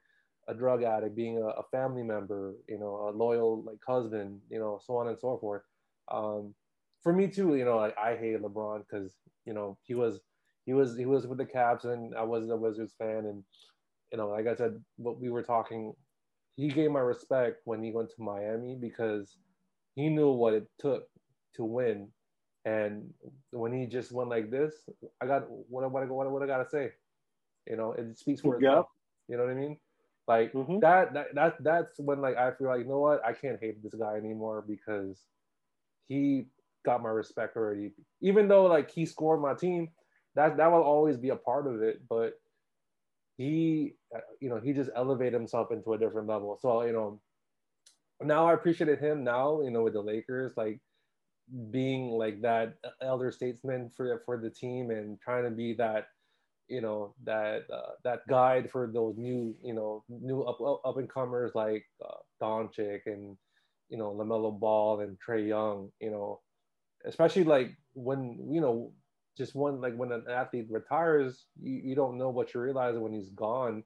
[0.49, 4.59] a drug addict, being a, a, family member, you know, a loyal like husband, you
[4.59, 5.63] know, so on and so forth.
[6.11, 6.55] Um,
[7.03, 10.21] for me too, you know, like I hate LeBron because you know he was
[10.67, 13.43] he was he was with the Cavs and I wasn't a Wizards fan, and
[14.13, 15.93] you know, like I said, what we were talking,
[16.57, 19.37] he gave my respect when he went to Miami because
[19.95, 21.05] he knew what it took
[21.57, 22.09] to win,
[22.65, 23.11] and
[23.51, 24.75] when he just went like this,
[25.23, 26.91] I got what I what what, what I gotta say,
[27.67, 28.87] you know, it speaks for itself.
[29.29, 29.79] You know what I mean?
[30.27, 30.81] Like mm-hmm.
[30.81, 33.83] that, that that that's when like I feel like you know what I can't hate
[33.83, 35.25] this guy anymore because
[36.09, 36.47] he
[36.85, 37.93] got my respect already.
[38.21, 39.89] Even though like he scored my team,
[40.35, 42.01] that that will always be a part of it.
[42.09, 42.35] But
[43.37, 43.95] he,
[44.41, 46.59] you know, he just elevated himself into a different level.
[46.61, 47.21] So you know,
[48.23, 49.25] now I appreciated him.
[49.25, 50.81] Now you know with the Lakers, like
[51.71, 56.09] being like that elder statesman for for the team and trying to be that
[56.69, 61.09] you know that uh, that guide for those new you know new up up and
[61.09, 63.37] comers like uh, Doncic and
[63.89, 65.91] you know Lamelo Ball and Trae Young.
[66.01, 66.41] You know,
[67.05, 68.93] especially like when you know
[69.37, 73.13] just one like when an athlete retires, you, you don't know what you realize when
[73.13, 73.85] he's gone.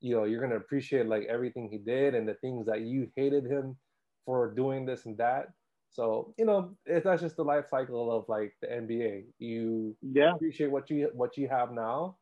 [0.00, 3.44] You know, you're gonna appreciate like everything he did and the things that you hated
[3.44, 3.76] him
[4.24, 5.48] for doing this and that.
[5.90, 9.24] So you know, it's that's just the life cycle of like the NBA.
[9.38, 10.34] You yeah.
[10.34, 12.16] appreciate what you what you have now,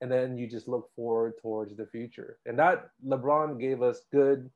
[0.00, 2.38] and then you just look forward towards the future.
[2.46, 4.50] And that LeBron gave us good.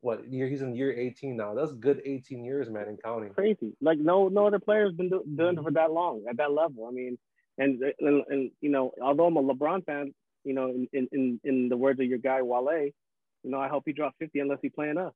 [0.00, 0.46] What year?
[0.48, 1.54] He's in year 18 now.
[1.54, 3.30] That's good 18 years, man, in counting.
[3.34, 3.74] Crazy.
[3.80, 6.86] Like no no other player's been do, doing it for that long at that level.
[6.86, 7.18] I mean,
[7.58, 10.14] and, and and you know, although I'm a LeBron fan,
[10.44, 12.90] you know, in in in the words of your guy Wale,
[13.42, 15.12] you know, I hope he drops 50 unless he playing us.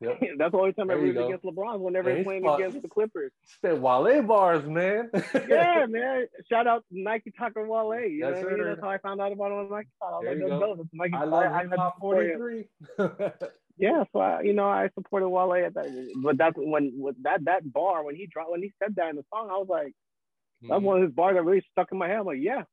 [0.00, 0.20] Yep.
[0.38, 3.32] That's the only time there I root against LeBron whenever he's playing against the Clippers.
[3.44, 5.10] Spit Wale bars, man.
[5.48, 6.26] yeah, man.
[6.48, 8.00] Shout out Niketalker Wale.
[8.08, 8.64] You yes, know what I mean?
[8.64, 9.88] That's how I found out about him on Nike.
[10.02, 10.88] I there like, you go.
[10.92, 12.68] Nike I love hip hop 43.
[13.80, 16.12] Yeah, so I, you know, I supported Wale at that.
[16.22, 19.16] But that's when with that that bar when he dropped when he said that in
[19.16, 19.94] the song, I was like,
[20.60, 20.84] that's mm-hmm.
[20.84, 22.18] one of his bars that really stuck in my head.
[22.18, 22.64] I'm like, yeah,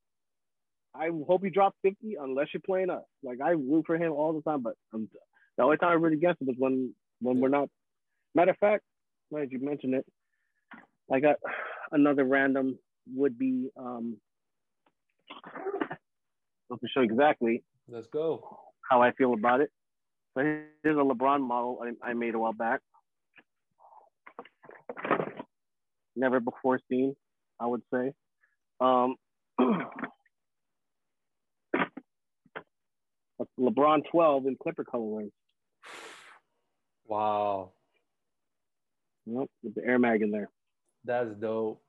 [0.93, 3.03] I hope he drops 50 unless you're playing us.
[3.23, 5.07] Like I root for him all the time, but I'm,
[5.57, 7.69] the only time I really against him is when when we're not.
[8.35, 8.83] Matter of fact,
[9.31, 10.05] glad you mentioned it.
[11.11, 11.37] I got
[11.93, 12.77] another random
[13.15, 14.17] would be um
[16.69, 17.63] to show exactly.
[17.87, 18.59] Let's go.
[18.89, 19.71] How I feel about it.
[20.37, 22.81] So here's a LeBron model I, I made a while back.
[26.15, 27.15] Never before seen,
[27.59, 28.13] I would say.
[28.79, 29.15] Um,
[33.59, 35.31] LeBron 12 in Clipper colorway.
[37.07, 37.71] Wow.
[39.25, 40.49] Yep, with the Air Mag in there.
[41.03, 41.81] That's dope.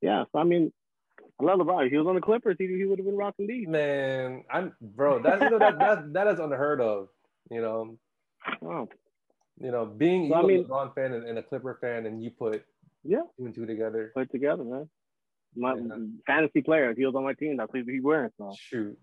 [0.00, 0.72] Yeah, so I mean,
[1.40, 1.86] I love LeBron.
[1.86, 3.66] If he was on the Clippers, he, he would have been rocking these.
[3.66, 5.20] Man, I'm bro.
[5.20, 7.08] That's you know, that that that is unheard of.
[7.50, 7.98] You know.
[8.60, 8.88] Wow.
[9.58, 12.04] You know, being so, you I mean, a LeBron fan and, and, a Clipper fan,
[12.06, 12.64] and you put
[13.02, 14.12] yeah two and two together.
[14.14, 14.88] Put together, man.
[15.56, 15.96] My yeah.
[16.26, 16.90] fantasy player.
[16.90, 18.30] If he was on my team, that's what he'd be wearing.
[18.36, 18.54] So.
[18.58, 18.98] Shoot,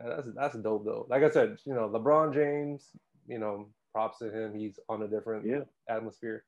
[0.00, 1.06] that's that's dope though.
[1.08, 2.90] Like I said, you know, LeBron James.
[3.26, 4.54] You know, props to him.
[4.54, 5.62] He's on a different yeah.
[5.88, 6.44] atmosphere.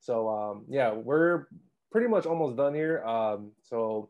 [0.00, 1.46] So um, yeah, we're
[1.92, 3.04] pretty much almost done here.
[3.04, 4.08] Um, so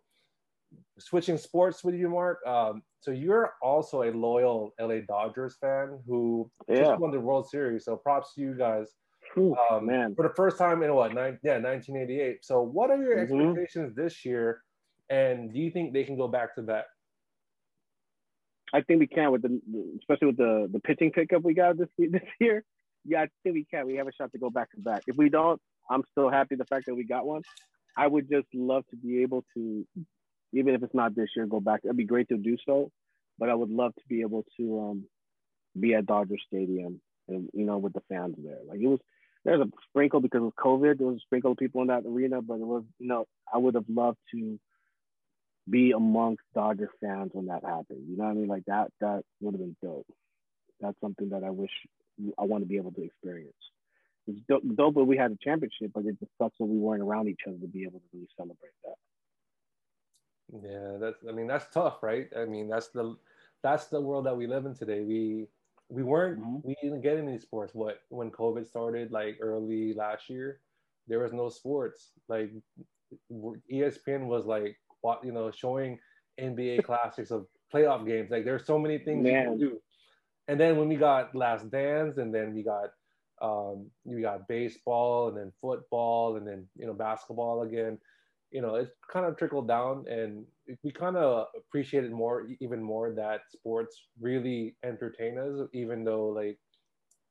[0.98, 2.38] switching sports with you, Mark.
[2.46, 6.84] Um, so you're also a loyal LA Dodgers fan who yeah.
[6.84, 7.84] just won the World Series.
[7.84, 8.88] So props to you guys.
[9.38, 11.14] Ooh, um, man, for the first time in what?
[11.14, 12.44] Nine, yeah, 1988.
[12.44, 13.40] So what are your mm-hmm.
[13.40, 14.62] expectations this year?
[15.10, 16.84] And do you think they can go back to back?
[18.72, 19.60] I think we can with the,
[20.00, 22.64] especially with the the pitching pickup we got this this year.
[23.04, 23.86] Yeah, I think we can.
[23.86, 25.02] We have a shot to go back to back.
[25.06, 25.60] If we don't,
[25.90, 27.42] I'm still happy the fact that we got one.
[27.96, 29.86] I would just love to be able to,
[30.54, 31.80] even if it's not this year, go back.
[31.84, 32.90] It'd be great to do so,
[33.38, 35.04] but I would love to be able to um,
[35.78, 38.58] be at Dodger Stadium and you know with the fans there.
[38.66, 39.00] Like it was,
[39.44, 40.98] there's a sprinkle because of COVID.
[40.98, 43.58] There was a sprinkle of people in that arena, but it was you know I
[43.58, 44.58] would have loved to
[45.68, 48.06] be amongst Dodger fans when that happened.
[48.08, 48.48] You know what I mean?
[48.48, 50.06] Like that that would have been dope.
[50.80, 51.70] That's something that I wish
[52.38, 53.54] I want to be able to experience.
[54.26, 57.02] It's dope, dope that we had a championship, but it just sucks that we weren't
[57.02, 58.94] around each other to be able to really celebrate that.
[60.52, 62.28] Yeah, that's I mean that's tough, right?
[62.36, 63.16] I mean that's the
[63.62, 65.00] that's the world that we live in today.
[65.02, 65.46] We
[65.88, 66.58] we weren't mm-hmm.
[66.62, 67.74] we didn't get any sports.
[67.74, 70.60] What when COVID started, like early last year,
[71.08, 72.10] there was no sports.
[72.28, 72.50] Like
[73.32, 74.76] ESPN was like
[75.22, 75.98] you know, showing
[76.40, 78.30] NBA classics of playoff games.
[78.30, 79.32] Like there's so many things Man.
[79.32, 79.80] you can do.
[80.48, 82.90] And then when we got Last Dance, and then we got
[83.42, 87.98] um, we got baseball, and then football, and then you know basketball again.
[88.54, 90.46] You know, it's kind of trickled down, and
[90.84, 96.26] we kind of appreciate it more, even more that sports really entertain us, even though
[96.28, 96.56] like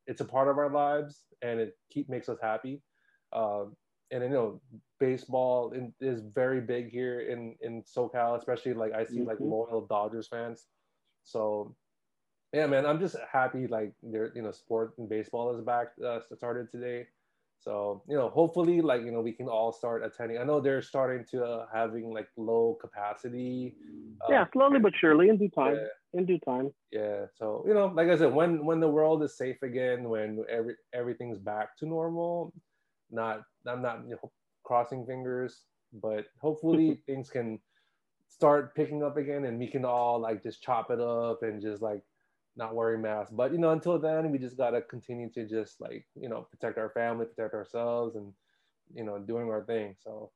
[0.06, 2.82] it's a part of our lives and it keep makes us happy.
[3.32, 3.74] Um,
[4.12, 4.62] and you know,
[5.00, 9.30] baseball in, is very big here in in SoCal, especially like I see mm-hmm.
[9.30, 10.66] like loyal Dodgers fans.
[11.24, 11.74] So
[12.52, 16.20] yeah, man, I'm just happy like there, you know, sport and baseball is back uh,
[16.36, 17.08] started today.
[17.64, 20.38] So you know, hopefully, like you know, we can all start attending.
[20.38, 23.76] I know they're starting to uh, having like low capacity.
[24.22, 25.76] Uh, yeah, slowly but surely, in due time.
[25.76, 26.20] Yeah.
[26.20, 26.74] In due time.
[26.92, 27.26] Yeah.
[27.34, 30.76] So you know, like I said, when when the world is safe again, when every
[30.94, 32.54] everything's back to normal,
[33.10, 34.32] not I'm not you know,
[34.64, 35.64] crossing fingers,
[35.94, 37.60] but hopefully things can
[38.28, 41.82] start picking up again, and we can all like just chop it up and just
[41.82, 42.02] like
[42.56, 43.34] not wearing masks.
[43.34, 46.78] But you know, until then, we just gotta continue to just like you know protect
[46.78, 48.34] our family, protect ourselves, and
[48.94, 49.96] you know doing our thing.
[50.04, 50.32] So,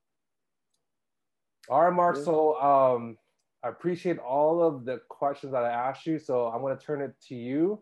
[1.70, 2.18] all right, Mark.
[2.18, 3.18] So um,
[3.64, 6.20] I appreciate all of the questions that I asked you.
[6.20, 7.82] So I'm gonna turn it to you.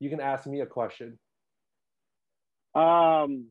[0.00, 1.18] You can ask me a question.
[2.74, 3.46] Um,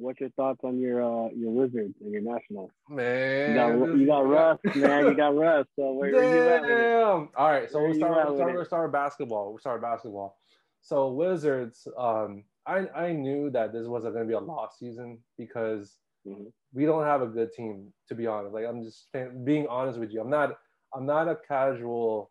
[0.00, 2.70] what's your thoughts on your uh your Wizards and your Nationals?
[2.88, 5.06] Man, you got, you got Russ, man.
[5.06, 5.66] You got Russ.
[5.76, 7.28] So where, where you at?
[7.36, 8.28] All right, so we'll start.
[8.28, 9.50] We'll start, we'll start basketball.
[9.50, 10.36] We'll start basketball.
[10.82, 15.18] So Wizards, um, I I knew that this wasn't going to be a lost season
[15.36, 15.96] because
[16.26, 16.44] mm-hmm.
[16.72, 17.92] we don't have a good team.
[18.08, 19.08] To be honest, like I'm just
[19.44, 20.20] being honest with you.
[20.20, 20.56] I'm not.
[20.94, 22.30] I'm not a casual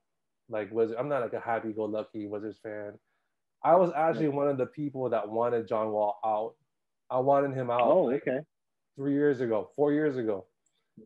[0.50, 0.98] like Wizard.
[1.00, 2.94] I'm not like a happy-go-lucky Wizards fan.
[3.64, 6.56] I was actually one of the people that wanted John Wall out
[7.10, 7.82] I wanted him out.
[7.82, 8.40] Oh, okay.
[8.96, 10.46] Three years ago, four years ago,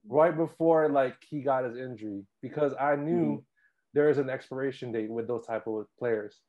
[0.07, 3.43] right before like he got his injury, because I knew mm-hmm.
[3.93, 6.39] there is an expiration date with those type of players.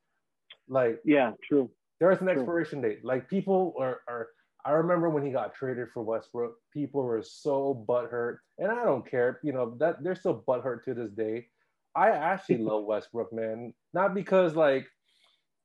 [0.68, 1.70] Like, yeah, true.
[2.01, 2.35] There is an true.
[2.35, 3.05] expiration date.
[3.05, 4.28] Like people are, are.
[4.64, 9.09] I remember when he got traded for Westbrook, people were so butthurt, and I don't
[9.09, 9.40] care.
[9.43, 11.47] You know that they're still butthurt to this day.
[11.94, 13.74] I actually love Westbrook, man.
[13.93, 14.86] Not because like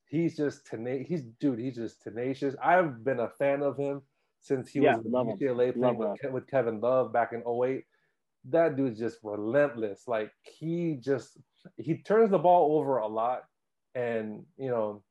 [0.09, 1.07] he's just tenacious.
[1.07, 1.59] He's dude.
[1.59, 2.55] He's just tenacious.
[2.61, 4.01] I've been a fan of him
[4.41, 7.83] since he yeah, was in UCLA playing with, with, Kevin Love back in 08.
[8.49, 10.03] That dude's just relentless.
[10.07, 11.37] Like he just
[11.77, 13.43] he turns the ball over a lot,
[13.95, 15.03] and you know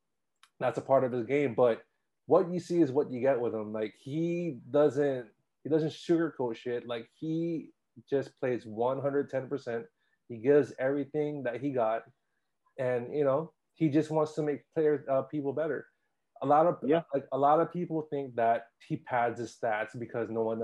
[0.60, 1.54] that's a part of his game.
[1.54, 1.82] But
[2.26, 3.72] what you see is what you get with him.
[3.72, 5.26] Like he doesn't
[5.62, 6.86] he doesn't sugarcoat shit.
[6.86, 7.70] Like he
[8.10, 9.84] just plays 110 percent.
[10.28, 12.02] He gives everything that he got,
[12.78, 15.86] and you know he just wants to make players uh, people better.
[16.42, 17.02] A lot of yeah.
[17.14, 20.62] like a lot of people think that he pads his stats because no one,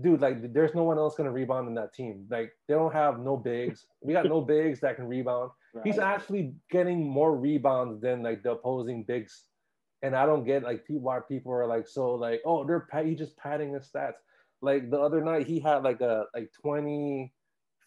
[0.00, 2.26] dude, like there's no one else gonna rebound in that team.
[2.30, 3.86] Like they don't have no bigs.
[4.02, 5.50] We got no bigs that can rebound.
[5.74, 5.86] Right.
[5.86, 9.44] He's actually getting more rebounds than like the opposing bigs.
[10.02, 13.36] And I don't get like why people are like so like oh they're he just
[13.36, 14.22] padding his stats.
[14.62, 17.32] Like the other night he had like a like 20,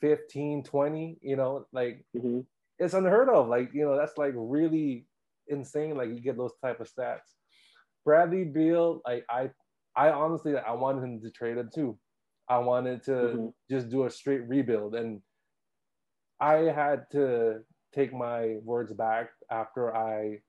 [0.01, 2.41] 15, 20, you know, like mm-hmm
[2.79, 3.47] it's unheard of.
[3.47, 5.05] Like, you know, that's like really
[5.47, 5.95] insane.
[5.95, 7.35] Like you get those type of stats.
[8.05, 9.49] Bradley Beal, like I
[9.95, 11.97] I honestly I wanted him to trade him too.
[12.49, 13.47] I wanted to mm-hmm.
[13.69, 14.95] just do a straight rebuild.
[14.95, 15.21] And
[16.39, 17.59] I had to
[17.93, 20.39] take my words back after I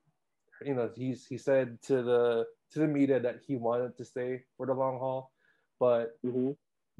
[0.65, 4.43] you know, he's he said to the to the media that he wanted to stay
[4.57, 5.31] for the long haul.
[5.79, 6.51] But mm-hmm.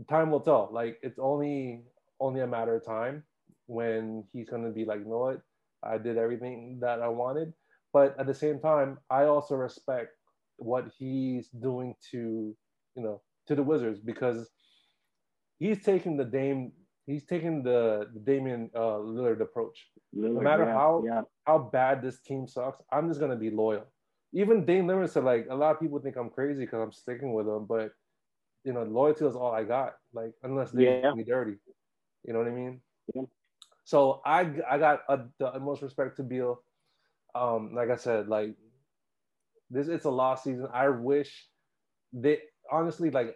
[0.10, 0.70] time will tell.
[0.72, 1.84] Like it's only
[2.20, 3.24] only a matter of time
[3.70, 5.42] when he's going to be like, you know what,
[5.84, 7.54] I did everything that I wanted.
[7.94, 10.12] But at the same time, I also respect
[10.58, 12.56] what he's doing to,
[12.96, 14.50] you know, to the Wizards because
[15.60, 16.72] he's taking the Dame,
[17.06, 19.88] he's taking the, the Damian uh, Lillard approach.
[20.16, 21.22] Lillard, no matter yeah, how yeah.
[21.46, 23.86] how bad this team sucks, I'm just gonna be loyal.
[24.34, 27.34] Even Dame Lillard said, like, a lot of people think I'm crazy because I'm sticking
[27.34, 27.92] with him, but
[28.64, 29.94] you know, loyalty is all I got.
[30.14, 31.14] Like, unless they yeah.
[31.14, 31.58] me dirty,
[32.26, 32.82] you know what I mean?
[33.14, 33.24] Yeah.
[33.90, 36.62] So I I got a, the utmost respect to Beal.
[37.34, 38.54] Um, like I said, like
[39.72, 40.68] this it's a lost season.
[40.72, 41.48] I wish
[42.14, 42.38] they
[42.72, 43.36] honestly like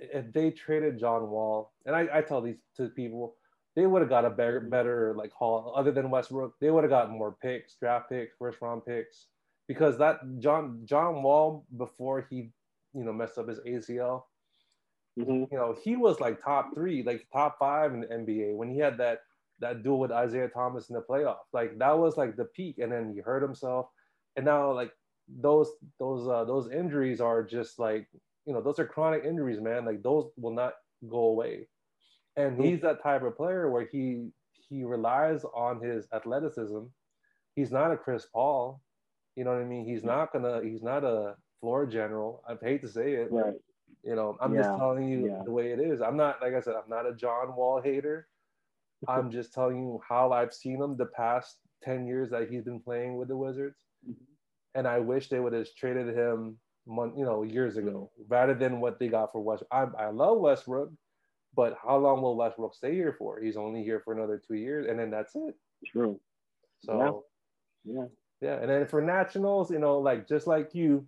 [0.00, 3.34] if they traded John Wall, and I, I tell these to people,
[3.74, 6.54] they would have got a better better like haul other than Westbrook.
[6.60, 9.26] They would have got more picks, draft picks, first round picks,
[9.66, 12.52] because that John John Wall before he
[12.94, 14.22] you know messed up his ACL.
[15.18, 15.52] Mm-hmm.
[15.52, 18.78] You know, he was like top three, like top five in the NBA when he
[18.78, 19.22] had that
[19.60, 21.52] that duel with Isaiah Thomas in the playoffs.
[21.52, 23.86] Like that was like the peak, and then he hurt himself,
[24.36, 24.92] and now like
[25.28, 28.08] those those uh, those injuries are just like
[28.46, 29.84] you know those are chronic injuries, man.
[29.84, 30.74] Like those will not
[31.08, 31.68] go away,
[32.36, 34.30] and he's that type of player where he
[34.68, 36.80] he relies on his athleticism.
[37.54, 38.82] He's not a Chris Paul,
[39.36, 39.84] you know what I mean.
[39.86, 40.62] He's not gonna.
[40.62, 42.42] He's not a floor general.
[42.48, 43.54] I hate to say it, right?
[44.04, 45.42] You know, I'm Yeah, just telling you yeah.
[45.44, 46.00] the way it is.
[46.00, 48.28] I'm not like I said, I'm not a John Wall hater.
[49.06, 52.80] I'm just telling you how I've seen him the past 10 years that he's been
[52.80, 53.84] playing with the Wizards.
[54.74, 58.80] And I wish they would have traded him month, you know, years ago, rather than
[58.80, 59.94] what they got for Westbrook.
[59.98, 60.90] I, I love Westbrook,
[61.54, 63.40] but how long will Westbrook stay here for?
[63.40, 65.54] He's only here for another two years, and then that's it.
[65.86, 66.20] True.
[66.84, 67.24] So
[67.84, 68.06] Yeah.
[68.40, 71.06] yeah, and then for nationals, you know, like just like you,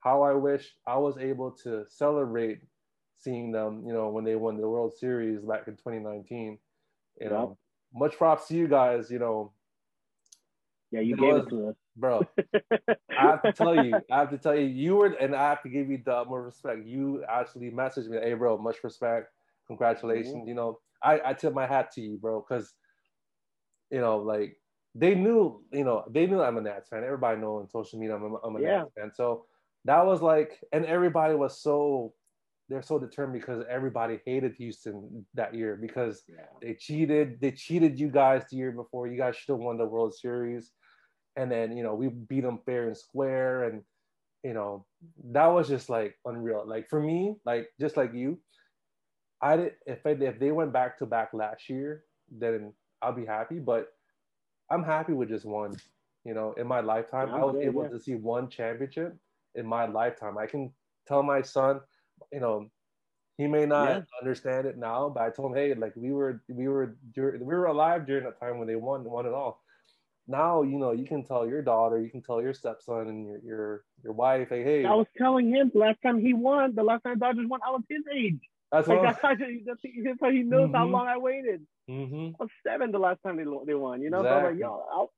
[0.00, 2.60] how I wish I was able to celebrate
[3.18, 6.58] seeing them, you know, when they won the World Series back in 2019.
[7.20, 7.58] You know,
[7.94, 9.52] much props to you guys, you know,
[10.92, 11.76] Yeah, you It gave was- it to us.
[11.96, 12.20] bro.
[13.18, 15.62] I have to tell you, I have to tell you, you were, and I have
[15.62, 16.84] to give you the more respect.
[16.86, 19.32] You actually messaged me, hey, bro, much respect,
[19.66, 20.34] congratulations.
[20.36, 20.48] Mm-hmm.
[20.48, 22.74] You know, I, I tip my hat to you, bro, because,
[23.90, 24.56] you know, like
[24.94, 27.02] they knew, you know, they knew I'm a Nats fan.
[27.04, 28.78] Everybody know on social media I'm a, I'm a Yeah.
[28.78, 29.10] Nats fan.
[29.14, 29.46] So
[29.84, 32.14] that was like, and everybody was so,
[32.68, 36.46] they're so determined because everybody hated Houston that year because yeah.
[36.60, 37.40] they cheated.
[37.40, 39.06] They cheated you guys the year before.
[39.06, 40.72] You guys should have won the World Series.
[41.36, 43.64] And then, you know, we beat them fair and square.
[43.64, 43.82] And,
[44.42, 44.84] you know,
[45.32, 46.64] that was just like unreal.
[46.66, 48.38] Like for me, like just like you,
[49.40, 52.72] I did if I, if they went back to back last year, then
[53.02, 53.58] I'll be happy.
[53.58, 53.88] But
[54.70, 55.76] I'm happy with just one.
[56.24, 57.90] You know, in my lifetime, Yeah, I was good, able yeah.
[57.90, 59.16] to see one championship
[59.54, 60.36] in my lifetime.
[60.36, 60.72] I can
[61.06, 61.80] tell my son,
[62.32, 62.70] you know,
[63.36, 64.02] he may not Yeah.
[64.20, 67.54] understand it now, but I told him, hey, like we were we were dur- we
[67.54, 69.62] were alive during that time when they won won it all.
[70.26, 73.38] Now you know you can tell your daughter, you can tell your stepson and your
[73.44, 76.82] your your wife, hey, hey, I was telling him the last time he won, the
[76.82, 78.40] last time Dodgers won, I was his age.
[78.70, 79.02] that's Like what.
[79.02, 80.90] that's how, that's, that's how he knows how Mhm.
[80.90, 81.66] long I waited.
[81.88, 84.02] hmm I was seven the last time they they won.
[84.02, 85.12] You know, so I was like, yo, I'll,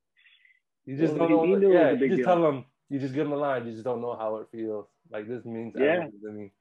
[0.87, 1.45] You just Well, don't he- know.
[1.47, 2.25] he knew it yeah, you just deal.
[2.25, 2.65] tell them.
[2.89, 3.67] You just give them a line.
[3.67, 4.87] You just don't know how it feels.
[5.11, 6.09] Like this means Yeah.
[6.09, 6.53] everything to me.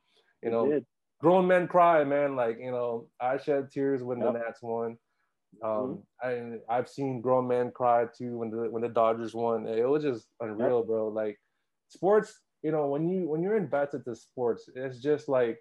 [0.42, 0.82] You know,
[1.20, 2.36] grown men cry, man.
[2.36, 4.34] Like you know, I shed tears when Yep.
[4.34, 4.98] the Nats won.
[5.64, 6.60] Um, Mm-hmm.
[6.70, 9.68] I I've seen grown men cry too when the when the Dodgers won.
[9.68, 11.08] It was just unreal, bro.
[11.10, 11.40] Like
[11.88, 15.60] sports, you know, when you when you're invested to sports, it's just like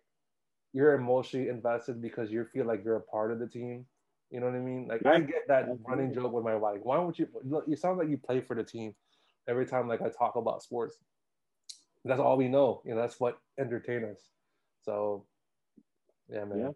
[0.72, 3.86] you're emotionally invested because you feel like you're a part of the team.
[4.30, 4.86] You know what I mean?
[4.88, 5.84] Like I get that absolutely.
[5.88, 6.80] running joke with my wife.
[6.82, 7.28] Why don't you?
[7.66, 8.94] You sound like you play for the team
[9.48, 10.98] every time like I talk about sports.
[12.04, 12.82] That's all we know.
[12.84, 14.30] You know, that's what entertain us.
[14.86, 15.26] So,
[16.30, 16.58] yeah, man.
[16.58, 16.70] Yeah.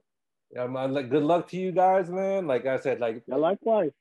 [0.53, 0.93] Yeah, man.
[0.93, 2.47] Like, good luck to you guys, man.
[2.47, 3.93] Like I said, like Yeah, likewise.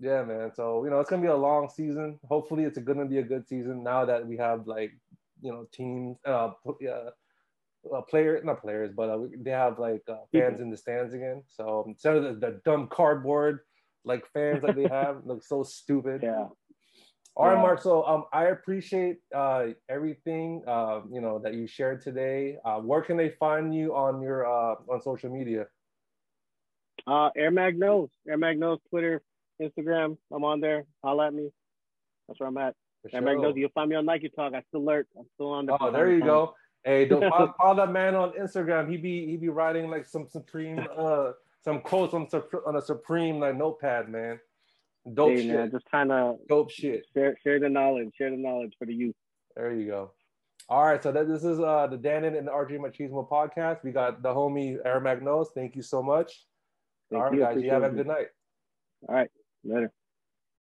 [0.00, 0.50] yeah, man.
[0.54, 2.18] So you know, it's gonna be a long season.
[2.28, 4.92] Hopefully, it's gonna be a good season now that we have like
[5.40, 7.10] you know teams, uh, uh,
[7.94, 11.44] uh player, not players, but uh, they have like uh, fans in the stands again.
[11.46, 13.60] So instead of the, the dumb cardboard
[14.04, 16.22] like fans that they have, look so stupid.
[16.22, 16.48] Yeah.
[17.34, 17.56] All right.
[17.56, 17.80] Mark.
[17.80, 22.58] So um, I appreciate uh everything uh you know that you shared today.
[22.64, 25.66] Uh, where can they find you on your uh on social media?
[27.06, 28.10] Uh, Air Mag knows.
[28.28, 29.22] Air Mag knows Twitter,
[29.60, 30.16] Instagram.
[30.32, 30.84] I'm on there.
[31.02, 31.48] Holla at me.
[32.28, 32.74] That's where I'm at.
[33.02, 33.54] For Air Mag knows.
[33.56, 34.54] You'll find me on Niketalk.
[34.54, 35.08] I still alert.
[35.18, 35.76] I'm still on there.
[35.80, 36.54] Oh, there you go.
[36.84, 38.90] Hey, don't follow, follow that man on Instagram.
[38.90, 41.32] He be he be writing like some supreme uh
[41.64, 42.28] some quotes on
[42.66, 44.38] on a supreme like notepad, man.
[45.14, 45.54] Dope Hey, shit.
[45.54, 47.04] man, just trying to Dope shit.
[47.14, 48.10] share share the knowledge.
[48.16, 49.16] Share the knowledge for the youth.
[49.56, 50.12] There you go.
[50.68, 53.82] All right, so that this is uh the Danon and the RJ Machismo podcast.
[53.82, 55.50] We got the homie Air Mag knows.
[55.54, 56.44] Thank you so much.
[57.10, 57.40] Thank All right, you.
[57.44, 57.62] guys.
[57.62, 58.28] You have a good night.
[59.08, 59.30] All right.
[59.64, 59.92] Later.